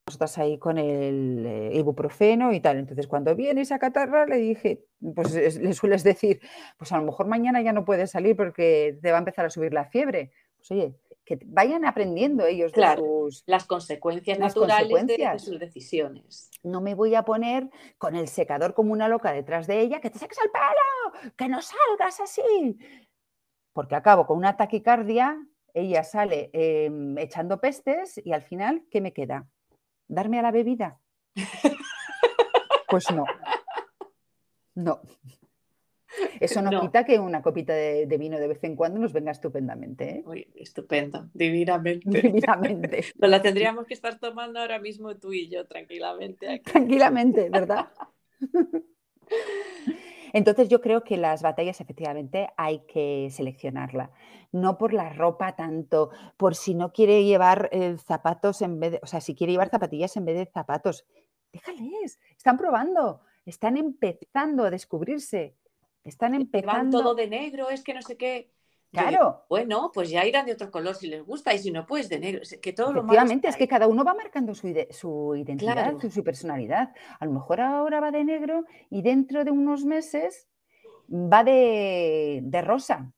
estás 0.07 0.39
ahí 0.39 0.59
con 0.59 0.79
el 0.79 1.45
eh, 1.47 1.71
ibuprofeno 1.75 2.55
y 2.55 2.61
tal. 2.61 2.79
Entonces, 2.79 3.07
cuando 3.07 3.37
viene 3.37 3.61
esa 3.61 3.79
catarra, 3.79 4.25
le 4.25 4.39
dije, 4.39 4.87
pues 5.15 5.35
le 5.35 5.75
sueles 5.75 6.03
decir, 6.05 6.41
pues 6.79 6.91
a 6.93 6.97
lo 6.97 7.05
mejor 7.05 7.27
mañana 7.27 7.61
ya 7.61 7.75
no 7.75 7.85
puedes 7.85 8.11
salir 8.11 8.35
porque 8.35 8.99
te 9.03 9.11
va 9.11 9.19
a 9.19 9.21
empezar 9.21 9.45
a 9.45 9.51
subir 9.51 9.75
la 9.75 9.85
fiebre. 9.85 10.33
Pues 10.57 10.71
oye, 10.71 10.95
que 11.29 11.39
vayan 11.45 11.85
aprendiendo 11.85 12.47
ellos 12.47 12.73
de 12.73 12.97
sus, 12.97 13.45
las 13.47 13.67
consecuencias 13.67 14.39
naturales 14.39 15.07
De, 15.07 15.39
sus 15.39 15.61
decisiones. 15.61 16.51
No 16.63 16.81
me 16.81 16.95
voy 16.95 17.15
a 17.15 17.23
poner 17.23 17.69
con 17.99 18.17
el 18.17 18.29
secador 18.29 18.73
como 18.73 18.95
una 18.95 19.09
loca 19.09 19.31
detrás 19.31 19.67
de 19.67 19.79
ella, 19.81 20.01
que 20.01 20.09
te 20.09 20.19
saques 20.19 20.39
el 20.43 20.51
pelo, 20.51 21.35
que 21.37 21.51
no 21.51 21.61
salgas 21.61 22.21
así. 22.21 22.79
Porque 23.75 23.95
acabo 23.95 24.27
con 24.27 24.39
una 24.39 24.57
taquicardia, 24.57 25.39
ella 25.75 26.03
sale 26.03 26.49
em, 26.55 27.19
echando 27.19 27.61
pestes 27.61 28.19
y 28.25 28.33
al 28.33 28.43
final, 28.43 28.87
¿qué 28.91 29.03
me 29.03 29.13
queda? 29.13 29.47
¿Darme 30.07 30.39
a 30.39 30.43
la 30.43 30.51
bebida? 30.51 30.99
Pues 32.91 33.11
no. 33.11 33.27
No. 34.75 35.03
Eso 36.41 36.63
no, 36.63 36.81
quita 36.81 37.05
que 37.05 37.19
una 37.19 37.43
copita 37.43 37.75
de, 37.75 38.07
vino 38.19 38.39
de 38.39 38.49
vez 38.49 38.63
en 38.65 38.77
cuando 38.77 38.99
nos 38.99 39.13
venga 39.13 39.31
estupendamente. 39.31 40.25
¿eh? 40.27 40.49
estupendo, 40.57 41.29
divinamente. 41.35 42.09
Divinamente. 42.09 43.05
Nos 43.17 43.31
la 43.31 43.43
tendríamos 43.43 43.87
que 43.87 43.95
estar 43.95 44.19
tomando 44.19 44.61
ahora 44.61 44.79
mismo 44.79 45.17
tú 45.17 45.33
y 45.33 45.49
yo 45.49 45.67
tranquilamente. 45.67 46.61
Tranquilamente, 46.65 47.51
¿verdad? 47.51 47.89
Entonces 50.33 50.69
yo 50.69 50.81
creo 50.81 51.05
que 51.05 51.17
las 51.17 51.43
batallas 51.43 51.81
efectivamente 51.81 52.49
hay 52.57 52.81
que 52.81 53.29
seleccionarla, 53.31 54.11
no 54.53 54.79
por 54.79 54.93
la 54.93 55.11
ropa 55.11 55.57
tanto, 55.57 56.11
por 56.37 56.55
si 56.55 56.75
no 56.75 56.93
quiere 56.93 57.25
llevar 57.25 57.69
eh, 57.73 57.97
zapatos 57.99 58.63
en 58.63 58.79
vez 58.79 58.93
de, 58.93 59.01
o 59.03 59.07
sea, 59.07 59.21
si 59.21 59.35
quiere 59.35 59.53
llevar 59.53 59.71
zapatillas 59.71 60.17
en 60.17 60.25
vez 60.25 60.37
de 60.37 60.47
zapatos, 60.47 61.07
déjales, 61.53 62.21
están 62.37 62.57
probando, 62.57 63.23
están 63.47 63.77
empezando 63.77 64.65
a 64.65 64.71
descubrirse, 64.71 65.57
están 66.09 66.35
empezando. 66.35 67.03
todo 67.03 67.15
de 67.15 67.29
negro, 67.29 67.71
es 67.71 67.83
que 67.83 67.95
no 67.95 68.03
sé 68.03 68.17
qué. 68.17 68.51
Claro. 68.91 69.45
bueno, 69.51 69.91
pues 69.93 70.09
ya 70.09 70.25
irán 70.25 70.47
de 70.47 70.53
otro 70.53 70.71
color 70.71 70.95
si 70.95 71.09
les 71.09 71.23
gusta 71.23 71.53
y 71.53 71.59
si 71.59 71.71
no, 71.71 71.87
pues 71.87 72.09
de 72.09 72.19
negro. 72.19 72.41
Que 72.63 72.73
todo 72.73 72.91
Efectivamente, 72.93 73.49
es 73.49 73.57
que 73.57 73.69
cada 73.69 73.87
uno 73.87 74.03
va 74.03 74.15
marcando 74.15 74.55
su, 74.55 74.75
su 74.91 75.35
identidad, 75.37 75.99
su, 75.99 76.25
personalidad. 76.25 76.95
A 77.21 77.27
lo 77.27 77.33
mejor 77.33 77.61
ahora 77.61 78.01
va 78.01 78.11
de 78.11 78.25
negro 78.25 78.65
y 78.89 79.03
dentro 79.03 79.45
de 79.45 79.51
unos 79.51 79.85
meses 79.85 80.49
va 81.11 81.45
de, 81.45 82.63
rosa. 82.65 83.13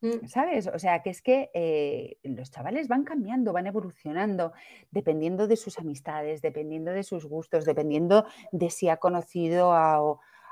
Mm. 0.00 0.26
¿Sabes? 0.28 0.66
O 0.66 0.78
sea, 0.78 1.02
que 1.02 1.10
es 1.10 1.20
que 1.20 1.50
eh, 1.52 2.18
los 2.22 2.50
chavales 2.50 2.88
van 2.88 3.04
cambiando, 3.04 3.52
van 3.52 3.66
evolucionando, 3.66 4.52
dependiendo 4.90 5.46
de 5.46 5.56
sus 5.56 5.78
amistades, 5.78 6.40
dependiendo 6.40 6.92
de 6.92 7.02
sus 7.02 7.26
gustos, 7.26 7.66
dependiendo 7.66 8.24
de 8.50 8.70
si 8.70 8.88
ha 8.88 8.96
conocido 8.96 9.72
a, 9.72 10.00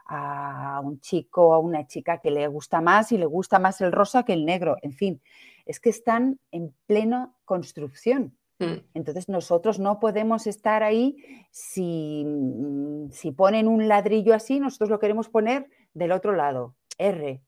a 0.06 0.80
un 0.84 1.00
chico 1.00 1.48
o 1.48 1.54
a 1.54 1.58
una 1.58 1.86
chica 1.86 2.18
que 2.18 2.30
le 2.30 2.46
gusta 2.48 2.80
más 2.80 3.12
y 3.12 3.18
le 3.18 3.26
gusta 3.26 3.58
más 3.58 3.80
el 3.80 3.92
rosa 3.92 4.24
que 4.24 4.34
el 4.34 4.44
negro. 4.44 4.76
En 4.82 4.92
fin, 4.92 5.22
es 5.66 5.80
que 5.80 5.90
están 5.90 6.38
en 6.50 6.74
plena 6.86 7.32
construcción. 7.44 8.36
Mm. 8.58 8.74
Entonces 8.94 9.28
nosotros 9.28 9.78
no 9.78 9.98
podemos 9.98 10.46
estar 10.46 10.82
ahí 10.82 11.16
si, 11.50 12.24
mm, 12.24 13.10
si 13.10 13.32
ponen 13.32 13.66
un 13.66 13.88
ladrillo 13.88 14.34
así, 14.34 14.60
nosotros 14.60 14.90
lo 14.90 14.98
queremos 14.98 15.28
poner 15.28 15.68
del 15.92 16.12
otro 16.12 16.32
lado, 16.32 16.74
R, 16.98 17.40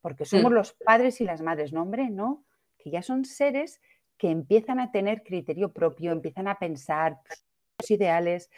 porque 0.00 0.24
somos 0.24 0.52
mm. 0.52 0.54
los 0.54 0.72
padres 0.74 1.20
y 1.20 1.24
las 1.24 1.42
madres, 1.42 1.72
no 1.72 1.82
hombre, 1.82 2.10
no, 2.10 2.44
que 2.78 2.90
ya 2.90 3.02
son 3.02 3.24
seres 3.24 3.80
que 4.16 4.30
empiezan 4.30 4.78
a 4.78 4.92
tener 4.92 5.22
criterio 5.22 5.72
propio, 5.72 6.12
empiezan 6.12 6.46
a 6.46 6.58
pensar 6.58 7.18
sus 7.80 7.90
ideales 7.90 8.50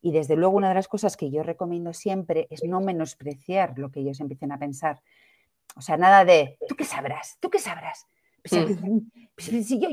y 0.00 0.12
desde 0.12 0.36
luego 0.36 0.56
una 0.56 0.68
de 0.68 0.74
las 0.74 0.88
cosas 0.88 1.16
que 1.16 1.30
yo 1.30 1.42
recomiendo 1.42 1.92
siempre 1.92 2.46
es 2.50 2.64
no 2.64 2.80
menospreciar 2.80 3.78
lo 3.78 3.90
que 3.90 4.00
ellos 4.00 4.20
empiecen 4.20 4.52
a 4.52 4.58
pensar. 4.58 5.02
O 5.76 5.80
sea, 5.80 5.96
nada 5.96 6.24
de, 6.24 6.58
¿tú 6.68 6.76
qué 6.76 6.84
sabrás? 6.84 7.38
¿Tú 7.40 7.50
qué 7.50 7.58
sabrás? 7.58 8.06
si 9.36 9.80
yo 9.80 9.88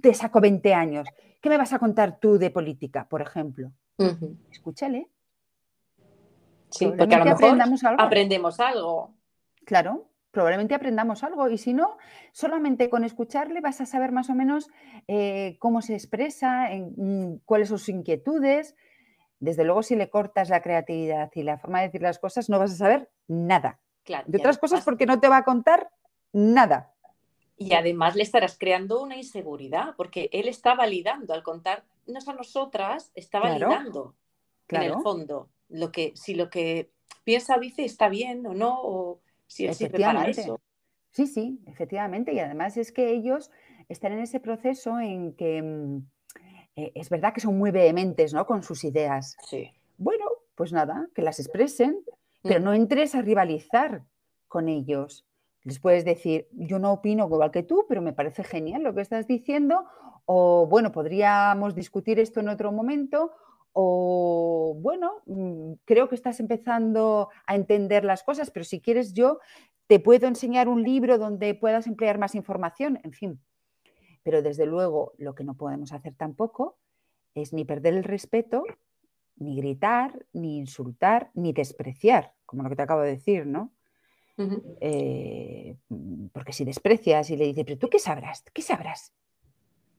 te 0.00 0.14
saco 0.14 0.40
20 0.40 0.74
años, 0.74 1.08
¿qué 1.40 1.48
me 1.48 1.56
vas 1.56 1.72
a 1.72 1.78
contar 1.78 2.18
tú 2.20 2.38
de 2.38 2.50
política, 2.50 3.08
por 3.08 3.22
ejemplo? 3.22 3.72
Escúchale. 4.50 5.08
Sí, 6.70 6.92
porque 6.96 7.14
a 7.14 7.18
lo 7.18 7.24
mejor 7.24 7.44
aprendamos 7.44 7.84
algo. 7.84 8.02
aprendemos 8.02 8.60
algo. 8.60 9.14
Claro, 9.64 10.08
probablemente 10.30 10.74
aprendamos 10.74 11.24
algo 11.24 11.48
y 11.48 11.58
si 11.58 11.72
no, 11.72 11.96
solamente 12.32 12.90
con 12.90 13.04
escucharle 13.04 13.60
vas 13.60 13.80
a 13.80 13.86
saber 13.86 14.12
más 14.12 14.30
o 14.30 14.34
menos 14.34 14.68
eh, 15.08 15.56
cómo 15.58 15.82
se 15.82 15.94
expresa, 15.94 16.70
en, 16.70 16.92
mm, 16.96 17.40
cuáles 17.44 17.68
son 17.68 17.78
sus 17.78 17.88
inquietudes, 17.88 18.76
desde 19.40 19.64
luego 19.64 19.82
si 19.82 19.96
le 19.96 20.10
cortas 20.10 20.48
la 20.48 20.62
creatividad 20.62 21.30
y 21.34 21.42
la 21.42 21.58
forma 21.58 21.80
de 21.80 21.86
decir 21.86 22.02
las 22.02 22.18
cosas, 22.18 22.48
no 22.48 22.58
vas 22.58 22.72
a 22.72 22.76
saber 22.76 23.10
nada. 23.26 23.78
Claro, 24.04 24.24
de 24.26 24.38
otras 24.38 24.58
cosas 24.58 24.84
porque 24.84 25.06
no 25.06 25.20
te 25.20 25.28
va 25.28 25.38
a 25.38 25.44
contar 25.44 25.90
nada. 26.32 26.92
Y 27.56 27.74
además 27.74 28.14
le 28.14 28.22
estarás 28.22 28.56
creando 28.56 29.02
una 29.02 29.16
inseguridad, 29.16 29.94
porque 29.96 30.30
él 30.32 30.48
está 30.48 30.74
validando, 30.74 31.34
al 31.34 31.42
contarnos 31.42 32.28
a 32.28 32.32
nosotras, 32.32 33.10
está 33.14 33.40
validando 33.40 34.14
en 34.68 34.82
el 34.82 34.94
fondo 35.02 35.48
lo 35.68 35.90
que, 35.90 36.12
si 36.14 36.34
lo 36.34 36.50
que 36.50 36.90
piensa 37.24 37.58
dice 37.58 37.84
está 37.84 38.08
bien 38.08 38.46
o 38.46 38.54
no, 38.54 38.80
o 38.80 39.20
si 39.46 39.66
él 39.66 39.74
sirve 39.74 39.98
para 39.98 40.28
eso. 40.28 40.60
Sí, 41.10 41.26
sí, 41.26 41.60
efectivamente. 41.66 42.32
Y 42.32 42.38
además 42.38 42.76
es 42.76 42.92
que 42.92 43.10
ellos 43.10 43.50
están 43.88 44.12
en 44.12 44.20
ese 44.20 44.40
proceso 44.40 45.00
en 45.00 45.34
que 45.34 45.62
mm, 45.62 46.06
eh, 46.78 46.92
es 46.94 47.10
verdad 47.10 47.34
que 47.34 47.40
son 47.40 47.58
muy 47.58 47.72
vehementes 47.72 48.32
¿no? 48.32 48.46
con 48.46 48.62
sus 48.62 48.84
ideas. 48.84 49.36
Sí. 49.48 49.68
Bueno, 49.96 50.26
pues 50.54 50.72
nada, 50.72 51.08
que 51.12 51.22
las 51.22 51.40
expresen, 51.40 52.04
pero 52.42 52.60
mm. 52.60 52.64
no 52.64 52.72
entres 52.72 53.16
a 53.16 53.22
rivalizar 53.22 54.04
con 54.46 54.68
ellos. 54.68 55.26
Les 55.64 55.80
puedes 55.80 56.04
decir, 56.04 56.46
yo 56.52 56.78
no 56.78 56.92
opino 56.92 57.24
igual 57.26 57.50
que 57.50 57.64
tú, 57.64 57.84
pero 57.88 58.00
me 58.00 58.12
parece 58.12 58.44
genial 58.44 58.84
lo 58.84 58.94
que 58.94 59.00
estás 59.00 59.26
diciendo, 59.26 59.86
o 60.24 60.68
bueno, 60.68 60.92
podríamos 60.92 61.74
discutir 61.74 62.20
esto 62.20 62.38
en 62.38 62.48
otro 62.48 62.70
momento, 62.70 63.32
o 63.72 64.76
bueno, 64.80 65.22
mm, 65.26 65.72
creo 65.84 66.08
que 66.08 66.14
estás 66.14 66.38
empezando 66.38 67.28
a 67.44 67.56
entender 67.56 68.04
las 68.04 68.22
cosas, 68.22 68.52
pero 68.52 68.64
si 68.64 68.80
quieres 68.80 69.14
yo 69.14 69.40
te 69.88 69.98
puedo 69.98 70.28
enseñar 70.28 70.68
un 70.68 70.84
libro 70.84 71.18
donde 71.18 71.54
puedas 71.54 71.88
emplear 71.88 72.18
más 72.18 72.36
información, 72.36 73.00
en 73.02 73.12
fin. 73.12 73.40
Pero 74.28 74.42
desde 74.42 74.66
luego 74.66 75.14
lo 75.16 75.34
que 75.34 75.42
no 75.42 75.54
podemos 75.54 75.90
hacer 75.94 76.12
tampoco 76.12 76.76
es 77.34 77.54
ni 77.54 77.64
perder 77.64 77.94
el 77.94 78.04
respeto, 78.04 78.62
ni 79.36 79.56
gritar, 79.56 80.26
ni 80.34 80.58
insultar, 80.58 81.30
ni 81.32 81.54
despreciar, 81.54 82.34
como 82.44 82.62
lo 82.62 82.68
que 82.68 82.76
te 82.76 82.82
acabo 82.82 83.00
de 83.00 83.12
decir, 83.12 83.46
¿no? 83.46 83.72
Eh, 84.82 85.78
porque 86.34 86.52
si 86.52 86.66
desprecias 86.66 87.30
y 87.30 87.38
le 87.38 87.46
dices, 87.46 87.64
pero 87.64 87.78
tú 87.78 87.88
qué 87.88 87.98
sabrás, 87.98 88.44
¿qué 88.52 88.60
sabrás? 88.60 89.14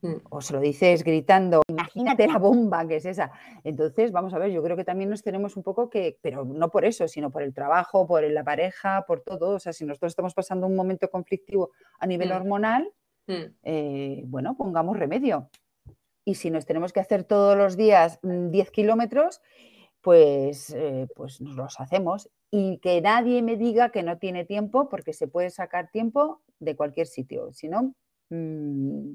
Mm. 0.02 0.14
O 0.30 0.40
se 0.40 0.52
lo 0.52 0.60
dices 0.60 1.02
gritando, 1.02 1.62
imagínate 1.66 2.28
la 2.28 2.38
bomba 2.38 2.86
que 2.86 2.96
es 2.96 3.06
esa. 3.06 3.32
Entonces, 3.64 4.12
vamos 4.12 4.32
a 4.32 4.38
ver, 4.38 4.52
yo 4.52 4.62
creo 4.62 4.76
que 4.76 4.84
también 4.84 5.10
nos 5.10 5.24
tenemos 5.24 5.56
un 5.56 5.64
poco 5.64 5.90
que, 5.90 6.20
pero 6.22 6.44
no 6.44 6.70
por 6.70 6.84
eso, 6.84 7.08
sino 7.08 7.32
por 7.32 7.42
el 7.42 7.52
trabajo, 7.52 8.06
por 8.06 8.22
la 8.22 8.44
pareja, 8.44 9.04
por 9.08 9.22
todo. 9.22 9.56
O 9.56 9.58
sea, 9.58 9.72
si 9.72 9.84
nosotros 9.84 10.12
estamos 10.12 10.34
pasando 10.34 10.68
un 10.68 10.76
momento 10.76 11.10
conflictivo 11.10 11.72
a 11.98 12.06
nivel 12.06 12.28
mm. 12.28 12.36
hormonal, 12.36 12.92
Mm. 13.26 13.54
Eh, 13.62 14.22
bueno, 14.26 14.56
pongamos 14.56 14.98
remedio. 14.98 15.50
Y 16.24 16.34
si 16.34 16.50
nos 16.50 16.66
tenemos 16.66 16.92
que 16.92 17.00
hacer 17.00 17.24
todos 17.24 17.56
los 17.56 17.76
días 17.76 18.18
10 18.22 18.68
mm, 18.68 18.72
kilómetros, 18.72 19.40
pues, 20.00 20.70
eh, 20.70 21.08
pues 21.14 21.40
nos 21.40 21.56
los 21.56 21.80
hacemos. 21.80 22.30
Y 22.50 22.78
que 22.78 23.00
nadie 23.00 23.42
me 23.42 23.56
diga 23.56 23.90
que 23.90 24.02
no 24.02 24.18
tiene 24.18 24.44
tiempo, 24.44 24.88
porque 24.88 25.12
se 25.12 25.28
puede 25.28 25.50
sacar 25.50 25.90
tiempo 25.90 26.42
de 26.58 26.76
cualquier 26.76 27.06
sitio. 27.06 27.52
Si 27.52 27.68
no, 27.68 27.94
mm, 28.30 29.12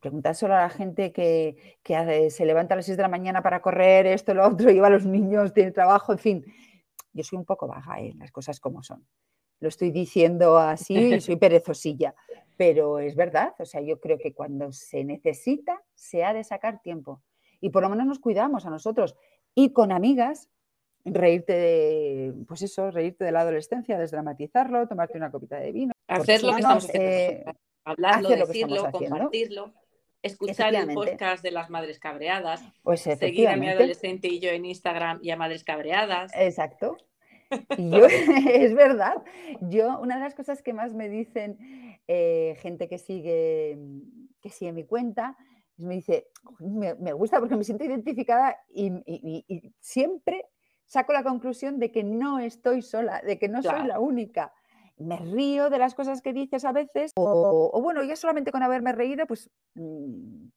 Preguntad 0.00 0.34
solo 0.34 0.54
a 0.54 0.60
la 0.60 0.70
gente 0.70 1.12
que, 1.12 1.78
se 2.30 2.46
levanta 2.46 2.74
a 2.74 2.76
las 2.76 2.86
6 2.86 2.96
de 2.96 3.02
la 3.02 3.08
mañana 3.08 3.42
para 3.42 3.60
correr, 3.60 4.06
esto, 4.06 4.32
lo 4.32 4.46
otro, 4.46 4.70
lleva 4.70 4.86
a 4.86 4.90
los 4.90 5.06
niños, 5.06 5.52
tiene 5.52 5.72
trabajo, 5.72 6.12
en 6.12 6.18
fin. 6.18 6.44
Yo 7.12 7.24
soy 7.24 7.38
un 7.38 7.44
poco 7.44 7.66
baja, 7.66 8.00
¿eh? 8.00 8.14
las 8.16 8.30
cosas 8.30 8.60
como 8.60 8.82
son. 8.82 9.04
Lo 9.60 9.68
estoy 9.68 9.90
diciendo 9.90 10.58
así, 10.58 11.20
soy 11.20 11.36
perezosilla, 11.36 12.14
pero 12.58 12.98
es 12.98 13.16
verdad. 13.16 13.54
O 13.58 13.64
sea, 13.64 13.80
yo 13.80 13.98
creo 14.00 14.18
que 14.18 14.34
cuando 14.34 14.72
se 14.72 15.04
necesita, 15.04 15.82
se 15.94 16.24
ha 16.24 16.34
de 16.34 16.44
sacar 16.44 16.82
tiempo. 16.82 17.22
Y 17.60 17.70
por 17.70 17.82
lo 17.82 17.88
menos 17.88 18.06
nos 18.06 18.18
cuidamos 18.18 18.66
a 18.66 18.70
nosotros. 18.70 19.16
Y 19.54 19.72
con 19.72 19.92
amigas, 19.92 20.50
reírte 21.04 21.54
de, 21.54 22.34
pues 22.46 22.60
eso, 22.60 22.90
reírte 22.90 23.24
de 23.24 23.32
la 23.32 23.40
adolescencia, 23.40 23.98
desdramatizarlo, 23.98 24.86
tomarte 24.86 25.16
una 25.16 25.30
copita 25.30 25.56
de 25.56 25.72
vino. 25.72 25.92
Hacer 26.06 26.42
lo 26.42 26.50
que 26.50 26.60
estamos 26.60 26.84
haciendo. 26.84 27.10
Eh, 27.10 27.44
hablarlo, 27.84 28.28
decirlo, 28.28 28.90
compartirlo 28.90 29.72
escuchar 30.22 30.74
el 30.74 30.92
podcast 30.94 31.42
de 31.42 31.50
las 31.50 31.70
madres 31.70 31.98
cabreadas, 31.98 32.62
pues 32.82 33.02
seguir 33.02 33.48
a 33.48 33.56
mi 33.56 33.68
adolescente 33.68 34.28
y 34.28 34.40
yo 34.40 34.50
en 34.50 34.64
Instagram 34.64 35.20
y 35.22 35.30
a 35.30 35.36
madres 35.36 35.64
cabreadas. 35.64 36.32
Exacto. 36.34 36.96
yo, 37.78 38.04
es 38.52 38.74
verdad. 38.74 39.22
Yo, 39.60 39.98
una 40.00 40.16
de 40.16 40.22
las 40.22 40.34
cosas 40.34 40.62
que 40.62 40.72
más 40.72 40.94
me 40.94 41.08
dicen 41.08 41.87
eh, 42.08 42.56
gente 42.60 42.88
que 42.88 42.98
sigue, 42.98 43.78
que 44.40 44.48
sigue 44.48 44.72
mi 44.72 44.84
cuenta, 44.84 45.36
me 45.76 45.94
dice, 45.94 46.28
me, 46.58 47.12
gusta 47.12 47.38
porque 47.38 47.56
me 47.56 47.64
siento 47.64 47.84
identificada 47.84 48.56
y, 48.68 49.74
siempre 49.80 50.46
saco 50.86 51.12
la 51.12 51.22
conclusión 51.22 51.78
de 51.78 51.92
que 51.92 52.02
no 52.02 52.38
estoy 52.38 52.82
sola, 52.82 53.20
de 53.20 53.38
que 53.38 53.48
no 53.48 53.62
soy 53.62 53.86
la 53.86 54.00
única. 54.00 54.52
Me 54.96 55.16
río 55.18 55.70
de 55.70 55.78
las 55.78 55.94
cosas 55.94 56.22
que 56.22 56.32
dices 56.32 56.64
a 56.64 56.72
veces, 56.72 57.12
o, 57.14 57.80
bueno, 57.80 58.02
ya 58.02 58.16
solamente 58.16 58.50
con 58.50 58.62
haberme 58.62 58.92
reído, 58.92 59.26
pues, 59.26 59.50
mm, 59.74 60.48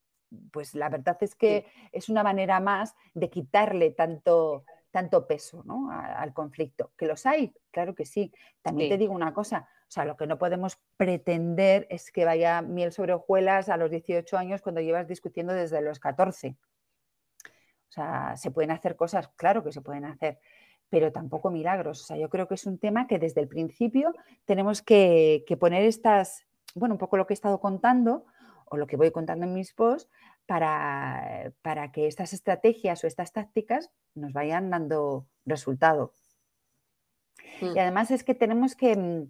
pues 0.51 0.73
la 0.73 0.89
verdad 0.89 1.17
es 1.21 1.35
que 1.35 1.65
es 1.91 2.07
una 2.09 2.23
manera 2.23 2.59
más 2.61 2.95
de 3.13 3.29
quitarle 3.29 3.91
tanto, 3.91 4.63
tanto 4.91 5.25
peso 5.25 5.63
al 5.89 6.33
conflicto. 6.33 6.91
¿Que 6.97 7.07
los 7.07 7.25
hay? 7.25 7.53
Claro 7.71 7.95
que 7.95 8.05
sí. 8.05 8.31
También 8.61 8.89
te 8.89 8.97
digo 8.97 9.13
una 9.13 9.33
cosa, 9.33 9.67
o 9.87 9.91
sea, 9.91 10.05
lo 10.05 10.15
que 10.15 10.27
no 10.27 10.37
podemos 10.37 10.79
pretender 10.95 11.87
es 11.89 12.11
que 12.11 12.23
vaya 12.23 12.61
miel 12.61 12.91
sobre 12.91 13.13
hojuelas 13.13 13.67
a 13.67 13.77
los 13.77 13.91
18 13.91 14.37
años 14.37 14.61
cuando 14.61 14.79
llevas 14.79 15.07
discutiendo 15.07 15.53
desde 15.53 15.81
los 15.81 15.99
14. 15.99 16.55
O 17.89 17.93
sea, 17.93 18.37
se 18.37 18.51
pueden 18.51 18.71
hacer 18.71 18.95
cosas, 18.95 19.27
claro 19.35 19.65
que 19.65 19.73
se 19.73 19.81
pueden 19.81 20.05
hacer, 20.05 20.39
pero 20.89 21.11
tampoco 21.11 21.51
milagros. 21.51 22.01
O 22.01 22.05
sea, 22.05 22.15
yo 22.15 22.29
creo 22.29 22.47
que 22.47 22.53
es 22.53 22.65
un 22.65 22.77
tema 22.77 23.05
que 23.05 23.19
desde 23.19 23.41
el 23.41 23.49
principio 23.49 24.13
tenemos 24.45 24.81
que, 24.81 25.43
poner 25.59 25.83
estas, 25.83 26.45
bueno, 26.73 26.95
un 26.95 26.99
poco 26.99 27.17
lo 27.17 27.27
que 27.27 27.33
he 27.33 27.35
estado 27.35 27.59
contando 27.59 28.25
o 28.67 28.77
lo 28.77 28.87
que 28.87 28.95
voy 28.95 29.11
contando 29.11 29.45
en 29.45 29.53
mis 29.53 29.73
posts 29.73 30.09
para, 30.45 31.53
para 31.61 31.91
que 31.91 32.07
estas 32.07 32.33
estrategias 32.33 33.03
o 33.03 33.07
estas 33.07 33.33
tácticas 33.33 33.91
nos 34.15 34.33
vayan 34.33 34.69
dando 34.69 35.27
resultado. 35.45 36.13
Y 37.61 37.65
mm. 37.65 37.79
además 37.79 38.11
es 38.11 38.23
que 38.23 38.35
tenemos 38.35 38.75
que, 38.75 39.27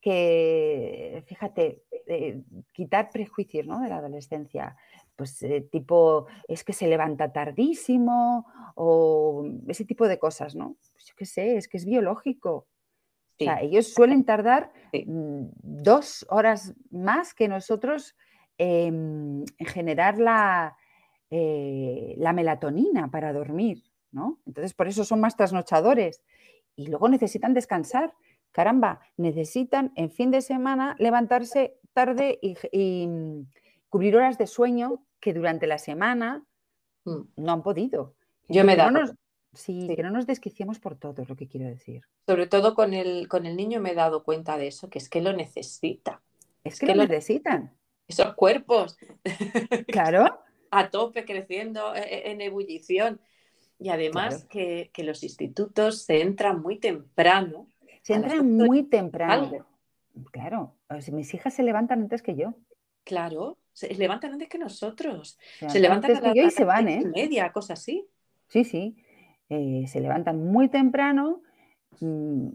que 0.00 1.22
fíjate, 1.26 1.84
eh, 2.06 2.42
quitar 2.72 3.10
prejuicios 3.10 3.66
¿no? 3.66 3.80
de 3.80 3.88
la 3.88 3.98
adolescencia 3.98 4.76
pues 5.18 5.42
eh, 5.42 5.62
tipo, 5.72 6.28
es 6.46 6.62
que 6.62 6.72
se 6.72 6.86
levanta 6.86 7.32
tardísimo 7.32 8.46
o 8.76 9.44
ese 9.66 9.84
tipo 9.84 10.06
de 10.06 10.16
cosas, 10.16 10.54
¿no? 10.54 10.76
Pues 10.92 11.06
yo 11.06 11.14
qué 11.16 11.26
sé, 11.26 11.56
es 11.56 11.66
que 11.66 11.76
es 11.76 11.84
biológico. 11.84 12.68
O 13.40 13.44
sea, 13.44 13.60
ellos 13.60 13.92
suelen 13.92 14.24
tardar 14.24 14.72
mm, 14.92 15.46
dos 15.60 16.24
horas 16.30 16.72
más 16.92 17.34
que 17.34 17.48
nosotros 17.48 18.16
en 18.58 19.44
generar 19.58 20.18
la, 20.18 20.76
eh, 21.30 22.14
la 22.18 22.32
melatonina 22.32 23.10
para 23.10 23.32
dormir, 23.32 23.84
¿no? 24.12 24.40
Entonces, 24.46 24.74
por 24.74 24.88
eso 24.88 25.04
son 25.04 25.20
más 25.20 25.36
trasnochadores. 25.36 26.22
Y 26.76 26.86
luego 26.88 27.08
necesitan 27.08 27.54
descansar. 27.54 28.14
Caramba, 28.52 29.00
necesitan 29.16 29.92
en 29.94 30.10
fin 30.10 30.30
de 30.30 30.40
semana 30.40 30.96
levantarse 30.98 31.78
tarde 31.92 32.38
y 32.42 33.06
mm, 33.06 33.46
cubrir 33.88 34.16
horas 34.16 34.38
de 34.38 34.46
sueño 34.46 35.04
que 35.20 35.34
durante 35.34 35.66
la 35.66 35.78
semana 35.78 36.44
mm. 37.04 37.20
no 37.36 37.52
han 37.52 37.62
podido. 37.62 38.14
Yo 38.48 38.64
me 38.64 38.76
da. 38.76 38.90
sí, 39.52 39.92
que 39.94 40.02
no 40.02 40.10
nos 40.10 40.26
desquiciemos 40.26 40.78
por 40.78 40.96
todo, 40.96 41.22
es 41.22 41.28
lo 41.28 41.36
que 41.36 41.48
quiero 41.48 41.66
decir. 41.66 42.02
Sobre 42.26 42.46
todo 42.46 42.74
con 42.74 42.94
el, 42.94 43.28
con 43.28 43.46
el 43.46 43.56
niño 43.56 43.80
me 43.80 43.90
he 43.90 43.94
dado 43.94 44.22
cuenta 44.22 44.56
de 44.56 44.68
eso, 44.68 44.88
que 44.88 44.98
es 44.98 45.08
que 45.08 45.20
lo 45.20 45.32
necesita. 45.32 46.22
Es, 46.64 46.80
que, 46.80 46.94
lo 46.94 47.02
necesitan. 47.02 47.74
Esos 48.08 48.34
cuerpos. 48.34 48.96
Claro. 49.88 50.40
a 50.70 50.90
tope, 50.90 51.24
creciendo 51.24 51.94
e, 51.94 52.00
e, 52.00 52.30
en 52.30 52.40
ebullición. 52.40 53.20
Y 53.78 53.90
además 53.90 54.44
que, 54.44 54.90
los 54.96 55.22
institutos 55.22 56.02
se 56.02 56.20
entran 56.20 56.60
muy 56.60 56.78
temprano. 56.78 57.68
Se 58.02 58.14
entran 58.14 58.50
muy 58.50 58.82
temprano. 58.82 59.66
Claro, 60.32 60.74
mis 61.12 61.32
hijas 61.34 61.54
se 61.54 61.62
levantan 61.62 62.02
antes 62.02 62.22
que 62.22 62.34
yo. 62.34 62.54
Claro, 63.04 63.56
se 63.72 63.94
levantan 63.94 64.32
antes 64.32 64.48
que 64.48 64.58
nosotros. 64.58 65.38
se 65.68 65.78
levantan 65.78 66.24
a 66.26 66.32
y 66.34 66.50
se 66.50 66.64
van, 66.64 66.88
¿eh? 66.88 67.04
media, 67.04 67.52
cosas 67.52 67.78
así. 67.78 68.08
Sí, 68.48 68.64
sí. 68.64 68.96
Eh, 69.48 69.84
se 69.86 70.00
levantan 70.00 70.44
muy 70.44 70.68
temprano. 70.68 71.42
Mm, 72.00 72.48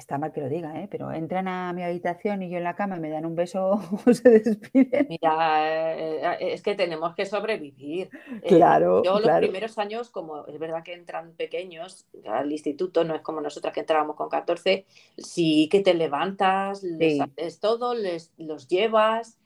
está 0.00 0.18
mal 0.18 0.32
que 0.32 0.40
lo 0.40 0.48
diga, 0.48 0.80
¿eh? 0.80 0.88
pero 0.90 1.12
entran 1.12 1.46
a 1.46 1.72
mi 1.72 1.82
habitación 1.82 2.42
y 2.42 2.50
yo 2.50 2.58
en 2.58 2.64
la 2.64 2.74
cama 2.74 2.96
me 2.96 3.10
dan 3.10 3.24
un 3.26 3.36
beso 3.36 3.80
o 4.06 4.14
se 4.14 4.30
despiden. 4.30 5.06
Mira, 5.08 5.94
eh, 5.96 6.52
es 6.54 6.62
que 6.62 6.74
tenemos 6.74 7.14
que 7.14 7.26
sobrevivir. 7.26 8.10
Claro. 8.46 9.02
yo 9.04 9.20
los 9.20 9.38
primeros 9.38 9.78
años, 9.78 10.10
como 10.10 10.46
es 10.46 10.58
verdad 10.58 10.82
que 10.82 10.94
entran 10.94 11.32
pequeños 11.32 12.06
al 12.26 12.50
instituto, 12.50 13.04
no 13.04 13.14
es 13.14 13.22
como 13.22 13.40
nosotras 13.40 13.72
que 13.72 13.80
entrábamos 13.80 14.16
con 14.16 14.28
14, 14.28 14.86
sí 15.18 15.68
que 15.70 15.80
te 15.80 15.94
levantas, 15.94 16.82
les 16.82 17.20
haces 17.20 17.60
todo, 17.60 17.94
les, 17.94 18.32
los 18.38 18.66
llevas 18.68 19.38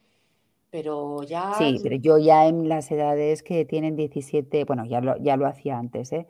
pero 0.74 1.22
ya... 1.22 1.52
Sí, 1.56 1.78
pero 1.84 1.94
yo 1.94 2.18
ya 2.18 2.48
en 2.48 2.68
las 2.68 2.90
edades 2.90 3.44
que 3.44 3.64
tienen 3.64 3.94
17, 3.94 4.64
bueno, 4.64 4.84
ya 4.84 5.00
lo, 5.00 5.16
ya 5.18 5.36
lo 5.36 5.46
hacía 5.46 5.78
antes, 5.78 6.12
¿eh? 6.12 6.26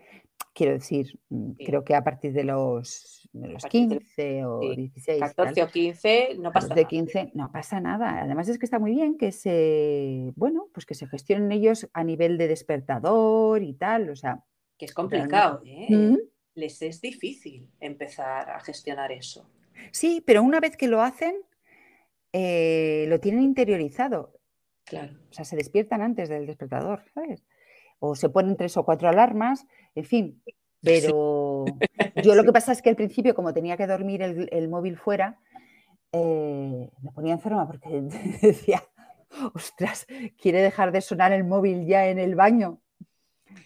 Quiero 0.55 0.73
decir, 0.73 1.19
mm, 1.31 1.53
creo 1.65 1.85
que 1.85 1.97
a 1.97 2.05
partir 2.05 2.33
de 2.33 2.45
los, 2.45 3.29
los 3.33 3.65
15 3.67 4.45
o 4.45 4.61
16. 4.61 5.21
14 5.21 5.63
o 5.65 5.69
15 5.69 6.37
no 6.39 6.53
pasa 6.53 6.69
nada. 6.69 6.89
15 6.89 7.31
no 7.35 7.53
pasa 7.53 7.81
nada. 7.81 8.21
Además 8.23 8.49
es 8.49 8.59
que 8.59 8.65
está 8.65 8.79
muy 8.79 8.93
bien 8.93 9.19
que 9.19 9.33
se, 9.33 10.33
bueno, 10.37 10.69
pues 10.73 10.87
que 10.87 10.95
se 10.95 11.09
gestionen 11.09 11.51
ellos 11.51 11.89
a 11.93 12.05
nivel 12.05 12.39
de 12.39 12.49
despertador 12.49 13.63
y 13.65 13.75
tal, 13.75 14.11
o 14.11 14.17
sea... 14.17 14.45
Que 14.79 14.85
es 14.85 14.95
complicado, 14.95 15.61
¿eh? 15.65 16.17
Les 16.55 16.81
es 16.83 17.01
difícil 17.01 17.69
empezar 17.81 18.49
a 18.49 18.61
gestionar 18.61 19.11
eso. 19.11 19.51
Sí, 19.91 20.23
pero 20.25 20.43
una 20.45 20.61
vez 20.61 20.77
que 20.77 20.87
lo 20.87 21.03
hacen, 21.03 21.35
eh, 22.33 23.07
lo 23.09 23.19
tienen 23.19 23.43
interiorizado. 23.43 24.39
Claro. 24.85 25.15
O 25.31 25.33
sea, 25.33 25.45
se 25.45 25.57
despiertan 25.57 26.01
antes 26.01 26.29
del 26.29 26.47
despertador, 26.47 27.03
¿sabes? 27.13 27.45
O 27.99 28.15
se 28.15 28.29
ponen 28.29 28.57
tres 28.57 28.77
o 28.77 28.85
cuatro 28.85 29.09
alarmas, 29.09 29.67
en 29.95 30.05
fin. 30.05 30.43
Pero 30.83 31.65
yo 32.23 32.35
lo 32.35 32.45
que 32.45 32.53
pasa 32.53 32.73
es 32.73 32.83
que 32.83 32.91
al 32.91 32.97
principio, 32.97 33.35
como 33.35 33.55
tenía 33.55 33.77
que 33.77 33.87
dormir 33.87 34.23
el, 34.23 34.69
móvil 34.69 34.99
fuera, 34.99 35.41
eh, 36.13 36.91
me 37.03 37.13
ponía 37.13 37.33
enferma 37.33 37.67
porque 37.67 37.89
decía, 38.43 38.83
ostras, 39.55 40.07
quiere 40.41 40.61
dejar 40.61 40.93
de 40.93 41.01
sonar 41.01 41.33
el 41.33 41.45
móvil 41.45 41.87
ya 41.87 42.09
en 42.09 42.19
el 42.19 42.35
baño, 42.35 42.81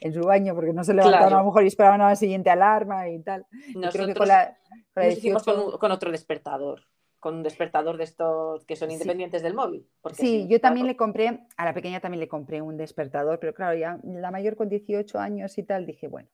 en 0.01 0.15
su 0.15 0.21
baño, 0.21 0.55
porque 0.55 0.73
no 0.73 0.85
se 0.85 0.95
levantaban 0.95 1.33
a 1.33 1.39
lo 1.39 1.47
mejor 1.47 1.65
y 1.65 1.69
esperaban 1.69 2.01
a 2.01 2.09
la 2.11 2.17
siguiente 2.17 2.51
alarma 2.51 3.09
y 3.09 3.21
tal. 3.21 3.47
Nosotros 3.75 4.15
creo 4.15 4.15
que 4.15 5.33
con, 5.45 5.79
con 5.79 5.91
otro 5.91 6.13
despertador 6.13 6.83
con 7.21 7.37
un 7.37 7.43
despertador 7.43 7.97
de 7.97 8.05
estos 8.05 8.65
que 8.65 8.77
son 8.77 8.91
independientes 8.91 9.43
del 9.43 9.55
móvil. 9.55 9.87
sí, 10.13 10.47
yo 10.49 10.61
también 10.61 10.87
le 10.87 10.97
compré, 10.97 11.47
a 11.57 11.65
la 11.65 11.75
pequeña 11.75 12.01
también 12.01 12.21
le 12.21 12.29
compré 12.29 12.63
un 12.63 12.77
despertador, 12.77 13.39
pero 13.41 13.55
claro, 13.55 13.77
ya 13.77 13.99
la 14.05 14.31
mayor 14.31 14.57
con 14.57 14.69
18 14.69 15.19
años 15.19 15.59
y 15.59 15.63
tal, 15.63 15.87
dije, 15.87 16.09
bueno, 16.09 16.29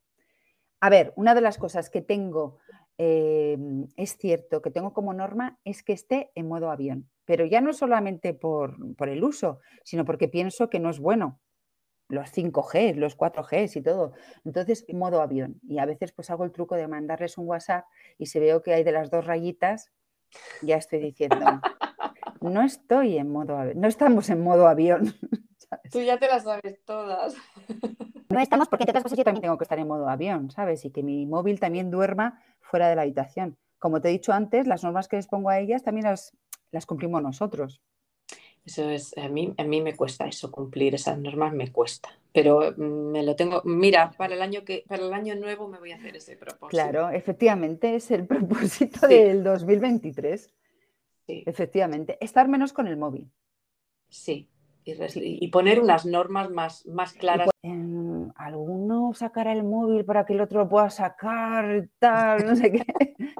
a 0.80 0.90
ver, 0.90 1.12
una 1.16 1.34
de 1.34 1.40
las 1.40 1.56
cosas 1.56 1.88
que 1.88 2.02
tengo, 2.02 2.58
eh, 2.98 3.56
es 3.96 4.16
cierto, 4.18 4.60
que 4.60 4.70
tengo 4.70 4.92
como 4.92 5.14
norma, 5.14 5.58
es 5.64 5.82
que 5.82 5.94
esté 5.94 6.30
en 6.34 6.48
modo 6.48 6.70
avión, 6.70 7.08
pero 7.24 7.46
ya 7.46 7.60
no 7.60 7.72
solamente 7.72 8.34
por, 8.34 8.94
por 8.96 9.08
el 9.08 9.24
uso, 9.24 9.60
sino 9.84 10.04
porque 10.04 10.28
pienso 10.28 10.68
que 10.68 10.80
no 10.80 10.90
es 10.90 10.98
bueno 10.98 11.40
los 12.08 12.30
5G, 12.32 12.94
los 12.96 13.16
4G 13.16 13.76
y 13.76 13.82
todo. 13.82 14.12
Entonces, 14.44 14.84
modo 14.92 15.20
avión. 15.20 15.60
Y 15.62 15.78
a 15.78 15.86
veces 15.86 16.12
pues 16.12 16.30
hago 16.30 16.44
el 16.44 16.52
truco 16.52 16.74
de 16.74 16.88
mandarles 16.88 17.38
un 17.38 17.46
WhatsApp 17.48 17.86
y 18.18 18.26
si 18.26 18.38
veo 18.38 18.62
que 18.62 18.74
hay 18.74 18.84
de 18.84 18.92
las 18.92 19.10
dos 19.10 19.26
rayitas, 19.26 19.90
ya 20.62 20.76
estoy 20.76 21.00
diciendo, 21.00 21.60
no 22.40 22.62
estoy 22.62 23.18
en 23.18 23.30
modo 23.30 23.56
avión, 23.56 23.80
no 23.80 23.88
estamos 23.88 24.30
en 24.30 24.42
modo 24.42 24.68
avión. 24.68 25.14
Tú 25.90 26.00
ya 26.00 26.18
te 26.18 26.28
las 26.28 26.44
sabes 26.44 26.84
todas. 26.84 27.34
No 28.30 28.40
estamos 28.40 28.66
porque 28.66 28.82
otras 28.82 29.04
cosas 29.04 29.16
yo 29.16 29.22
también 29.22 29.42
tengo 29.42 29.58
que 29.58 29.62
estar 29.62 29.78
en 29.78 29.86
modo 29.86 30.08
avión, 30.08 30.50
¿sabes? 30.50 30.84
Y 30.84 30.90
que 30.90 31.04
mi 31.04 31.24
móvil 31.24 31.60
también 31.60 31.92
duerma 31.92 32.42
fuera 32.58 32.88
de 32.88 32.96
la 32.96 33.02
habitación. 33.02 33.56
Como 33.78 34.00
te 34.00 34.08
he 34.08 34.12
dicho 34.12 34.32
antes, 34.32 34.66
las 34.66 34.82
normas 34.82 35.06
que 35.06 35.14
les 35.14 35.28
pongo 35.28 35.50
a 35.50 35.60
ellas 35.60 35.84
también 35.84 36.06
las, 36.06 36.36
las 36.72 36.84
cumplimos 36.84 37.22
nosotros. 37.22 37.80
Eso 38.64 38.88
es, 38.88 39.16
a 39.18 39.28
mí, 39.28 39.54
a 39.56 39.62
mí 39.62 39.80
me 39.82 39.94
cuesta 39.94 40.26
eso, 40.26 40.50
cumplir 40.50 40.96
esas 40.96 41.16
normas 41.18 41.52
me 41.52 41.70
cuesta. 41.70 42.08
Pero 42.34 42.74
mm, 42.76 43.12
me 43.12 43.22
lo 43.22 43.36
tengo, 43.36 43.62
mira, 43.64 44.10
para 44.10 44.34
el 44.34 44.42
año 44.42 44.64
que, 44.64 44.84
para 44.88 45.04
el 45.04 45.12
año 45.12 45.36
nuevo 45.36 45.68
me 45.68 45.78
voy 45.78 45.92
a 45.92 45.96
hacer 45.96 46.16
ese 46.16 46.36
propósito. 46.36 46.68
Claro, 46.68 47.08
efectivamente, 47.10 47.94
es 47.94 48.10
el 48.10 48.26
propósito 48.26 49.06
del 49.06 49.44
2023. 49.44 50.52
Sí. 51.26 51.44
Efectivamente, 51.46 52.18
estar 52.20 52.48
menos 52.48 52.72
con 52.72 52.88
el 52.88 52.96
móvil. 52.96 53.30
Sí, 54.08 54.50
y, 54.84 55.48
poner 55.48 55.80
unas 55.80 56.04
normas 56.04 56.50
más, 56.50 56.86
más 56.86 57.14
claras. 57.14 57.48
alguno 58.34 59.14
sacará 59.14 59.52
el 59.52 59.62
móvil 59.62 60.04
para 60.04 60.26
que 60.26 60.34
el 60.34 60.40
otro 60.40 60.60
lo 60.60 60.68
pueda 60.68 60.90
sacar, 60.90 61.88
tal, 61.98 62.44
no 62.44 62.56
sé 62.56 62.72
qué. 62.72 62.84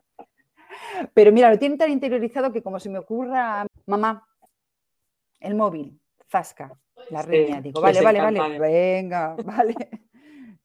Pero 1.15 1.33
mira, 1.33 1.51
lo 1.51 1.59
tienen 1.59 1.77
tan 1.77 1.91
interiorizado 1.91 2.53
que 2.53 2.63
como 2.63 2.79
se 2.79 2.89
me 2.89 2.99
ocurra, 2.99 3.67
mamá, 3.87 4.27
el 5.41 5.55
móvil, 5.55 6.01
Zasca, 6.31 6.73
la 7.11 7.23
reina. 7.23 7.61
Digo, 7.61 7.81
vale, 7.81 8.01
vale, 8.03 8.21
vale, 8.21 8.59
venga, 8.59 9.37
vale. 9.45 9.75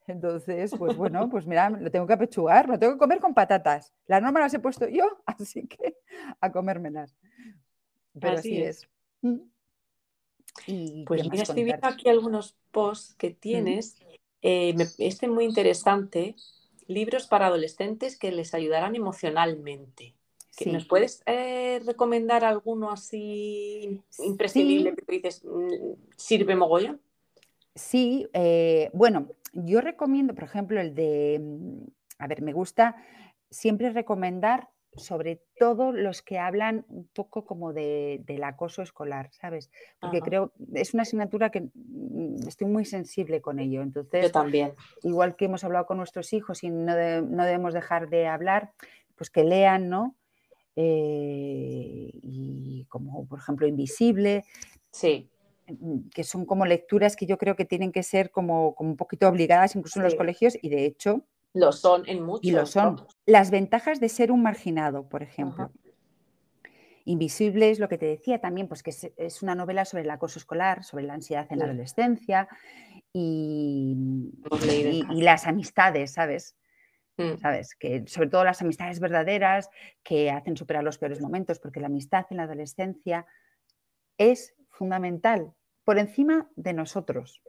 Entonces, 0.08 0.74
pues 0.78 0.98
bueno, 0.98 1.30
pues 1.30 1.46
mira, 1.46 1.70
lo 1.70 1.92
tengo 1.92 2.08
que 2.08 2.14
apechugar, 2.14 2.68
lo 2.68 2.80
tengo 2.80 2.94
que 2.94 3.00
comer 3.00 3.20
con 3.20 3.34
patatas. 3.34 3.94
Las 4.08 4.22
normas 4.22 4.44
las 4.44 4.54
he 4.56 4.60
puesto 4.60 4.88
yo, 4.88 5.06
así 5.26 5.68
que 5.68 5.98
a 6.42 6.52
comérmelas. 6.52 7.16
Pero 8.20 8.38
así, 8.38 8.62
es. 8.62 8.90
Mm. 9.22 11.04
pues 11.06 11.30
mira, 11.30 11.44
estoy 11.44 11.64
viendo 11.64 11.88
aquí 11.88 12.10
algunos 12.10 12.58
posts 12.72 13.16
que 13.16 13.30
tienes. 13.32 13.98
Eh, 14.42 14.74
este 14.98 15.28
muy 15.28 15.46
interesante, 15.46 16.36
libros 16.88 17.28
para 17.28 17.48
adolescentes 17.48 18.18
que 18.18 18.32
les 18.32 18.54
ayudarán 18.54 18.96
emocionalmente. 18.96 20.16
¿Nos 20.66 20.86
puedes 20.86 21.24
eh, 21.26 21.82
recomendar 21.86 22.44
alguno 22.44 22.92
así 22.92 24.02
imprescindible 24.20 24.96
que 24.96 25.12
dices, 25.12 25.44
mm, 25.44 25.94
sirve 26.16 26.56
mogollón? 26.56 27.02
Sí, 27.76 28.28
eh, 28.34 28.90
bueno, 28.94 29.30
yo 29.54 29.82
recomiendo, 29.82 30.34
por 30.34 30.44
ejemplo, 30.44 30.82
el 30.82 30.94
de, 30.96 31.40
mm, 31.42 31.84
a 32.20 32.28
ver, 32.28 32.42
me 32.42 32.54
gusta 32.54 32.96
siempre 33.50 33.90
recomendar 33.92 34.70
sobre 34.96 35.42
todo 35.58 35.92
los 35.92 36.22
que 36.22 36.40
hablan 36.40 36.86
un 36.90 37.08
poco 37.08 37.46
como 37.46 37.74
de, 37.74 38.22
del 38.26 38.44
acoso 38.44 38.82
escolar, 38.82 39.30
¿sabes? 39.32 39.72
Porque 40.00 40.20
creo, 40.20 40.52
es 40.74 40.94
una 40.94 41.04
asignatura 41.04 41.52
que 41.52 41.70
mm, 41.74 42.48
estoy 42.48 42.68
muy 42.68 42.86
sensible 42.86 43.42
con 43.42 43.60
ello. 43.60 43.82
Entonces, 43.82 44.24
yo 44.24 44.32
también. 44.32 44.74
Igual 45.04 45.36
que 45.36 45.46
hemos 45.46 45.64
hablado 45.64 45.86
con 45.86 45.98
nuestros 45.98 46.34
hijos 46.34 46.64
y 46.64 46.70
no, 46.70 46.94
no 47.22 47.46
debemos 47.46 47.74
dejar 47.74 48.10
de 48.10 48.28
hablar, 48.28 48.74
pues 49.16 49.30
que 49.30 49.44
lean, 49.44 49.90
¿no? 49.90 50.16
Eh, 50.76 52.12
y 52.14 52.86
como 52.90 53.26
por 53.28 53.40
ejemplo 53.40 53.68
Invisible. 53.68 54.46
Sí. 54.92 55.30
Mm, 55.68 56.10
que 56.10 56.24
son 56.24 56.46
como 56.46 56.66
lecturas 56.66 57.16
que 57.16 57.26
yo 57.26 57.38
creo 57.38 57.56
que 57.56 57.66
tienen 57.66 57.92
que 57.92 58.04
ser 58.04 58.32
como, 58.32 58.76
como 58.76 58.92
un 58.92 58.98
poquito 58.98 59.28
obligadas 59.28 59.76
incluso 59.76 60.00
en 60.00 60.06
los 60.06 60.16
colegios 60.16 60.58
y 60.62 60.70
de 60.70 60.86
hecho... 60.86 61.26
Lo 61.54 61.72
son 61.72 62.04
en 62.08 62.24
muchos. 62.24 62.44
Y 62.44 62.52
lo 62.52 62.66
son. 62.66 63.06
Las 63.26 63.50
ventajas 63.50 64.00
de 64.00 64.10
ser 64.10 64.32
un 64.32 64.44
marginado, 64.44 65.10
por 65.10 65.24
ejemplo. 65.24 65.72
Invisible 67.06 67.72
es 67.72 67.80
lo 67.80 67.90
que 67.90 67.98
te 67.98 68.06
decía 68.06 68.40
también, 68.40 68.68
pues 68.68 68.84
que 68.84 68.92
es, 68.92 69.42
una 69.42 69.56
novela 69.56 69.84
sobre 69.86 70.04
el 70.04 70.12
acoso 70.12 70.38
escolar, 70.38 70.84
sobre 70.84 71.06
la 71.06 71.16
ansiedad 71.16 71.48
en 71.50 71.58
la 71.58 71.66
adolescencia 71.66 72.48
y, 73.12 74.32
y, 74.62 75.22
las 75.22 75.48
amistades, 75.48 76.12
¿sabes? 76.12 76.56
Mm. 77.20 77.38
¿sabes? 77.38 77.76
Que 77.76 78.08
sobre 78.08 78.30
todo 78.30 78.46
las 78.46 78.62
amistades 78.62 79.00
verdaderas 79.00 79.70
que 80.04 80.32
hacen 80.32 80.56
superar 80.56 80.84
los 80.84 80.98
peores 80.98 81.22
momentos, 81.22 81.60
porque 81.60 81.82
la 81.82 81.88
amistad 81.88 82.26
en 82.30 82.38
la 82.38 82.44
adolescencia 82.44 83.26
es 84.18 84.56
fundamental 84.70 85.54
por 85.84 86.00
encima 86.00 86.50
de 86.56 86.74
nosotros. 86.74 87.42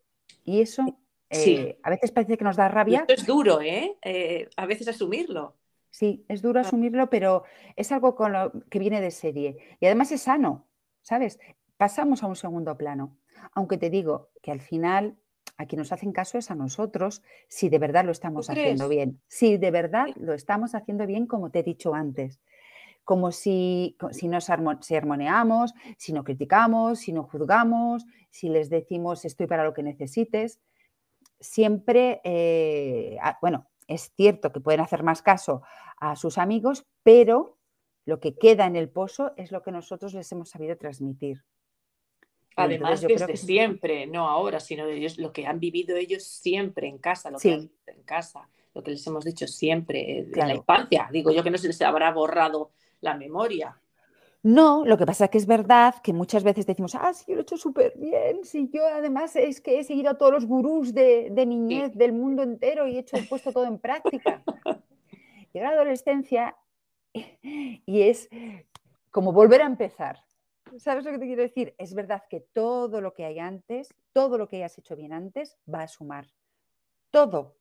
Y 0.45 0.61
eso 0.61 0.99
eh, 1.31 1.79
a 1.83 1.91
veces 1.91 2.11
parece 2.11 2.37
que 2.37 2.45
nos 2.45 2.57
da 2.57 2.69
rabia. 2.69 3.05
es 3.07 3.25
duro, 3.25 3.61
¿eh? 3.61 3.97
¿eh? 4.03 4.49
A 4.57 4.67
veces 4.67 4.89
asumirlo. 4.89 5.57
Sí, 5.91 6.25
es 6.29 6.43
duro 6.43 6.61
asumirlo, 6.61 7.11
pero 7.11 7.45
es 7.77 7.91
algo 7.93 8.15
con 8.15 8.33
lo 8.33 8.53
que 8.69 8.79
viene 8.79 9.01
de 9.01 9.11
serie. 9.11 9.77
Y 9.81 9.87
además 9.87 10.13
es 10.13 10.23
sano, 10.23 10.67
¿sabes? 11.03 11.39
Pasamos 11.77 12.23
a 12.23 12.27
un 12.27 12.37
segundo 12.37 12.77
plano. 12.77 13.17
Aunque 13.55 13.77
te 13.77 13.91
digo 13.91 14.31
que 14.43 14.51
al 14.51 14.61
final 14.61 15.17
a 15.61 15.67
quien 15.67 15.79
nos 15.79 15.93
hacen 15.93 16.13
caso 16.13 16.39
es 16.39 16.51
a 16.51 16.55
nosotros 16.55 17.23
si 17.47 17.69
de 17.69 17.79
verdad 17.79 18.07
lo 18.07 18.13
estamos 18.13 18.49
haciendo 18.49 18.89
bien. 18.89 19.21
Si 19.29 19.59
de 19.59 19.71
verdad 19.71 20.07
lo 20.17 20.33
estamos 20.33 20.75
haciendo 20.75 21.07
bien, 21.07 21.27
como 21.27 21.51
te 21.51 21.59
he 21.59 21.63
dicho 21.63 21.95
antes. 21.95 22.41
Como 23.05 23.31
si, 23.31 23.95
si 24.11 24.27
nos 24.29 24.49
si 24.81 24.97
armoneamos, 24.97 25.75
si 25.99 26.15
no 26.15 26.25
criticamos, 26.25 27.01
si 27.01 27.13
no 27.13 27.25
juzgamos, 27.25 28.07
si 28.31 28.49
les 28.49 28.71
decimos 28.71 29.27
estoy 29.27 29.47
para 29.47 29.65
lo 29.65 29.75
que 29.75 29.83
necesites. 29.83 30.61
Siempre, 31.39 32.23
eh, 32.25 33.19
bueno, 33.43 33.69
es 33.87 34.15
cierto 34.17 34.53
que 34.53 34.61
pueden 34.61 34.81
hacer 34.81 35.03
más 35.03 35.21
caso 35.21 35.61
a 35.99 36.17
sus 36.17 36.39
amigos, 36.39 36.87
pero 37.03 37.59
lo 38.07 38.19
que 38.19 38.35
queda 38.35 38.65
en 38.65 38.77
el 38.77 38.89
pozo 38.89 39.33
es 39.37 39.53
lo 39.53 39.63
que 39.63 39.73
nosotros 39.73 40.15
les 40.15 40.33
hemos 40.33 40.49
sabido 40.49 40.79
transmitir. 40.79 41.45
Además, 42.57 43.01
desde 43.01 43.37
siempre, 43.37 44.07
no 44.07 44.29
ahora, 44.29 44.61
sino 44.61 44.87
de 44.87 44.97
ellos, 44.97 45.19
lo 45.19 45.33
que 45.33 45.47
han 45.47 45.61
vivido 45.61 45.97
ellos 45.97 46.25
siempre 46.25 46.89
en 46.89 46.99
casa, 46.99 47.31
lo 47.31 47.39
que 47.39 47.53
han 47.53 47.61
vivido 47.61 47.83
en 47.87 48.03
casa, 48.03 48.49
lo 48.75 48.83
que 48.83 48.91
les 48.91 49.07
hemos 49.07 49.25
dicho 49.25 49.47
siempre 49.47 50.21
en 50.21 50.49
la 50.49 50.55
infancia. 50.55 51.09
Digo 51.13 51.31
yo 51.31 51.43
que 51.43 51.51
no 51.51 51.59
se 51.59 51.69
les 51.69 51.81
habrá 51.83 52.13
borrado 52.13 52.73
la 53.01 53.17
memoria. 53.17 53.81
No, 54.43 54.87
lo 54.87 54.97
que 54.97 55.05
pasa 55.05 55.25
es 55.25 55.31
que 55.31 55.39
es 55.39 55.47
verdad 55.47 55.97
que 56.03 56.15
muchas 56.15 56.43
veces 56.43 56.65
decimos, 56.65 56.95
ah, 56.95 57.13
sí, 57.13 57.25
yo 57.29 57.35
lo 57.35 57.41
he 57.41 57.43
hecho 57.43 57.59
súper 57.59 57.93
bien, 57.97 58.43
sí, 58.43 58.71
yo 58.73 58.87
además 58.87 59.37
es 59.37 59.61
que 59.61 59.79
he 59.79 59.85
seguido 59.85 60.11
a 60.11 60.17
todos 60.17 60.33
los 60.33 60.47
gurús 60.47 60.95
de, 60.95 61.31
niñez 61.47 61.95
del 61.95 62.15
mundo 62.15 62.43
entero 62.43 62.87
y 62.87 62.97
he 62.97 63.01
hecho, 63.01 63.19
he 63.19 63.23
puesto 63.25 63.53
todo 63.53 63.67
en 63.67 63.79
práctica. 63.79 64.43
Llega 65.53 65.69
la 65.69 65.77
adolescencia 65.77 66.57
y 67.13 68.03
es 68.03 68.31
como 69.11 69.33
volver 69.33 69.61
a 69.61 69.67
empezar. 69.67 70.21
¿Sabes 70.79 71.05
lo 71.05 71.13
que 71.13 71.19
te 71.19 71.27
quiero 71.27 71.43
decir? 71.43 71.75
Es 71.79 71.95
verdad 71.95 72.23
que 72.29 72.41
todo 72.41 73.01
lo 73.01 73.13
que 73.13 73.25
hay 73.25 73.39
antes, 73.39 73.95
todo 74.13 74.39
lo 74.39 74.49
que 74.49 74.57
hayas 74.57 74.79
hecho 74.79 74.97
bien 74.97 75.13
antes, 75.13 75.59
va 75.73 75.83
a 75.83 75.89
sumar. 75.89 76.27
Todo, 77.11 77.57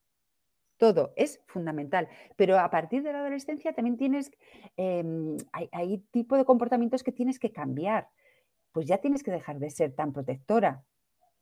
todo 0.78 1.14
es 1.16 1.42
fundamental. 1.48 2.08
Pero 2.36 2.60
a 2.60 2.70
partir 2.70 3.04
de 3.04 3.12
la 3.12 3.20
adolescencia 3.20 3.74
también 3.74 3.98
tienes, 3.98 4.32
em, 4.78 5.38
hay, 5.52 5.70
hay 5.72 5.98
tipo 6.12 6.38
de 6.38 6.46
comportamientos 6.46 7.04
que 7.04 7.12
tienes 7.12 7.40
que 7.40 7.52
cambiar. 7.52 8.10
Pues 8.72 8.88
ya 8.88 9.00
tienes 9.00 9.24
que 9.24 9.32
dejar 9.32 9.60
de 9.60 9.70
ser 9.72 9.94
tan 9.94 10.14
protectora. 10.14 10.84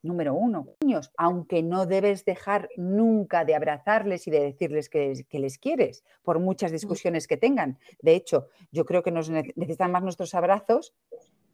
Número 0.04 0.36
uno, 0.36 0.68
niños, 0.82 1.12
aunque 1.18 1.64
no 1.64 1.86
debes 1.88 2.24
dejar 2.24 2.70
nunca 2.78 3.44
de 3.46 3.56
abrazarles 3.56 4.28
y 4.28 4.32
de 4.32 4.42
decirles 4.42 4.90
que, 4.90 5.26
que, 5.28 5.40
les 5.40 5.58
quieres, 5.58 6.04
por 6.22 6.40
muchas 6.40 6.72
discusiones 6.72 7.28
que 7.28 7.36
tengan. 7.36 7.80
De 8.00 8.16
hecho, 8.16 8.48
yo 8.72 8.86
creo 8.86 9.02
que 9.02 9.12
nos 9.12 9.30
necesitan 9.30 9.92
más 9.92 10.04
nuestros 10.04 10.36
abrazos 10.36 10.96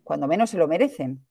cuando 0.04 0.28
menos 0.28 0.50
se 0.50 0.58
lo 0.58 0.68
merecen. 0.68 1.26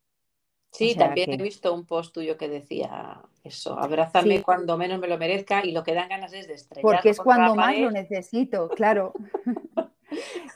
Sí, 0.71 0.95
también 0.95 1.31
he 1.33 1.37
visto 1.37 1.75
un 1.75 1.85
post 1.85 2.15
tuyo 2.15 2.39
que 2.39 2.49
decía 2.49 3.21
eso, 3.45 3.79
abrázame 3.79 4.43
cuando 4.43 4.79
menos 4.79 4.99
me 4.99 5.07
lo 5.07 5.19
merezca 5.19 5.65
y 5.65 5.73
lo 5.73 5.83
que 5.83 5.93
dan 5.93 6.09
ganas 6.09 6.33
es 6.33 6.49
de 6.49 6.55
estrellar. 6.55 6.83
Porque 6.83 7.11
es 7.11 7.19
cuando 7.19 7.55
más 7.55 7.79
lo 7.79 7.91
necesito, 7.91 8.71
claro. 8.71 9.13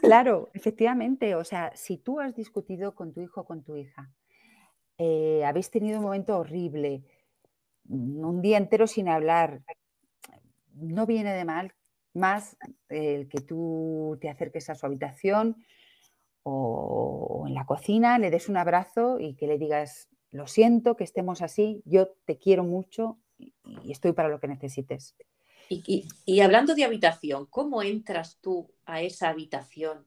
claro, 0.01 0.49
efectivamente. 0.55 1.35
O 1.35 1.45
sea, 1.45 1.71
si 1.75 1.99
tú 1.99 2.19
has 2.21 2.35
discutido 2.35 2.95
con 2.95 3.13
tu 3.13 3.21
hijo 3.21 3.43
o 3.43 3.45
con 3.45 3.63
tu 3.63 3.77
hija, 3.77 4.11
eh, 4.97 5.45
habéis 5.45 5.71
tenido 5.71 5.99
un 5.99 6.05
momento 6.05 6.39
horrible, 6.39 7.05
un 7.89 8.41
día 8.41 8.57
entero 8.57 8.87
sin 8.87 9.09
hablar, 9.11 9.61
no 10.73 11.05
viene 11.05 11.35
de 11.35 11.45
mal 11.45 11.75
más 12.17 12.57
el 12.89 13.29
que 13.29 13.41
tú 13.41 14.19
te 14.21 14.29
acerques 14.29 14.69
a 14.71 14.75
su 14.75 14.87
habitación, 14.87 15.65
o, 16.49 17.45
en 17.49 17.55
la 17.55 17.67
cocina, 17.67 18.19
le 18.19 18.31
des 18.31 18.49
un 18.49 18.57
abrazo 18.57 19.19
y 19.19 19.35
que 19.35 19.49
le 19.49 19.59
digas, 19.59 20.09
lo 20.31 20.47
siento 20.47 20.97
que 20.97 21.03
estemos 21.03 21.43
así, 21.43 21.83
yo 21.85 22.11
te 22.25 22.39
quiero 22.39 22.63
mucho 22.63 23.19
y, 23.37 23.53
estoy 23.91 24.13
para 24.13 24.29
lo 24.29 24.39
que 24.39 24.47
necesites. 24.47 25.17
Y, 25.69 26.41
hablando 26.41 26.77
de 26.77 26.85
habitación, 26.85 27.47
¿cómo 27.47 27.83
entras 27.83 28.39
tú 28.41 28.73
a 28.85 29.03
esa 29.03 29.29
habitación 29.29 30.07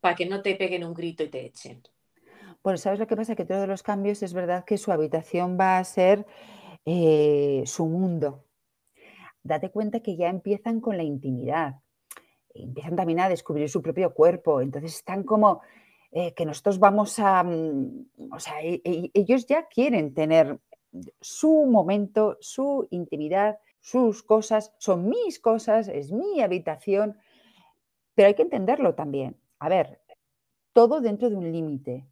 para 0.00 0.14
que 0.14 0.26
no 0.26 0.42
te 0.42 0.54
peguen 0.56 0.84
un 0.84 0.92
grito 0.92 1.22
y 1.22 1.30
te 1.30 1.46
echen? 1.46 1.82
Bueno, 2.62 2.76
¿sabes 2.76 2.98
lo 2.98 3.06
que 3.06 3.16
pasa? 3.16 3.34
Que 3.34 3.46
todos 3.46 3.66
los 3.66 3.82
cambios 3.82 4.22
es 4.22 4.34
verdad 4.34 4.66
que 4.66 4.76
su 4.76 4.92
habitación 4.92 5.56
va 5.58 5.78
a 5.78 5.84
ser 5.84 6.26
eh, 6.84 7.62
su 7.64 7.86
mundo. 7.86 8.44
Date 9.42 9.70
cuenta 9.70 10.00
que 10.00 10.16
ya 10.16 10.28
empiezan 10.28 10.82
con 10.82 10.98
la 10.98 11.02
intimidad 11.02 11.76
empiezan 12.62 12.96
también 12.96 13.20
a 13.20 13.28
descubrir 13.28 13.68
su 13.68 13.82
propio 13.82 14.12
cuerpo. 14.14 14.60
Entonces 14.60 14.96
están 14.96 15.24
como 15.24 15.60
eh, 16.10 16.34
que 16.34 16.46
nosotros 16.46 16.78
vamos 16.78 17.18
a, 17.18 17.42
mm, 17.42 18.30
o 18.32 18.40
sea, 18.40 18.62
e, 18.62 18.80
e, 18.84 19.10
ellos 19.14 19.46
ya 19.46 19.66
quieren 19.68 20.14
tener 20.14 20.58
su 21.20 21.66
momento, 21.66 22.38
su 22.40 22.88
intimidad, 22.90 23.58
sus 23.80 24.22
cosas, 24.22 24.74
son 24.78 25.08
mis 25.08 25.38
cosas, 25.38 25.88
es 25.88 26.12
mi 26.12 26.40
habitación, 26.40 27.18
pero 28.14 28.28
hay 28.28 28.34
que 28.34 28.42
entenderlo 28.42 28.94
también. 28.94 29.36
A 29.58 29.68
ver, 29.68 30.00
todo 30.72 31.00
dentro 31.00 31.30
de 31.30 31.36
un 31.36 31.50
límite. 31.50 32.06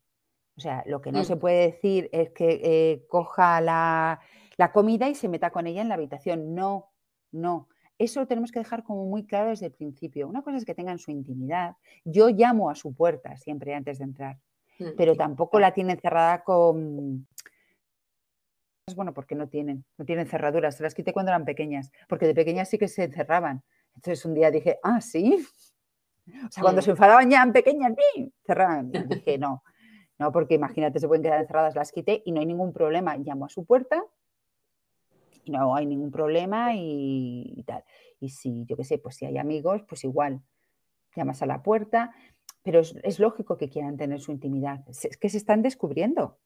O 0.56 0.60
sea, 0.60 0.82
lo 0.86 1.00
que 1.00 1.12
no 1.12 1.22
se 1.24 1.36
puede 1.36 1.66
decir 1.66 2.08
es 2.12 2.30
que 2.30 2.60
eh, 2.62 3.06
coja 3.08 3.60
la, 3.60 4.20
la 4.56 4.72
comida 4.72 5.08
y 5.08 5.14
se 5.14 5.28
meta 5.28 5.50
con 5.50 5.66
ella 5.66 5.82
en 5.82 5.88
la 5.88 5.96
habitación. 5.96 6.54
No, 6.54 6.92
no. 7.30 7.68
Eso 7.98 8.20
lo 8.20 8.26
tenemos 8.26 8.52
que 8.52 8.58
dejar 8.58 8.82
como 8.82 9.06
muy 9.06 9.26
claro 9.26 9.50
desde 9.50 9.66
el 9.66 9.72
principio. 9.72 10.28
Una 10.28 10.42
cosa 10.42 10.58
es 10.58 10.64
que 10.64 10.74
tengan 10.74 10.98
su 10.98 11.10
intimidad. 11.10 11.76
Yo 12.04 12.28
llamo 12.28 12.68
a 12.68 12.74
su 12.74 12.94
puerta 12.94 13.36
siempre 13.36 13.74
antes 13.74 13.98
de 13.98 14.04
entrar, 14.04 14.38
mm, 14.78 14.88
pero 14.96 15.16
tampoco 15.16 15.58
la 15.58 15.72
tienen 15.72 15.98
cerrada 15.98 16.42
con... 16.44 17.26
Bueno, 18.94 19.12
porque 19.12 19.34
no 19.34 19.48
tienen, 19.48 19.84
no 19.98 20.04
tienen 20.04 20.26
cerraduras. 20.26 20.76
Se 20.76 20.82
las 20.82 20.94
quité 20.94 21.12
cuando 21.12 21.30
eran 21.30 21.44
pequeñas, 21.44 21.90
porque 22.08 22.26
de 22.26 22.34
pequeñas 22.34 22.68
sí 22.68 22.78
que 22.78 22.86
se 22.86 23.10
cerraban. 23.10 23.62
Entonces 23.96 24.24
un 24.24 24.34
día 24.34 24.50
dije, 24.50 24.78
ah, 24.82 25.00
sí. 25.00 25.44
O 26.46 26.52
sea, 26.52 26.62
cuando 26.62 26.82
se 26.82 26.90
enfadaban 26.90 27.28
ya 27.30 27.42
en 27.42 27.52
pequeñas, 27.52 27.94
cerraban. 28.46 28.92
Y 28.94 29.14
dije, 29.14 29.38
no, 29.38 29.62
no, 30.18 30.32
porque 30.32 30.54
imagínate, 30.54 31.00
se 31.00 31.08
pueden 31.08 31.22
quedar 31.22 31.40
encerradas, 31.40 31.74
las 31.74 31.92
quité 31.92 32.22
y 32.24 32.32
no 32.32 32.40
hay 32.40 32.46
ningún 32.46 32.72
problema. 32.72 33.16
Llamo 33.16 33.46
a 33.46 33.48
su 33.48 33.64
puerta 33.64 34.04
no 35.46 35.74
hay 35.74 35.86
ningún 35.86 36.10
problema 36.10 36.74
y, 36.74 37.62
tal. 37.66 37.84
Y 38.20 38.30
si, 38.30 38.64
yo 38.66 38.76
qué 38.76 38.84
sé, 38.84 38.98
pues 38.98 39.16
si 39.16 39.26
hay 39.26 39.38
amigos, 39.38 39.82
pues 39.88 40.04
igual, 40.04 40.42
llamas 41.14 41.42
a 41.42 41.46
la 41.46 41.62
puerta, 41.62 42.14
pero 42.62 42.80
es, 42.80 43.18
lógico 43.18 43.56
que 43.56 43.68
quieran 43.68 43.96
tener 43.96 44.20
su 44.20 44.32
intimidad. 44.32 44.84
Es 44.88 45.16
que 45.16 45.28
se 45.28 45.38
están 45.38 45.62
descubriendo. 45.62 46.38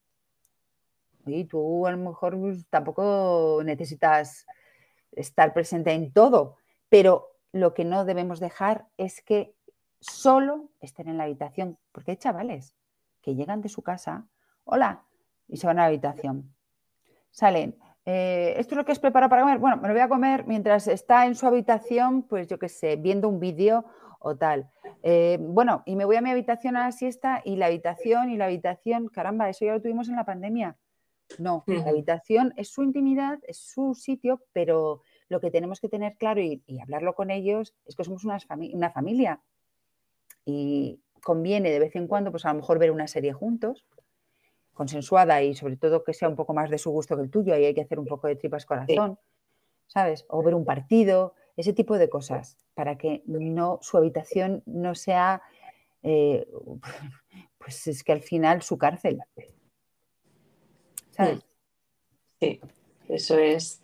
Y 1.26 1.44
tú 1.44 1.86
a 1.86 1.92
lo 1.92 1.98
mejor 1.98 2.38
pues, 2.38 2.66
tampoco 2.68 3.62
necesitas 3.64 4.46
estar 5.12 5.53
presente 5.53 5.92
en 5.92 6.12
todo, 6.12 6.57
pero 6.88 7.36
lo 7.53 7.74
que 7.74 7.84
no 7.84 8.05
debemos 8.05 8.40
dejar 8.40 8.86
es 8.96 9.22
que 9.22 9.55
solo 10.01 10.70
estén 10.80 11.09
en 11.09 11.18
la 11.18 11.24
habitación, 11.24 11.78
porque 11.92 12.12
hay 12.12 12.16
chavales 12.16 12.74
que 13.22 13.34
llegan 13.34 13.61
de 13.61 13.68
su 13.68 13.82
casa, 13.82 14.26
hola, 14.64 15.05
y 15.48 15.57
se 15.57 15.66
van 15.66 15.78
a 15.78 15.82
la 15.82 15.88
habitación. 15.88 16.55
Salen, 17.30 17.76
eh, 18.07 18.55
¿esto 18.57 18.74
es 18.74 18.76
lo 18.76 18.84
que 18.84 18.92
es 18.92 18.98
preparado 18.98 19.30
para 19.30 19.42
comer? 19.42 19.59
Bueno, 19.59 19.76
me 19.76 19.88
lo 19.88 19.94
voy 19.94 20.03
a 20.03 20.09
comer 20.09 20.46
mientras 20.46 20.88
está 20.88 21.26
en 21.26 21.34
su 21.34 21.46
habitación, 21.46 22.22
pues 22.22 22.46
yo 22.46 22.59
qué 22.59 22.68
sé, 22.68 22.96
viendo 22.96 23.28
un 23.28 23.40
vídeo 23.40 23.84
o 24.20 24.36
tal. 24.36 24.70
Eh, 25.03 25.38
bueno, 25.40 25.82
y 25.86 25.96
me 25.96 26.05
voy 26.05 26.16
a 26.16 26.20
mi 26.20 26.30
habitación 26.30 26.76
a 26.76 26.80
la 26.80 26.92
siesta 26.92 27.42
y 27.44 27.57
la 27.57 27.66
habitación 27.66 28.30
y 28.30 28.36
la 28.36 28.46
habitación, 28.46 29.09
caramba, 29.09 29.48
eso 29.48 29.64
ya 29.64 29.72
lo 29.72 29.82
tuvimos 29.82 30.09
en 30.09 30.16
la 30.16 30.24
pandemia. 30.24 30.76
No, 31.38 31.62
la 31.66 31.88
habitación 31.88 32.53
es 32.57 32.70
su 32.70 32.82
intimidad, 32.82 33.38
es 33.46 33.59
su 33.59 33.94
sitio, 33.94 34.42
pero 34.53 35.03
lo 35.28 35.40
que 35.40 35.53
tenemos 35.53 35.78
que 35.78 35.88
tener 35.88 36.16
claro 36.16 36.40
y, 36.40 36.62
hablarlo 36.82 37.14
con 37.14 37.30
ellos 37.30 37.72
es 37.86 37.94
que 37.94 38.03
somos 38.03 38.24
una, 38.24 38.38
una 38.72 38.90
familia 38.90 39.40
y 40.44 41.01
conviene 41.22 41.70
de 41.70 41.78
vez 41.78 41.94
en 41.94 42.09
cuando, 42.09 42.32
pues 42.32 42.44
a 42.46 42.48
lo 42.48 42.57
mejor 42.57 42.80
ver 42.80 42.90
una 42.90 43.07
serie 43.07 43.32
juntos, 43.32 43.86
consensuada 44.81 45.43
y 45.43 45.55
sobre 45.55 45.76
todo 45.76 46.03
que 46.03 46.14
sea 46.14 46.26
un 46.26 46.37
poco 46.37 46.55
más 46.55 46.70
de 46.70 46.78
su 46.78 46.91
gusto 46.91 47.14
que 47.14 47.20
el 47.20 47.31
tuyo, 47.31 47.53
ahí 47.53 47.66
hay 47.66 47.74
que 47.74 47.83
hacer 47.83 47.99
un 47.99 48.07
poco 48.07 48.28
de 48.28 48.37
tripas 48.37 48.64
corazón, 48.64 49.18
¿sabes? 49.87 50.24
O 50.31 50.43
ver 50.43 50.55
un 50.55 50.64
partido, 50.64 51.35
ese 51.55 51.74
tipo 51.74 51.99
de 51.99 52.09
cosas, 52.09 52.57
para 52.72 52.97
que 52.97 53.22
no 53.26 53.78
su 53.83 53.99
habitación 53.99 54.62
no 54.64 54.95
sea, 54.95 55.43
eh, 56.03 56.49
pues 57.59 57.89
es 57.89 58.03
que 58.03 58.12
al 58.12 58.22
final 58.22 58.62
su 58.62 58.78
cárcel. 58.78 59.18
¿Sabes? 61.11 61.45
Sí, 62.41 62.59
eso 63.11 63.37
es, 63.37 63.83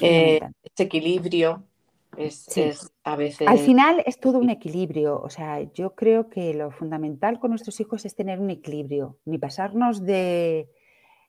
eh, 0.00 0.40
ese 0.62 0.84
equilibrio 0.84 1.67
es, 2.16 2.92
a 3.04 3.16
veces... 3.16 3.46
Al 3.46 3.58
final 3.58 4.02
es 4.06 4.18
todo 4.18 4.38
un 4.38 4.50
equilibrio. 4.50 5.20
O 5.20 5.30
sea, 5.30 5.60
yo 5.72 5.94
creo 5.94 6.28
que 6.28 6.54
lo 6.54 6.70
fundamental 6.70 7.38
con 7.38 7.50
nuestros 7.50 7.78
hijos 7.80 8.04
es 8.04 8.14
tener 8.14 8.40
un 8.40 8.50
equilibrio, 8.50 9.18
ni 9.24 9.38
pasarnos 9.38 10.04
de, 10.04 10.68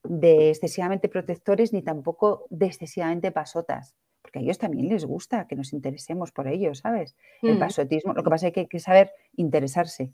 excesivamente 0.03 1.09
protectores 1.09 1.73
ni 1.73 1.81
tampoco 1.81 2.45
de 2.49 2.67
excesivamente 2.67 3.31
pasotas. 3.31 3.95
Porque 4.21 4.39
a 4.39 4.41
ellos 4.41 4.57
también 4.57 4.89
les 4.89 5.05
gusta 5.05 5.47
que 5.47 5.55
nos 5.55 5.73
interesemos 5.73 6.31
por 6.31 6.47
ellos, 6.47 6.79
¿sabes? 6.79 7.15
El 7.41 7.55
mm. 7.55 7.59
pasotismo, 7.59 8.13
lo 8.13 8.23
que 8.23 8.29
pasa 8.29 8.47
es 8.47 8.53
que 8.53 8.61
hay 8.61 8.67
que 8.67 8.79
saber 8.79 9.11
interesarse. 9.35 10.13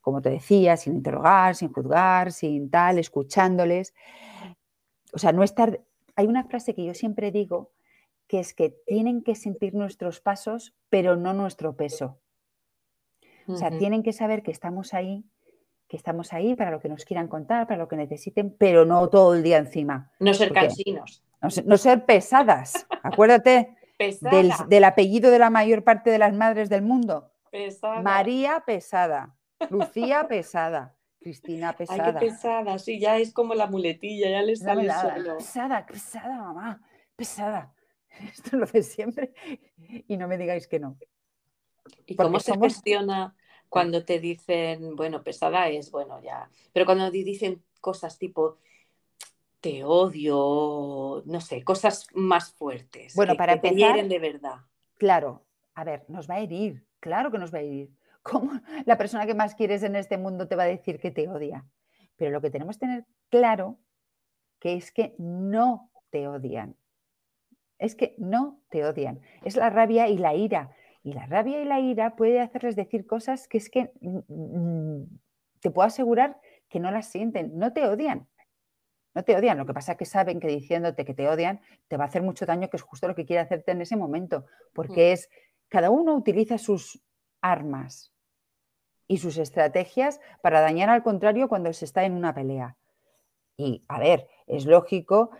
Como 0.00 0.22
te 0.22 0.30
decía, 0.30 0.76
sin 0.76 0.94
interrogar, 0.94 1.56
sin 1.56 1.72
juzgar, 1.72 2.30
sin 2.30 2.70
tal, 2.70 2.98
escuchándoles. 2.98 3.94
O 5.12 5.18
sea, 5.18 5.32
no 5.32 5.42
estar. 5.42 5.80
Hay 6.14 6.26
una 6.26 6.44
frase 6.44 6.74
que 6.74 6.84
yo 6.84 6.94
siempre 6.94 7.32
digo 7.32 7.72
que 8.28 8.40
es 8.40 8.54
que 8.54 8.70
tienen 8.86 9.22
que 9.22 9.34
sentir 9.34 9.74
nuestros 9.74 10.20
pasos, 10.20 10.74
pero 10.88 11.16
no 11.16 11.32
nuestro 11.32 11.76
peso. 11.76 12.18
O 13.48 13.56
sea, 13.56 13.70
tienen 13.70 14.02
que 14.02 14.12
saber 14.12 14.42
que 14.42 14.50
estamos 14.50 14.92
ahí, 14.92 15.24
que 15.88 15.96
estamos 15.96 16.32
ahí 16.32 16.56
para 16.56 16.72
lo 16.72 16.80
que 16.80 16.88
nos 16.88 17.04
quieran 17.04 17.28
contar, 17.28 17.66
para 17.66 17.78
lo 17.78 17.88
que 17.88 17.96
necesiten, 17.96 18.50
pero 18.50 18.84
no 18.84 19.08
todo 19.08 19.34
el 19.34 19.42
día 19.42 19.58
encima. 19.58 20.10
No 20.18 20.34
ser 20.34 20.52
cansinos. 20.52 21.22
No, 21.64 21.76
ser 21.76 22.04
pesadas. 22.04 22.86
Acuérdate 23.04 23.76
del, 24.68 24.84
apellido 24.84 25.30
de 25.30 25.38
la 25.38 25.50
mayor 25.50 25.84
parte 25.84 26.10
de 26.10 26.18
las 26.18 26.34
madres 26.34 26.68
del 26.68 26.82
mundo. 26.82 27.30
María 28.02 28.64
pesada, 28.66 29.36
Lucía 29.70 30.26
pesada, 30.28 30.96
Cristina 31.20 31.72
pesada. 31.72 32.04
Ay, 32.04 32.12
qué 32.12 32.26
pesada, 32.26 32.78
sí, 32.78 32.98
ya 32.98 33.16
es 33.16 33.32
como 33.32 33.54
la 33.54 33.66
muletilla, 33.66 34.28
ya 34.28 34.42
les 34.42 34.58
sale 34.58 34.92
solo. 34.92 35.38
Pesada, 35.38 35.86
pesada, 35.86 36.36
mamá, 36.36 36.82
pesada. 37.14 37.72
Esto 38.32 38.56
lo 38.56 38.66
de 38.66 38.82
siempre 38.82 39.32
y 40.08 40.16
no 40.16 40.28
me 40.28 40.38
digáis 40.38 40.66
que 40.66 40.78
no. 40.78 40.96
¿Y 42.06 42.16
cómo 42.16 42.40
se 42.40 42.58
gestiona 42.58 43.34
cuando 43.68 44.04
te 44.04 44.18
dicen, 44.20 44.96
bueno, 44.96 45.22
pesada 45.22 45.68
es, 45.68 45.90
bueno, 45.90 46.20
ya, 46.22 46.50
pero 46.72 46.86
cuando 46.86 47.10
te 47.10 47.24
dicen 47.24 47.62
cosas 47.80 48.18
tipo, 48.18 48.58
te 49.60 49.84
odio, 49.84 51.22
no 51.26 51.40
sé, 51.40 51.64
cosas 51.64 52.06
más 52.14 52.52
fuertes. 52.52 53.14
Bueno, 53.14 53.36
para 53.36 53.60
que 53.60 53.68
empezar, 53.68 54.06
de 54.06 54.18
verdad. 54.18 54.56
Claro, 54.96 55.44
a 55.74 55.84
ver, 55.84 56.04
nos 56.08 56.28
va 56.28 56.36
a 56.36 56.40
herir, 56.40 56.86
claro 57.00 57.30
que 57.30 57.38
nos 57.38 57.52
va 57.52 57.58
a 57.58 57.62
herir. 57.62 57.90
¿Cómo 58.22 58.60
la 58.84 58.98
persona 58.98 59.26
que 59.26 59.34
más 59.34 59.54
quieres 59.54 59.82
en 59.82 59.94
este 59.94 60.18
mundo 60.18 60.48
te 60.48 60.56
va 60.56 60.64
a 60.64 60.66
decir 60.66 60.98
que 60.98 61.10
te 61.10 61.28
odia? 61.28 61.64
Pero 62.16 62.30
lo 62.30 62.40
que 62.40 62.50
tenemos 62.50 62.76
que 62.76 62.86
tener 62.86 63.04
claro 63.28 63.78
que 64.58 64.74
es 64.74 64.90
que 64.90 65.14
no 65.18 65.90
te 66.10 66.26
odian, 66.26 66.76
es 67.78 67.94
que 67.94 68.14
no 68.18 68.60
te 68.70 68.84
odian. 68.84 69.20
Es 69.44 69.56
la 69.56 69.70
rabia 69.70 70.08
y 70.08 70.18
la 70.18 70.34
ira. 70.34 70.72
Y 71.02 71.12
la 71.12 71.26
rabia 71.26 71.60
y 71.60 71.64
la 71.64 71.80
ira 71.80 72.16
puede 72.16 72.40
hacerles 72.40 72.76
decir 72.76 73.06
cosas 73.06 73.48
que 73.48 73.58
es 73.58 73.70
que 73.70 73.92
mm, 74.00 74.18
mm, 74.28 75.18
te 75.60 75.70
puedo 75.70 75.86
asegurar 75.86 76.40
que 76.68 76.80
no 76.80 76.90
las 76.90 77.06
sienten, 77.06 77.56
no 77.58 77.72
te 77.72 77.86
odian. 77.86 78.26
No 79.14 79.22
te 79.22 79.34
odian, 79.34 79.56
lo 79.56 79.64
que 79.64 79.72
pasa 79.72 79.92
es 79.92 79.98
que 79.98 80.04
saben 80.04 80.40
que 80.40 80.48
diciéndote 80.48 81.04
que 81.04 81.14
te 81.14 81.28
odian 81.28 81.60
te 81.88 81.96
va 81.96 82.04
a 82.04 82.06
hacer 82.08 82.22
mucho 82.22 82.44
daño, 82.44 82.68
que 82.68 82.76
es 82.76 82.82
justo 82.82 83.08
lo 83.08 83.14
que 83.14 83.24
quiere 83.24 83.40
hacerte 83.40 83.72
en 83.72 83.80
ese 83.80 83.96
momento, 83.96 84.44
porque 84.74 85.10
mm. 85.10 85.12
es, 85.12 85.30
cada 85.68 85.90
uno 85.90 86.14
utiliza 86.14 86.58
sus 86.58 87.02
armas 87.40 88.12
y 89.08 89.18
sus 89.18 89.38
estrategias 89.38 90.20
para 90.42 90.60
dañar 90.60 90.90
al 90.90 91.02
contrario 91.02 91.48
cuando 91.48 91.72
se 91.72 91.84
está 91.84 92.04
en 92.04 92.12
una 92.12 92.34
pelea. 92.34 92.76
Y 93.56 93.84
a 93.88 93.98
ver, 93.98 94.28
es 94.46 94.66
lógico 94.66 95.30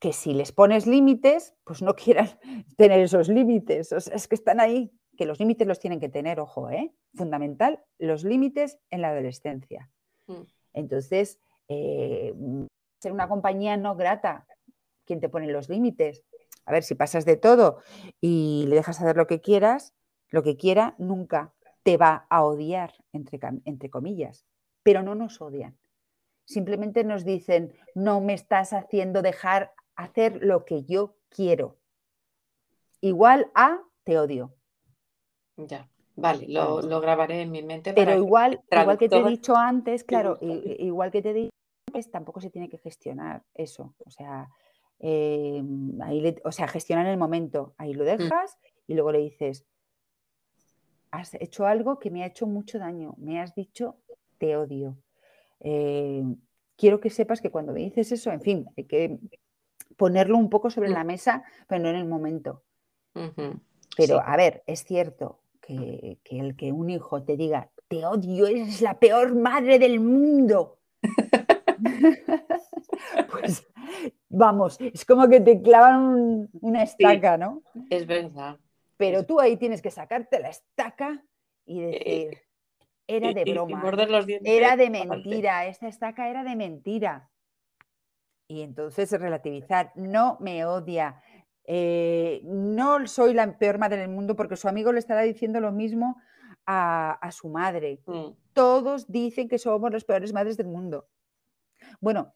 que 0.00 0.12
si 0.12 0.34
les 0.34 0.52
pones 0.52 0.86
límites, 0.86 1.54
pues 1.64 1.82
no 1.82 1.94
quieran 1.96 2.28
tener 2.76 3.00
esos 3.00 3.28
límites. 3.28 3.92
es 3.92 4.28
que 4.28 4.34
están 4.34 4.60
ahí, 4.60 4.92
que 5.16 5.26
los 5.26 5.40
límites 5.40 5.66
los 5.66 5.80
tienen 5.80 6.00
que 6.00 6.08
tener, 6.08 6.40
ojo, 6.40 6.70
¿eh? 6.70 6.92
Fundamental, 7.14 7.82
los 7.98 8.24
límites 8.24 8.78
en 8.90 9.02
la 9.02 9.10
adolescencia. 9.10 9.90
Mm. 10.26 10.42
Entonces, 10.74 11.40
eh, 11.68 12.34
ser 13.00 13.12
una 13.12 13.28
compañía 13.28 13.76
no 13.76 13.96
grata, 13.96 14.46
quien 15.04 15.20
te 15.20 15.28
pone 15.28 15.48
los 15.48 15.68
límites. 15.68 16.22
A 16.64 16.72
ver, 16.72 16.82
si 16.82 16.94
pasas 16.94 17.24
de 17.24 17.36
todo 17.36 17.78
y 18.20 18.66
le 18.68 18.76
dejas 18.76 19.00
hacer 19.00 19.16
lo 19.16 19.26
que 19.26 19.40
quieras, 19.40 19.94
lo 20.28 20.42
que 20.42 20.56
quiera, 20.56 20.94
nunca 20.98 21.54
te 21.82 21.96
va 21.96 22.26
a 22.28 22.42
odiar, 22.42 22.92
entre, 23.12 23.38
entre 23.64 23.90
comillas, 23.90 24.44
pero 24.82 25.02
no 25.02 25.14
nos 25.14 25.40
odian. 25.40 25.78
Simplemente 26.44 27.04
nos 27.04 27.24
dicen, 27.24 27.72
no 27.94 28.20
me 28.20 28.34
estás 28.34 28.72
haciendo 28.72 29.22
dejar 29.22 29.72
hacer 29.96 30.42
lo 30.42 30.64
que 30.64 30.84
yo 30.84 31.16
quiero. 31.28 31.78
Igual 33.00 33.50
a 33.54 33.82
te 34.04 34.18
odio. 34.18 34.54
Ya, 35.56 35.88
vale, 36.14 36.46
lo, 36.48 37.00
grabaré 37.00 37.42
en 37.42 37.50
mi 37.50 37.62
mente. 37.62 37.92
Pero 37.92 38.14
igual, 38.14 38.62
igual 38.70 38.98
que 38.98 39.08
te 39.08 39.18
he 39.18 39.24
dicho 39.24 39.56
antes, 39.56 40.04
claro, 40.04 40.38
igual 40.40 41.10
que 41.10 41.22
te 41.22 41.30
he 41.30 41.34
dicho 41.34 41.54
antes, 41.88 42.10
tampoco 42.10 42.40
se 42.40 42.50
tiene 42.50 42.68
que 42.68 42.78
gestionar 42.78 43.42
eso. 43.54 43.94
O 44.04 44.10
sea, 44.10 44.48
em, 44.98 46.00
ahí 46.02 46.36
o 46.44 46.52
sea, 46.52 46.68
gestionar 46.68 47.06
el 47.06 47.16
momento. 47.16 47.74
Ahí 47.78 47.94
lo 47.94 48.04
mm. 48.04 48.06
dejas 48.06 48.58
y 48.86 48.94
luego 48.94 49.12
le 49.12 49.18
dices, 49.18 49.66
has 51.10 51.34
hecho 51.34 51.66
algo 51.66 51.98
que 51.98 52.10
me 52.10 52.22
ha 52.22 52.26
hecho 52.26 52.46
mucho 52.46 52.78
daño, 52.78 53.14
me 53.18 53.40
has 53.40 53.54
dicho 53.54 53.96
te 54.38 54.56
odio. 54.56 54.98
Em, 55.60 56.36
quiero 56.76 57.00
que 57.00 57.10
sepas 57.10 57.40
que 57.40 57.50
cuando 57.50 57.72
me 57.72 57.80
dices 57.80 58.12
eso, 58.12 58.30
en 58.30 58.40
fin, 58.40 58.66
hay 58.76 58.84
que 58.84 59.18
ponerlo 59.96 60.36
un 60.36 60.50
poco 60.50 60.70
sobre 60.70 60.90
mm. 60.90 60.92
la 60.92 61.04
mesa, 61.04 61.44
pero 61.66 61.82
no 61.82 61.88
en 61.90 61.96
el 61.96 62.06
momento. 62.06 62.62
Pero 63.96 64.20
a 64.20 64.36
ver, 64.36 64.62
es 64.66 64.84
cierto 64.84 65.40
que, 65.60 66.18
el 66.30 66.56
que 66.56 66.72
un 66.72 66.90
hijo 66.90 67.22
te 67.22 67.36
diga, 67.36 67.70
te 67.88 68.04
odio, 68.04 68.46
eres 68.46 68.80
la 68.82 68.98
peor 68.98 69.34
madre 69.34 69.78
del 69.78 70.00
mundo, 70.00 70.78
pues 73.30 73.66
vamos, 74.28 74.78
es 74.80 75.04
como 75.04 75.28
que 75.28 75.40
te 75.40 75.60
clavan 75.62 76.48
una 76.60 76.82
estaca, 76.82 77.36
¿no? 77.36 77.62
Es 77.90 78.06
verdad. 78.06 78.56
Pero 78.96 79.24
tú 79.24 79.40
ahí 79.40 79.56
tienes 79.56 79.82
que 79.82 79.90
sacarte 79.90 80.40
la 80.40 80.48
estaca 80.50 81.22
y 81.64 81.80
Eh, 81.80 81.86
decir, 81.90 82.38
era 83.06 83.32
de 83.32 83.42
Y- 83.42 83.48
y- 83.48 83.50
y 83.50 83.54
broma, 83.54 83.82
morder 83.82 84.10
los 84.10 84.26
dientes 84.26 84.52
era 84.52 84.76
de 84.76 84.90
mentira, 84.90 85.66
esta 85.66 85.88
estaca 85.88 86.28
era 86.28 86.44
de 86.44 86.56
mentira. 86.56 87.30
Y 88.48 88.62
entonces 88.62 89.10
relativizar, 89.12 89.92
no 89.96 90.38
me 90.40 90.64
odia, 90.64 91.20
eh, 91.64 92.40
no 92.44 93.06
soy 93.06 93.34
la 93.34 93.58
peor 93.58 93.78
madre 93.78 93.98
del 93.98 94.10
mundo 94.10 94.36
porque 94.36 94.56
su 94.56 94.68
amigo 94.68 94.92
le 94.92 95.00
estará 95.00 95.22
diciendo 95.22 95.60
lo 95.60 95.72
mismo 95.72 96.16
a, 96.64 97.12
a 97.12 97.32
su 97.32 97.48
madre. 97.48 98.00
Mm. 98.06 98.28
Todos 98.52 99.10
dicen 99.10 99.48
que 99.48 99.58
somos 99.58 99.92
las 99.92 100.04
peores 100.04 100.32
madres 100.32 100.56
del 100.56 100.68
mundo. 100.68 101.08
Bueno, 102.00 102.34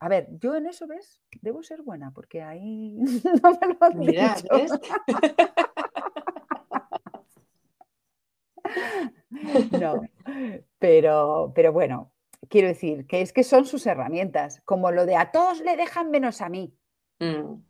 a 0.00 0.08
ver, 0.08 0.28
yo 0.38 0.54
en 0.54 0.66
eso, 0.66 0.86
¿ves? 0.86 1.22
Debo 1.40 1.62
ser 1.62 1.82
buena 1.82 2.10
porque 2.10 2.42
ahí 2.42 2.96
no 3.42 3.58
me 3.60 3.68
lo 3.68 3.76
han 3.80 4.00
dicho. 4.00 4.48
¿ves? 4.50 4.72
No, 9.80 10.00
pero, 10.78 11.52
pero 11.54 11.72
bueno, 11.72 12.13
quiero 12.48 12.68
decir 12.68 13.06
que 13.06 13.20
es 13.20 13.32
que 13.32 13.44
son 13.44 13.66
sus 13.66 13.86
herramientas, 13.86 14.60
como 14.64 14.90
lo 14.90 15.06
de 15.06 15.16
a 15.16 15.30
todos 15.30 15.60
le 15.60 15.76
dejan 15.76 16.10
menos 16.10 16.40
a 16.40 16.48
mí. 16.48 16.74
Mm. 17.20 17.62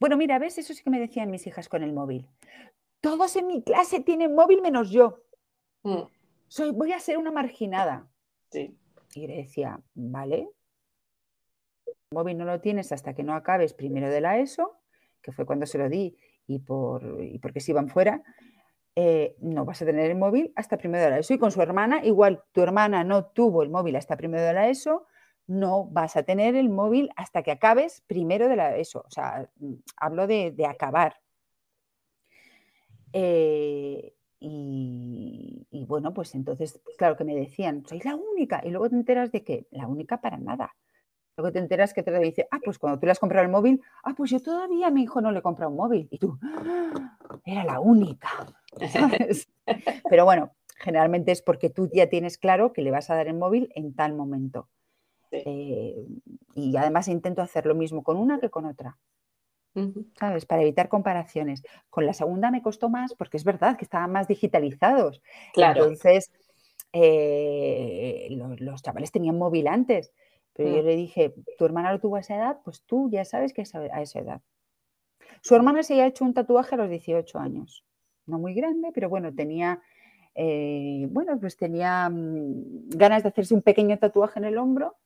Bueno, 0.00 0.16
mira, 0.16 0.38
¿ves? 0.38 0.58
Eso 0.58 0.74
sí 0.74 0.82
que 0.82 0.90
me 0.90 1.00
decían 1.00 1.30
mis 1.30 1.46
hijas 1.46 1.68
con 1.68 1.82
el 1.82 1.92
móvil. 1.92 2.28
Todos 3.00 3.36
en 3.36 3.46
mi 3.46 3.62
clase 3.62 4.00
tienen 4.00 4.34
móvil 4.34 4.62
menos 4.62 4.90
yo. 4.90 5.24
Mm. 5.82 6.02
Soy, 6.48 6.70
voy 6.70 6.92
a 6.92 7.00
ser 7.00 7.18
una 7.18 7.30
marginada. 7.30 8.08
Sí. 8.50 8.76
Y 9.14 9.26
le 9.26 9.36
decía, 9.36 9.80
vale, 9.94 10.48
el 11.86 11.94
móvil 12.10 12.38
no 12.38 12.44
lo 12.44 12.60
tienes 12.60 12.92
hasta 12.92 13.14
que 13.14 13.22
no 13.22 13.34
acabes 13.34 13.74
primero 13.74 14.08
de 14.08 14.20
la 14.20 14.38
ESO, 14.38 14.78
que 15.22 15.32
fue 15.32 15.46
cuando 15.46 15.66
se 15.66 15.78
lo 15.78 15.88
di 15.88 16.16
y, 16.46 16.60
por, 16.60 17.22
y 17.22 17.38
porque 17.38 17.60
se 17.60 17.72
iban 17.72 17.88
fuera, 17.88 18.22
eh, 18.96 19.36
no 19.40 19.64
vas 19.64 19.82
a 19.82 19.86
tener 19.86 20.10
el 20.10 20.16
móvil 20.16 20.52
hasta 20.56 20.78
primero 20.78 21.04
de 21.04 21.10
la 21.10 21.18
ESO. 21.18 21.34
Y 21.34 21.38
con 21.38 21.50
su 21.50 21.60
hermana, 21.62 22.04
igual, 22.04 22.42
tu 22.52 22.62
hermana 22.62 23.04
no 23.04 23.26
tuvo 23.26 23.62
el 23.62 23.70
móvil 23.70 23.96
hasta 23.96 24.16
primero 24.16 24.44
de 24.44 24.52
la 24.52 24.68
ESO, 24.68 25.06
no 25.46 25.86
vas 25.86 26.16
a 26.16 26.22
tener 26.22 26.56
el 26.56 26.70
móvil 26.70 27.10
hasta 27.16 27.42
que 27.42 27.50
acabes 27.50 28.02
primero 28.06 28.48
de 28.48 28.56
la 28.56 28.76
ESO. 28.76 29.04
O 29.06 29.10
sea, 29.10 29.48
mm, 29.56 29.74
hablo 29.96 30.26
de, 30.26 30.52
de 30.52 30.66
acabar. 30.66 31.16
Eh, 33.12 34.14
y, 34.40 35.66
y 35.70 35.84
bueno, 35.86 36.12
pues 36.12 36.34
entonces, 36.34 36.80
claro 36.98 37.16
que 37.16 37.24
me 37.24 37.34
decían, 37.34 37.84
soy 37.86 38.00
la 38.00 38.16
única. 38.16 38.62
Y 38.64 38.70
luego 38.70 38.88
te 38.90 38.96
enteras 38.96 39.32
de 39.32 39.42
que 39.42 39.66
la 39.70 39.86
única 39.86 40.20
para 40.20 40.36
nada. 40.38 40.74
Luego 41.36 41.52
te 41.52 41.58
enteras 41.58 41.92
que 41.92 42.02
te 42.04 42.16
dice, 42.20 42.46
ah, 42.50 42.60
pues 42.64 42.78
cuando 42.78 42.98
tú 43.00 43.06
le 43.06 43.12
has 43.12 43.18
comprado 43.18 43.44
el 43.44 43.50
móvil, 43.50 43.82
ah, 44.04 44.14
pues 44.16 44.30
yo 44.30 44.40
todavía 44.40 44.86
a 44.86 44.90
mi 44.90 45.02
hijo 45.02 45.20
no 45.20 45.32
le 45.32 45.40
he 45.40 45.42
comprado 45.42 45.70
un 45.70 45.76
móvil. 45.76 46.06
Y 46.10 46.18
tú, 46.18 46.38
"Ah, 46.42 47.18
era 47.44 47.64
la 47.64 47.80
única. 47.80 48.28
¿sabes? 49.28 49.48
Pero 50.08 50.24
bueno, 50.24 50.52
generalmente 50.78 51.32
es 51.32 51.42
porque 51.42 51.70
tú 51.70 51.90
ya 51.92 52.08
tienes 52.08 52.38
claro 52.38 52.72
que 52.72 52.82
le 52.82 52.90
vas 52.92 53.10
a 53.10 53.16
dar 53.16 53.26
el 53.26 53.34
móvil 53.34 53.68
en 53.74 53.94
tal 53.94 54.14
momento. 54.14 54.68
Sí. 55.30 55.42
Eh, 55.44 56.06
y 56.54 56.76
además 56.76 57.08
intento 57.08 57.42
hacer 57.42 57.66
lo 57.66 57.74
mismo 57.74 58.04
con 58.04 58.16
una 58.16 58.38
que 58.38 58.50
con 58.50 58.64
otra. 58.66 58.96
¿sabes? 60.20 60.46
Para 60.46 60.62
evitar 60.62 60.88
comparaciones. 60.88 61.64
Con 61.90 62.06
la 62.06 62.12
segunda 62.12 62.52
me 62.52 62.62
costó 62.62 62.88
más 62.88 63.12
porque 63.14 63.36
es 63.36 63.42
verdad 63.42 63.76
que 63.76 63.84
estaban 63.84 64.12
más 64.12 64.28
digitalizados. 64.28 65.20
Claro. 65.52 65.82
Entonces, 65.82 66.30
eh, 66.92 68.28
lo- 68.30 68.54
los, 68.56 68.82
chavales 68.82 69.10
tenían 69.10 69.36
móvil 69.36 69.66
antes, 69.66 70.12
pero 70.54 70.70
yo 70.70 70.82
Mm. 70.82 70.86
le 70.86 70.96
dije, 70.96 71.34
tu 71.58 71.64
hermana 71.64 71.92
lo 71.92 72.00
tuvo 72.00 72.16
a 72.16 72.20
esa 72.20 72.36
edad, 72.36 72.60
pues 72.64 72.82
tú 72.82 73.10
ya 73.10 73.24
sabes 73.24 73.52
que 73.52 73.62
es 73.62 73.74
a 73.74 74.00
esa 74.02 74.20
edad. 74.20 74.40
Su 75.42 75.54
hermana 75.54 75.82
se 75.82 75.92
había 75.94 76.06
hecho 76.06 76.24
un 76.24 76.32
tatuaje 76.34 76.74
a 76.74 76.78
los 76.78 76.88
18 76.88 77.38
años. 77.38 77.84
No 78.26 78.38
muy 78.38 78.54
grande, 78.54 78.90
pero 78.94 79.08
bueno, 79.08 79.34
tenía, 79.34 79.82
eh, 80.34 81.06
bueno, 81.10 81.38
pues 81.38 81.56
tenía 81.56 82.08
mm, 82.08 82.88
ganas 82.90 83.22
de 83.22 83.28
hacerse 83.28 83.54
un 83.54 83.62
pequeño 83.62 83.98
tatuaje 83.98 84.38
en 84.38 84.46
el 84.46 84.56
hombro 84.58 84.96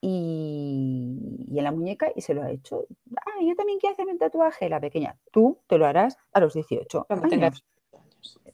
y, 0.00 1.46
y 1.48 1.58
en 1.58 1.64
la 1.64 1.72
muñeca 1.72 2.10
y 2.14 2.20
se 2.20 2.34
lo 2.34 2.42
ha 2.42 2.50
hecho. 2.50 2.86
Ah, 3.16 3.42
yo 3.42 3.54
también 3.54 3.78
quiero 3.78 3.92
hacerme 3.94 4.12
un 4.12 4.18
tatuaje, 4.18 4.68
la 4.68 4.80
pequeña. 4.80 5.16
Tú 5.30 5.58
te 5.66 5.78
lo 5.78 5.86
harás 5.86 6.16
a 6.32 6.40
los 6.40 6.54
18 6.54 7.04
Cuando 7.06 7.28
tengas 7.28 7.54
años. 7.54 7.64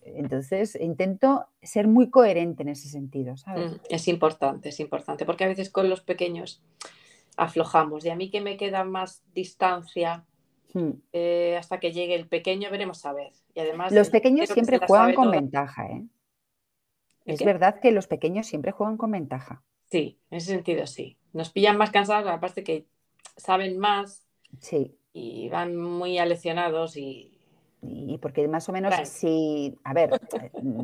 Entonces, 0.03 0.76
intento 0.80 1.46
ser 1.62 1.86
muy 1.86 2.09
coherente 2.11 2.62
en 2.62 2.70
ese 2.70 2.88
sentido, 2.88 3.36
¿sabes? 3.36 3.72
Mm, 3.72 3.76
Es 3.90 4.09
importante, 4.09 4.70
es 4.70 4.80
importante, 4.80 5.26
porque 5.26 5.44
a 5.44 5.48
veces 5.48 5.70
con 5.70 5.88
los 5.90 6.01
pequeños 6.01 6.62
aflojamos. 7.36 8.05
Y 8.05 8.11
a 8.11 8.16
mí 8.16 8.30
que 8.30 8.40
me 8.40 8.57
queda 8.57 8.84
más 8.84 9.22
distancia 9.34 10.24
Mm. 10.72 10.90
eh, 11.12 11.57
hasta 11.59 11.80
que 11.80 11.92
llegue 11.92 12.14
el 12.14 12.28
pequeño, 12.28 12.70
veremos 12.70 13.05
a 13.05 13.12
ver. 13.12 13.32
Y 13.55 13.61
además, 13.61 13.92
Los 13.92 14.09
pequeños 14.11 14.48
siempre 14.48 14.78
juegan 14.78 15.14
con 15.14 15.24
toda- 15.26 15.36
ventaja, 15.40 15.86
¿eh? 15.88 16.07
¿El 17.24 17.34
Es 17.34 17.38
qué? 17.40 17.44
verdad 17.44 17.80
que 17.80 17.90
los 17.92 18.07
pequeños 18.07 18.46
siempre 18.46 18.70
juegan 18.72 18.96
con 18.96 19.11
ventaja. 19.11 19.62
Sí, 19.90 20.18
en 20.30 20.38
ese 20.38 20.53
sentido 20.53 20.86
sí. 20.86 21.18
Nos 21.32 21.51
pillan 21.51 21.76
más 21.76 21.90
cansados, 21.90 22.30
aparte 22.30 22.62
que 22.64 22.86
saben 23.36 23.78
más 23.78 24.24
Sí. 24.61 24.96
y 25.12 25.48
van 25.48 25.76
muy 25.76 26.18
aleccionados 26.18 26.96
y 26.96 27.29
Y 27.82 28.18
porque 28.18 28.46
más 28.48 28.68
o 28.68 28.72
menos 28.72 28.94
si, 29.08 29.78
a 29.84 29.94
ver, 29.94 30.10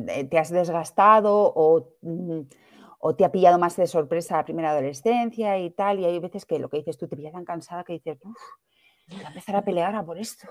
eh, 0.07 0.23
te 0.25 0.37
has 0.39 0.49
desgastado 0.49 1.53
o, 1.55 1.93
mm, 2.01 2.41
o 2.99 3.15
te 3.15 3.25
ha 3.25 3.31
pillado 3.31 3.59
más 3.59 3.75
de 3.75 3.87
sorpresa 3.87 4.37
la 4.37 4.45
primera 4.45 4.71
adolescencia 4.71 5.57
y 5.59 5.69
tal, 5.69 5.99
y 5.99 6.05
hay 6.05 6.19
veces 6.19 6.45
que 6.45 6.59
lo 6.59 6.69
que 6.69 6.77
dices 6.77 6.97
tú 6.97 7.07
te 7.07 7.15
pillas 7.15 7.33
tan 7.33 7.45
cansada 7.45 7.83
que 7.83 7.93
dices, 7.93 8.17
uff, 8.23 8.37
voy 9.09 9.23
a 9.23 9.27
empezar 9.27 9.55
a 9.55 9.63
pelear 9.63 9.95
a 9.95 10.05
por 10.05 10.17
esto. 10.17 10.47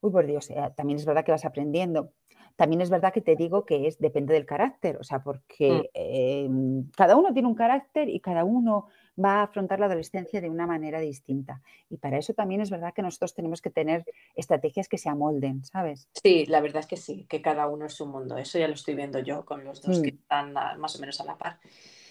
Uy, 0.00 0.10
por 0.10 0.26
Dios, 0.26 0.50
eh, 0.50 0.56
también 0.76 0.98
es 0.98 1.06
verdad 1.06 1.24
que 1.24 1.32
vas 1.32 1.44
aprendiendo. 1.44 2.12
También 2.56 2.80
es 2.80 2.90
verdad 2.90 3.12
que 3.12 3.20
te 3.20 3.36
digo 3.36 3.64
que 3.64 3.86
es 3.86 3.98
depende 3.98 4.34
del 4.34 4.46
carácter, 4.46 4.96
o 4.98 5.04
sea, 5.04 5.22
porque 5.22 5.90
eh, 5.94 6.48
cada 6.96 7.16
uno 7.16 7.32
tiene 7.32 7.48
un 7.48 7.54
carácter 7.54 8.08
y 8.08 8.20
cada 8.20 8.44
uno 8.44 8.88
va 9.22 9.40
a 9.40 9.42
afrontar 9.44 9.78
la 9.80 9.86
adolescencia 9.86 10.40
de 10.40 10.48
una 10.50 10.66
manera 10.66 11.00
distinta. 11.00 11.60
Y 11.90 11.98
para 11.98 12.18
eso 12.18 12.34
también 12.34 12.60
es 12.60 12.70
verdad 12.70 12.94
que 12.94 13.02
nosotros 13.02 13.34
tenemos 13.34 13.60
que 13.60 13.70
tener 13.70 14.04
estrategias 14.34 14.88
que 14.88 14.98
se 14.98 15.08
amolden, 15.08 15.64
¿sabes? 15.64 16.08
sí, 16.22 16.46
la 16.46 16.60
verdad 16.60 16.80
es 16.80 16.86
que 16.86 16.96
sí, 16.96 17.26
que 17.28 17.42
cada 17.42 17.66
uno 17.68 17.86
es 17.86 17.94
su 17.94 18.06
mundo. 18.06 18.36
Eso 18.38 18.58
ya 18.58 18.68
lo 18.68 18.74
estoy 18.74 18.94
viendo 18.94 19.18
yo 19.18 19.44
con 19.44 19.64
los 19.64 19.82
dos 19.82 20.00
que 20.00 20.12
Mm. 20.12 20.14
están 20.14 20.56
a- 20.56 20.76
más 20.78 20.96
o 20.96 21.00
menos 21.00 21.20
a 21.20 21.24
la 21.24 21.36
par. 21.36 21.58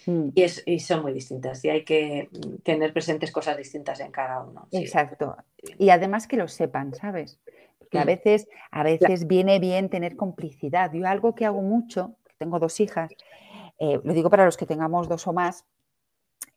Mm, 0.06 0.30
Y, 0.34 0.44
es, 0.44 0.64
y 0.66 0.80
son 0.80 1.02
muy 1.04 1.14
distintas 1.14 1.64
y 1.66 1.70
hay 1.70 1.84
que 1.84 2.30
mm, 2.32 2.56
tener 2.64 2.94
presentes 2.94 3.32
cosas 3.32 3.58
distintas 3.58 4.00
en 4.00 4.12
cada 4.12 4.42
uno. 4.44 4.68
sí. 4.72 4.78
Exacto. 4.78 5.36
Y 5.78 5.90
además 5.90 6.28
que 6.28 6.38
lo 6.38 6.48
sepan, 6.48 6.94
¿sabes? 6.96 7.40
Porque 7.80 8.00
a 8.00 8.04
Mm. 8.04 8.08
veces, 8.08 8.48
a 8.72 8.84
veces 8.84 9.28
viene 9.28 9.60
bien 9.60 9.90
tener 9.90 10.16
complicidad. 10.16 10.92
Yo 10.94 11.08
algo 11.08 11.36
que 11.36 11.46
hago 11.46 11.62
mucho, 11.62 12.16
que 12.26 12.34
tengo 12.38 12.60
dos 12.60 12.80
hijas, 12.80 13.12
eh, 13.80 14.00
lo 14.04 14.14
digo 14.14 14.30
para 14.30 14.46
los 14.46 14.58
que 14.58 14.66
tengamos 14.66 15.08
dos 15.10 15.28
o 15.28 15.34
más, 15.34 15.66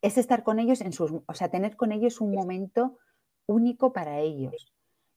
es 0.05 0.19
estar 0.19 0.43
con 0.43 0.59
ellos 0.59 0.83
en 0.83 0.93
sus, 0.93 1.13
o 1.13 1.35
sea, 1.35 1.49
tener 1.49 1.77
con 1.77 1.91
ellos 1.91 2.21
un 2.21 2.33
momento 2.35 2.99
único 3.47 3.93
para 3.93 4.21
ellos. 4.21 4.73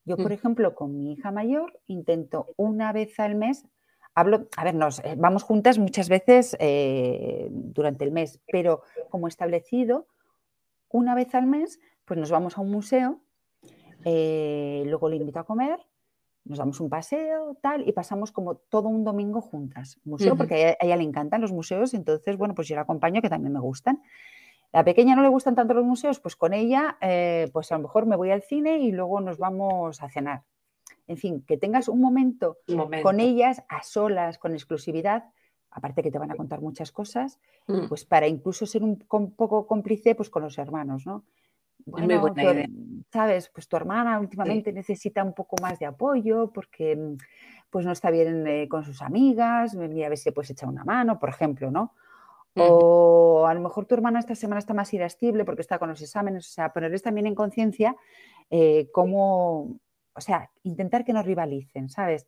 Yo, 0.05 0.15
por 0.15 0.31
Mm. 0.31 0.33
ejemplo, 0.33 0.75
con 0.75 0.97
mi 0.97 1.11
hija 1.11 1.29
mayor, 1.31 1.77
intento 1.87 2.47
una 2.55 2.93
vez 2.93 3.19
al 3.19 3.35
mes, 3.35 3.65
hablo, 4.15 4.47
a 4.55 4.63
ver, 4.63 4.75
nos 4.75 4.99
eh, 4.99 5.15
vamos 5.17 5.43
juntas 5.43 5.77
muchas 5.77 6.07
veces 6.07 6.55
eh, 6.61 7.49
durante 7.51 8.05
el 8.05 8.11
mes, 8.11 8.39
pero 8.49 8.81
como 9.09 9.27
establecido, 9.27 10.07
una 10.89 11.13
vez 11.15 11.35
al 11.35 11.47
mes, 11.47 11.81
pues 12.05 12.17
nos 12.17 12.31
vamos 12.31 12.57
a 12.57 12.61
un 12.61 12.71
museo, 12.71 13.19
eh, 14.05 14.83
luego 14.85 15.09
le 15.09 15.17
invito 15.17 15.39
a 15.41 15.43
comer, 15.43 15.85
nos 16.45 16.59
damos 16.59 16.79
un 16.79 16.89
paseo, 16.89 17.57
tal, 17.61 17.85
y 17.85 17.91
pasamos 17.91 18.31
como 18.31 18.55
todo 18.55 18.87
un 18.87 19.03
domingo 19.03 19.41
juntas. 19.41 19.99
Museo, 20.05 20.37
porque 20.37 20.53
a 20.55 20.57
ella, 20.57 20.77
a 20.79 20.85
ella 20.85 20.95
le 20.95 21.03
encantan 21.03 21.41
los 21.41 21.51
museos, 21.51 21.93
entonces, 21.93 22.37
bueno, 22.37 22.55
pues 22.55 22.69
yo 22.69 22.75
la 22.75 22.83
acompaño, 22.83 23.21
que 23.21 23.27
también 23.27 23.51
me 23.51 23.59
gustan. 23.59 24.01
La 24.73 24.83
pequeña 24.83 25.15
no 25.15 25.21
le 25.23 25.29
gustan 25.29 25.55
tanto 25.55 25.73
los 25.73 25.85
museos, 25.85 26.19
pues 26.19 26.35
con 26.35 26.53
ella, 26.53 26.97
eh, 27.01 27.49
pues 27.53 27.71
a 27.71 27.77
lo 27.77 27.83
mejor 27.83 28.05
me 28.05 28.15
voy 28.15 28.31
al 28.31 28.41
cine 28.41 28.77
y 28.79 28.91
luego 28.91 29.21
nos 29.21 29.37
vamos 29.37 30.01
a 30.03 30.09
cenar. 30.09 30.43
En 31.07 31.17
fin, 31.17 31.43
que 31.47 31.57
tengas 31.57 31.87
un 31.87 32.01
momento 32.01 32.57
Un 32.67 32.75
momento. 32.77 33.03
con 33.03 33.19
ellas 33.19 33.63
a 33.69 33.81
solas, 33.83 34.37
con 34.37 34.53
exclusividad, 34.53 35.25
aparte 35.71 36.03
que 36.03 36.11
te 36.11 36.19
van 36.19 36.31
a 36.31 36.35
contar 36.35 36.61
muchas 36.61 36.91
cosas, 36.91 37.39
Mm, 37.67 37.87
pues 37.87 38.05
para 38.05 38.27
incluso 38.27 38.65
ser 38.65 38.83
un 38.83 38.99
poco 38.99 39.67
cómplice 39.67 40.15
pues 40.15 40.29
con 40.29 40.43
los 40.43 40.57
hermanos, 40.57 41.05
¿no? 41.05 41.25
muy 41.85 42.01
Bueno, 42.07 42.21
buena 42.21 42.43
idea. 42.45 42.67
sabes, 43.11 43.49
pues 43.49 43.67
tu 43.67 43.77
hermana 43.77 44.19
últimamente 44.19 44.73
necesita 44.73 45.23
un 45.23 45.33
poco 45.33 45.55
más 45.61 45.79
de 45.79 45.85
apoyo 45.85 46.51
porque 46.53 47.15
pues 47.69 47.85
no 47.85 47.91
está 47.91 48.11
bien 48.11 48.45
eh, 48.47 48.67
con 48.69 48.83
sus 48.83 49.01
amigas, 49.01 49.75
mira 49.75 50.07
a 50.07 50.09
ver 50.09 50.17
si 50.17 50.29
le 50.29 50.33
puedes 50.33 50.49
echar 50.51 50.69
una 50.69 50.83
mano, 50.83 51.19
por 51.19 51.29
ejemplo, 51.29 51.71
¿no? 51.71 51.93
O 52.59 53.45
a 53.47 53.53
lo 53.53 53.61
mejor 53.61 53.85
tu 53.85 53.95
hermana 53.95 54.19
esta 54.19 54.35
semana 54.35 54.59
está 54.59 54.73
más 54.73 54.93
irascible 54.93 55.45
porque 55.45 55.61
está 55.61 55.79
con 55.79 55.89
los 55.89 56.01
exámenes, 56.01 56.47
o 56.47 56.51
sea, 56.51 56.73
ponerles 56.73 57.03
también 57.03 57.27
en 57.27 57.35
conciencia 57.35 57.95
eh, 58.49 58.89
cómo, 58.91 59.79
o 60.13 60.21
sea, 60.21 60.49
intentar 60.63 61.05
que 61.05 61.13
no 61.13 61.21
rivalicen, 61.21 61.89
¿sabes? 61.89 62.27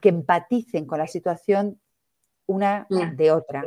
Que 0.00 0.08
empaticen 0.08 0.86
con 0.86 0.98
la 0.98 1.06
situación 1.06 1.80
una 2.46 2.86
de 2.88 3.30
otra. 3.30 3.64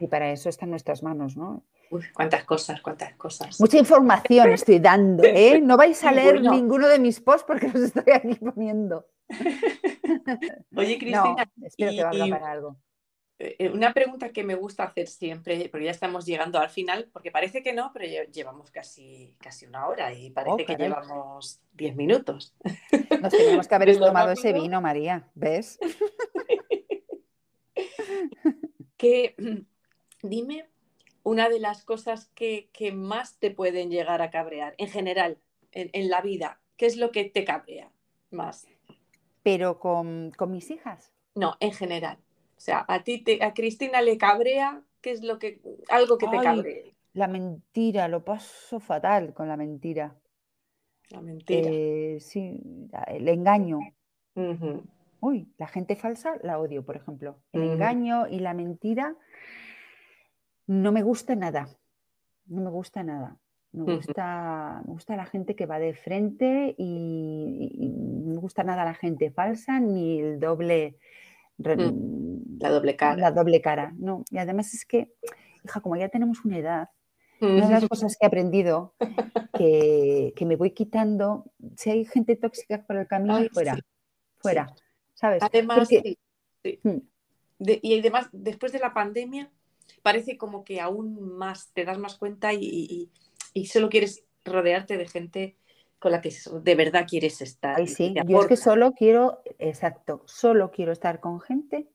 Y 0.00 0.06
para 0.08 0.30
eso 0.30 0.48
están 0.48 0.70
nuestras 0.70 1.02
manos, 1.02 1.36
¿no? 1.36 1.62
Uy, 1.90 2.02
cuántas 2.12 2.44
cosas, 2.44 2.80
cuántas 2.80 3.14
cosas. 3.14 3.60
Mucha 3.60 3.78
información 3.78 4.50
estoy 4.50 4.80
dando, 4.80 5.22
¿eh? 5.24 5.60
No 5.60 5.76
vais 5.76 6.02
a 6.04 6.10
leer 6.10 6.40
ninguno 6.40 6.88
de 6.88 6.98
mis 6.98 7.20
posts 7.20 7.44
porque 7.46 7.68
los 7.68 7.82
estoy 7.82 8.12
aquí 8.12 8.34
poniendo. 8.34 9.06
Oye, 10.76 10.98
Cristina. 10.98 11.48
espero 11.62 11.92
que 11.92 12.04
valga 12.04 12.26
para 12.38 12.50
algo. 12.50 12.76
Eh, 13.38 13.56
eh, 13.58 13.68
una 13.68 13.92
pregunta 13.92 14.30
que 14.30 14.44
me 14.44 14.54
gusta 14.54 14.84
hacer 14.84 15.08
siempre, 15.08 15.68
porque 15.68 15.84
ya 15.84 15.90
estamos 15.90 16.24
llegando 16.24 16.58
al 16.58 16.70
final, 16.70 17.10
porque 17.12 17.30
parece 17.30 17.62
que 17.62 17.74
no, 17.74 17.90
pero 17.92 18.06
llevamos 18.30 18.70
casi, 18.70 19.36
casi 19.40 19.66
una 19.66 19.88
hora 19.88 20.14
y 20.14 20.30
parece 20.30 20.62
oh, 20.62 20.66
que 20.66 20.76
llevamos 20.76 21.60
diez 21.72 21.94
minutos. 21.94 22.54
Nos 23.20 23.32
teníamos 23.32 23.68
que 23.68 23.74
haber 23.74 23.98
tomado 23.98 24.32
ese 24.32 24.54
vino, 24.54 24.80
María, 24.80 25.28
¿ves? 25.34 25.78
que 28.96 29.34
dime 30.22 30.70
una 31.22 31.50
de 31.50 31.60
las 31.60 31.84
cosas 31.84 32.30
que, 32.34 32.70
más 32.94 33.38
te 33.38 33.50
pueden 33.50 33.90
llegar 33.90 34.22
a 34.22 34.30
cabrear 34.30 34.74
en 34.78 34.88
general, 34.88 35.38
en, 35.72 36.08
la 36.08 36.22
vida. 36.22 36.60
¿Qué 36.76 36.86
es 36.86 36.96
lo 36.96 37.10
que 37.10 37.24
te 37.24 37.44
cabrea 37.44 37.90
más? 38.30 38.66
Pero 39.42 39.78
con, 39.78 40.32
con 40.36 40.52
mis 40.52 40.70
hijas. 40.70 41.12
No, 41.34 41.56
en 41.60 41.72
general. 41.72 42.18
O 42.56 42.60
sea, 42.60 42.84
a 42.88 43.04
ti, 43.04 43.22
te, 43.22 43.42
a 43.44 43.54
Cristina 43.54 44.00
le 44.00 44.18
cabrea, 44.18 44.82
¿qué 45.00 45.10
es 45.10 45.22
lo 45.22 45.38
que, 45.38 45.60
algo 45.88 46.18
que 46.18 46.26
te 46.28 46.38
cabrea? 46.38 46.84
La 47.12 47.28
mentira, 47.28 48.08
lo 48.08 48.24
paso 48.24 48.80
fatal 48.80 49.32
con 49.34 49.48
la 49.48 49.56
mentira. 49.56 50.16
La 51.10 51.20
mentira. 51.20 51.70
Eh, 51.70 52.18
sí, 52.20 52.60
el 53.06 53.28
engaño. 53.28 53.78
Uy, 55.20 55.48
la 55.56 55.66
gente 55.66 55.96
falsa 55.96 56.36
la 56.42 56.58
odio, 56.58 56.84
por 56.84 56.96
ejemplo. 56.96 57.38
El 57.52 57.62
engaño 57.62 58.26
y 58.28 58.40
la 58.40 58.54
mentira 58.54 59.16
no 60.66 60.92
me 60.92 61.02
gusta 61.02 61.34
nada. 61.34 61.68
No 62.46 62.62
me 62.62 62.70
gusta 62.70 63.02
nada. 63.02 63.38
Me 63.72 63.96
gusta, 63.96 64.82
me 64.86 64.92
gusta 64.92 65.16
la 65.16 65.26
gente 65.26 65.54
que 65.54 65.66
va 65.66 65.78
de 65.78 65.94
frente 65.94 66.74
y, 66.78 67.92
no 68.24 68.34
me 68.34 68.40
gusta 68.40 68.64
nada 68.64 68.84
la 68.84 68.94
gente 68.94 69.30
falsa 69.30 69.80
ni 69.80 70.20
el 70.20 70.40
doble. 70.40 70.96
La 72.58 72.70
doble 72.70 72.96
cara. 72.96 73.16
La 73.16 73.30
doble 73.30 73.60
cara, 73.60 73.92
no. 73.96 74.24
Y 74.30 74.38
además 74.38 74.72
es 74.74 74.84
que, 74.84 75.12
hija, 75.64 75.80
como 75.80 75.96
ya 75.96 76.08
tenemos 76.08 76.44
una 76.44 76.58
edad, 76.58 76.88
una 77.40 77.66
de 77.66 77.72
las 77.72 77.88
cosas 77.88 78.16
que 78.16 78.24
he 78.24 78.26
aprendido 78.26 78.94
que, 79.56 80.32
me 80.46 80.56
voy 80.56 80.70
quitando, 80.70 81.44
si 81.76 81.90
hay 81.90 82.04
gente 82.04 82.36
tóxica 82.36 82.84
por 82.86 82.96
el 82.96 83.06
camino, 83.06 83.38
fuera, 83.52 83.76
fuera, 84.38 84.74
¿sabes? 85.14 85.42
Además, 85.42 85.88
mm. 86.62 86.96
y 87.58 87.98
además, 87.98 88.28
después 88.32 88.72
de 88.72 88.78
la 88.78 88.94
pandemia, 88.94 89.50
parece 90.02 90.38
como 90.38 90.64
que 90.64 90.80
aún 90.80 91.36
más 91.36 91.70
te 91.74 91.84
das 91.84 91.98
más 91.98 92.16
cuenta 92.16 92.52
y, 92.54 93.10
y 93.52 93.66
solo 93.66 93.88
quieres 93.88 94.24
rodearte 94.44 94.96
de 94.96 95.08
gente 95.08 95.56
con 95.98 96.12
la 96.12 96.20
que 96.20 96.32
de 96.62 96.74
verdad 96.74 97.06
quieres 97.08 97.40
estar. 97.40 97.76
Ay, 97.76 97.86
sí, 97.86 98.14
yo 98.26 98.40
es 98.40 98.46
que 98.46 98.56
solo 98.56 98.92
quiero, 98.92 99.42
exacto, 99.58 100.22
solo 100.26 100.70
quiero 100.70 100.92
estar 100.92 101.20
con 101.20 101.40
gente 101.40 101.88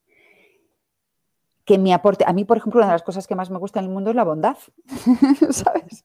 que 1.71 1.77
me 1.77 1.93
aporte. 1.93 2.25
A 2.27 2.33
mí, 2.33 2.43
por 2.43 2.57
ejemplo, 2.57 2.79
una 2.79 2.87
de 2.87 2.95
las 2.95 3.01
cosas 3.01 3.27
que 3.27 3.35
más 3.35 3.49
me 3.49 3.57
gusta 3.57 3.79
en 3.79 3.85
el 3.85 3.91
mundo 3.93 4.09
es 4.09 4.15
la 4.17 4.25
bondad, 4.25 4.57
¿sabes? 5.51 6.03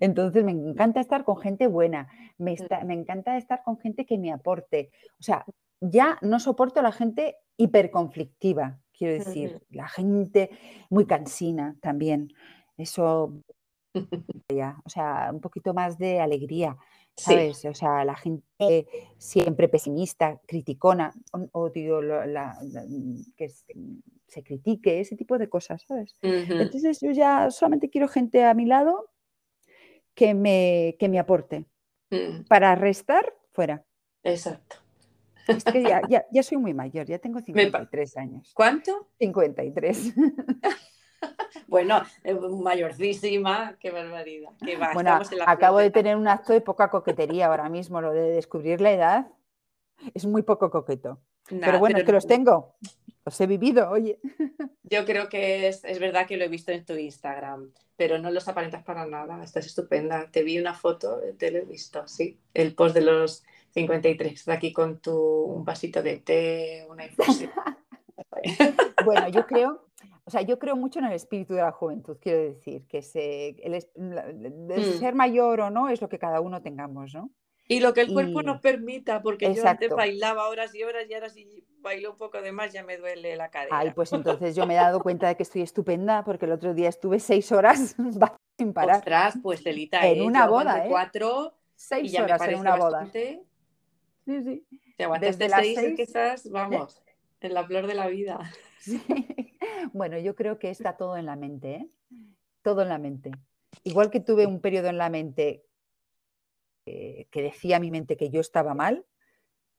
Entonces, 0.00 0.42
me 0.42 0.50
encanta 0.50 0.98
estar 0.98 1.22
con 1.22 1.36
gente 1.36 1.68
buena, 1.68 2.08
me, 2.38 2.54
mm. 2.54 2.86
me 2.86 2.94
encanta 2.94 3.36
estar 3.36 3.62
con 3.62 3.78
gente 3.78 4.04
que 4.04 4.18
me 4.18 4.32
aporte. 4.32 4.90
O 5.20 5.22
sea, 5.22 5.44
ya 5.80 6.18
no 6.22 6.40
soporto 6.40 6.80
a 6.80 6.82
la 6.82 6.90
gente 6.90 7.36
hiperconflictiva, 7.56 8.80
quiero 8.92 9.14
decir, 9.14 9.62
la 9.70 9.86
gente 9.86 10.50
muy 10.88 11.06
cansina 11.06 11.76
también. 11.80 12.32
Eso, 12.76 13.44
o 14.84 14.88
sea, 14.90 15.30
un 15.32 15.40
poquito 15.40 15.74
más 15.74 15.98
de 15.98 16.20
alegría. 16.20 16.76
¿sabes? 17.16 17.64
O 17.64 17.74
sea, 17.74 18.04
la 18.04 18.16
gente 18.16 18.86
siempre 19.18 19.68
pesimista, 19.68 20.40
criticona, 20.46 21.12
odio 21.52 22.00
la, 22.00 22.58
que 23.36 23.48
se, 23.48 24.42
critique, 24.42 25.00
ese 25.00 25.16
tipo 25.16 25.38
de 25.38 25.48
cosas, 25.48 25.84
¿sabes? 25.86 26.16
Entonces 26.22 27.00
yo 27.00 27.10
ya 27.10 27.50
solamente 27.50 27.90
quiero 27.90 28.08
gente 28.08 28.44
a 28.44 28.54
mi 28.54 28.64
lado 28.64 29.10
que 30.14 30.34
me, 30.34 30.96
que 30.98 31.08
me 31.08 31.18
aporte. 31.18 31.66
Mm. 32.10 32.44
Para 32.48 32.74
restar, 32.74 33.34
fuera. 33.52 33.84
Exacto. 34.22 34.76
Es 35.46 35.64
que 35.64 35.82
ya, 35.82 36.02
ya, 36.08 36.26
ya, 36.30 36.42
soy 36.42 36.58
muy 36.58 36.74
mayor, 36.74 37.06
ya 37.06 37.18
tengo 37.18 37.40
53 37.40 38.16
años. 38.16 38.52
¿Cuánto? 38.54 39.08
53. 39.18 40.14
Bueno, 41.66 42.02
mayorcísima, 42.62 43.76
qué 43.78 43.90
barbaridad. 43.90 44.50
bueno, 44.92 45.20
acabo 45.46 45.78
de 45.78 45.90
tener 45.90 46.16
un 46.16 46.26
acto 46.26 46.52
de 46.52 46.60
poca 46.60 46.90
coquetería 46.90 47.46
ahora 47.46 47.68
mismo, 47.68 48.00
lo 48.00 48.12
de 48.12 48.32
descubrir 48.32 48.80
la 48.80 48.92
edad. 48.92 49.26
Es 50.14 50.26
muy 50.26 50.42
poco 50.42 50.70
coqueto. 50.70 51.20
pero 51.48 51.78
bueno, 51.78 51.98
es 51.98 52.04
que 52.04 52.12
los 52.12 52.26
tengo. 52.26 52.74
Los 53.24 53.40
he 53.40 53.46
vivido, 53.46 53.90
oye. 53.90 54.18
Yo 54.82 55.04
creo 55.04 55.28
que 55.28 55.68
es, 55.68 55.82
verdad 56.00 56.26
que 56.26 56.36
lo 56.36 56.44
he 56.44 56.48
visto 56.48 56.72
en 56.72 56.84
tu 56.84 56.94
Instagram, 56.94 57.72
pero 57.96 58.18
no 58.18 58.30
los 58.30 58.48
aparentas 58.48 58.82
para 58.82 59.06
nada. 59.06 59.42
Estás 59.44 59.66
estupenda. 59.66 60.30
Te 60.30 60.42
vi 60.42 60.58
una 60.58 60.74
foto, 60.74 61.20
te 61.38 61.50
lo 61.50 61.58
he 61.58 61.64
visto, 61.64 62.08
sí. 62.08 62.40
El 62.54 62.74
post 62.74 62.94
de 62.94 63.02
los 63.02 63.44
53, 63.74 64.44
de 64.44 64.52
aquí 64.52 64.72
con 64.72 65.00
tu 65.00 65.14
un 65.14 65.64
vasito 65.64 66.02
de 66.02 66.16
té, 66.18 66.86
una 66.88 67.04
infusión. 67.04 67.52
bueno, 69.04 69.28
yo 69.28 69.46
creo 69.46 69.89
o 70.30 70.32
sea, 70.32 70.42
yo 70.42 70.60
creo 70.60 70.76
mucho 70.76 71.00
en 71.00 71.06
el 71.06 71.12
espíritu 71.14 71.54
de 71.54 71.62
la 71.62 71.72
juventud, 71.72 72.16
quiero 72.20 72.38
decir, 72.38 72.86
que 72.86 73.02
se, 73.02 73.48
el, 73.64 73.84
mm. 73.96 75.00
ser 75.00 75.16
mayor 75.16 75.60
o 75.60 75.70
no 75.70 75.88
es 75.88 76.00
lo 76.00 76.08
que 76.08 76.20
cada 76.20 76.40
uno 76.40 76.62
tengamos, 76.62 77.12
¿no? 77.12 77.32
Y 77.66 77.80
lo 77.80 77.92
que 77.92 78.02
el 78.02 78.12
cuerpo 78.12 78.44
nos 78.44 78.60
permita, 78.60 79.22
porque 79.22 79.52
yo 79.52 79.66
antes 79.66 79.90
bailaba 79.90 80.46
horas 80.46 80.72
y 80.72 80.84
horas 80.84 81.10
y 81.10 81.14
ahora 81.14 81.30
si 81.30 81.64
bailo 81.80 82.12
un 82.12 82.16
poco 82.16 82.40
de 82.40 82.52
más 82.52 82.72
ya 82.72 82.84
me 82.84 82.96
duele 82.96 83.34
la 83.34 83.50
cadera. 83.50 83.76
Ay, 83.76 83.90
pues 83.92 84.12
entonces 84.12 84.54
yo 84.54 84.66
me 84.66 84.74
he 84.74 84.76
dado 84.80 85.00
cuenta 85.00 85.26
de 85.26 85.36
que 85.36 85.42
estoy 85.42 85.62
estupenda 85.62 86.22
porque 86.22 86.44
el 86.44 86.52
otro 86.52 86.72
día 86.72 86.88
estuve 86.88 87.18
seis 87.18 87.50
horas 87.50 87.96
sin 88.56 88.72
parar. 88.72 88.98
Ostras, 88.98 89.34
pues 89.42 89.64
delita, 89.64 90.06
En 90.06 90.18
¿eh? 90.18 90.22
una 90.22 90.46
boda, 90.46 90.84
¿eh? 90.84 90.88
Cuatro 90.88 91.54
seis 91.74 92.16
horas 92.16 92.40
en 92.42 92.54
una 92.60 92.76
boda. 92.76 93.08
Sí, 93.12 93.40
sí. 94.26 94.64
Te 94.96 95.04
aguantaste 95.04 95.48
seis, 95.48 95.76
seis, 95.76 95.96
quizás, 95.96 96.50
vamos, 96.50 97.02
en 97.40 97.52
la 97.52 97.64
flor 97.64 97.88
de 97.88 97.94
la 97.94 98.06
vida. 98.06 98.38
Bueno, 99.92 100.18
yo 100.18 100.34
creo 100.34 100.58
que 100.58 100.70
está 100.70 100.96
todo 100.96 101.16
en 101.16 101.26
la 101.26 101.36
mente, 101.36 101.74
¿eh? 101.74 101.88
Todo 102.62 102.82
en 102.82 102.90
la 102.90 102.98
mente. 102.98 103.32
Igual 103.82 104.10
que 104.10 104.20
tuve 104.20 104.46
un 104.46 104.60
periodo 104.60 104.88
en 104.88 104.98
la 104.98 105.08
mente 105.08 105.64
que 106.84 107.42
decía 107.42 107.76
a 107.76 107.80
mi 107.80 107.90
mente 107.90 108.16
que 108.16 108.30
yo 108.30 108.40
estaba 108.40 108.74
mal, 108.74 109.06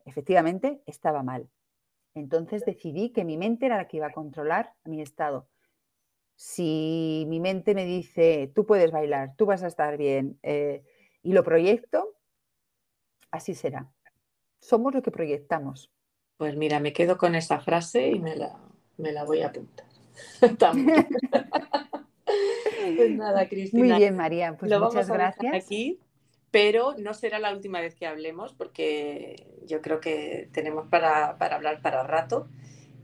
efectivamente 0.05 0.81
estaba 0.85 1.23
mal. 1.23 1.49
Entonces 2.13 2.65
decidí 2.65 3.11
que 3.11 3.23
mi 3.23 3.37
mente 3.37 3.65
era 3.65 3.77
la 3.77 3.87
que 3.87 3.97
iba 3.97 4.07
a 4.07 4.13
controlar 4.13 4.73
mi 4.83 5.01
estado. 5.01 5.47
Si 6.35 7.25
mi 7.27 7.39
mente 7.39 7.75
me 7.75 7.85
dice, 7.85 8.51
tú 8.53 8.65
puedes 8.65 8.91
bailar, 8.91 9.35
tú 9.37 9.45
vas 9.45 9.63
a 9.63 9.67
estar 9.67 9.97
bien, 9.97 10.39
eh, 10.41 10.83
y 11.21 11.33
lo 11.33 11.43
proyecto, 11.43 12.15
así 13.29 13.53
será. 13.53 13.91
Somos 14.59 14.93
lo 14.93 15.01
que 15.01 15.11
proyectamos. 15.11 15.91
Pues 16.37 16.55
mira, 16.55 16.79
me 16.79 16.93
quedo 16.93 17.17
con 17.17 17.35
esa 17.35 17.59
frase 17.59 18.07
y 18.09 18.19
me 18.19 18.35
la, 18.35 18.59
me 19.01 19.11
la 19.11 19.23
voy 19.23 19.41
a 19.41 19.47
apuntar. 19.47 19.85
pues 22.97 23.11
nada, 23.11 23.47
Cristina. 23.47 23.83
Muy 23.83 23.97
bien, 23.97 24.15
María. 24.15 24.55
Pues 24.57 24.71
muchas 24.79 25.09
gracias. 25.09 25.53
Aquí, 25.53 25.99
pero 26.51 26.95
no 26.97 27.13
será 27.13 27.39
la 27.39 27.53
última 27.53 27.81
vez 27.81 27.95
que 27.95 28.05
hablemos 28.05 28.53
porque 28.53 29.47
yo 29.65 29.81
creo 29.81 29.99
que 29.99 30.49
tenemos 30.51 30.87
para, 30.87 31.31
hablar 31.31 31.81
para 31.81 32.03
rato. 32.03 32.47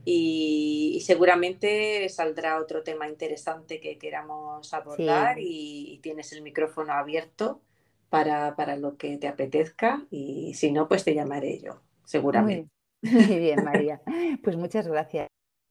Y, 0.04 1.02
seguramente 1.04 2.08
saldrá 2.08 2.58
otro 2.58 2.82
tema 2.82 3.08
interesante 3.08 3.78
que 3.78 3.98
queramos 3.98 4.72
abordar 4.72 5.36
y, 5.38 5.98
tienes 6.02 6.32
el 6.32 6.42
micrófono 6.42 6.94
abierto 6.94 7.60
para, 8.08 8.76
lo 8.76 8.96
que 8.96 9.18
te 9.18 9.28
apetezca 9.28 10.06
y 10.10 10.54
si 10.54 10.72
no, 10.72 10.88
pues 10.88 11.04
te 11.04 11.14
llamaré 11.14 11.58
yo, 11.58 11.82
seguramente. 12.04 12.70
Muy, 13.02 13.38
bien, 13.38 13.64
María. 13.64 14.00
Pues 14.42 14.56
muchas 14.56 14.88
gracias 14.88 15.28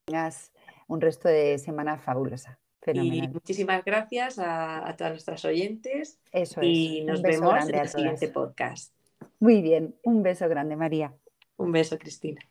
tengas 0.08 0.54
un 0.88 1.02
resto 1.02 1.28
de 1.28 1.58
semana 1.60 1.98
fabulosa. 1.98 2.58
Y 2.94 3.28
muchísimas 3.28 3.84
gracias 3.84 4.40
a, 4.40 4.96
todas 4.98 5.12
nuestras 5.12 5.44
oyentes. 5.44 6.20
Eso 6.32 6.62
es. 6.62 6.68
Y 6.68 7.04
nos 7.04 7.22
vemos 7.22 7.68
en 7.68 7.76
el 7.76 7.90
siguiente 7.90 8.30
podcast. 8.30 8.94
Muy 9.40 9.62
bien, 9.62 9.96
un 10.04 10.24
beso 10.24 10.48
grande, 10.48 10.78
María. 10.78 11.14
Un 11.58 11.74
beso, 11.74 11.98
Cristina. 11.98 12.42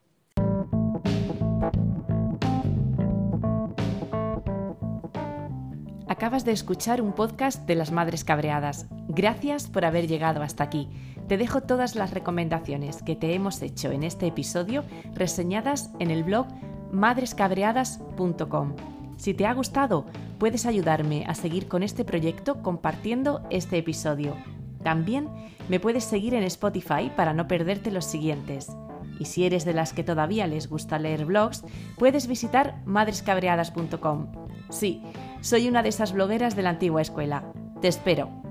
Acabas 6.07 6.45
de 6.45 6.53
escuchar 6.53 7.01
un 7.01 7.15
podcast 7.15 7.67
de 7.67 7.75
las 7.75 7.91
Madres 7.91 8.25
Cabreadas. 8.25 8.87
Gracias 9.09 9.69
por 9.69 9.87
haber 9.87 10.07
llegado 10.07 10.43
hasta 10.43 10.65
aquí. 10.65 10.91
Te 11.29 11.39
dejo 11.39 11.63
todas 11.63 11.95
las 11.95 12.13
recomendaciones 12.13 13.03
que 13.03 13.17
te 13.17 13.33
hemos 13.35 13.63
hecho 13.63 13.91
en 13.91 14.03
este 14.03 14.27
episodio 14.27 14.85
reseñadas 15.15 15.91
en 15.99 16.11
el 16.11 16.25
blog 16.25 16.47
madrescabreadas.com 16.97 18.75
Si 19.17 19.35
te 19.35 19.47
ha 19.47 19.53
gustado, 19.53 20.07
puedes 20.39 20.67
ayudarme 20.67 21.25
a 21.27 21.35
seguir 21.35 21.69
con 21.69 21.83
este 21.83 22.05
proyecto 22.05 22.63
compartiendo 22.63 23.43
este 23.51 23.79
episodio. 23.79 24.35
También 24.83 25.29
me 25.69 25.79
puedes 25.79 26.05
seguir 26.05 26.35
en 26.35 26.43
Spotify 26.45 27.13
para 27.15 27.35
no 27.35 27.47
perderte 27.49 27.91
los 27.91 28.07
siguientes. 28.07 28.69
Y 29.19 29.27
si 29.27 29.45
eres 29.45 29.65
de 29.65 29.75
las 29.75 29.93
que 29.93 30.05
todavía 30.05 30.47
les 30.47 30.69
gusta 30.69 30.99
leer 30.99 31.27
blogs, 31.27 31.65
puedes 31.99 32.27
visitar 32.27 32.83
madrescabreadas.com. 32.87 34.33
Sí, 34.71 35.03
soy 35.41 35.69
una 35.69 35.83
de 35.83 35.91
esas 35.91 36.13
blogueras 36.13 36.57
de 36.57 36.63
la 36.63 36.71
antigua 36.71 37.03
escuela. 37.03 37.45
Te 37.81 37.89
espero. 37.89 38.46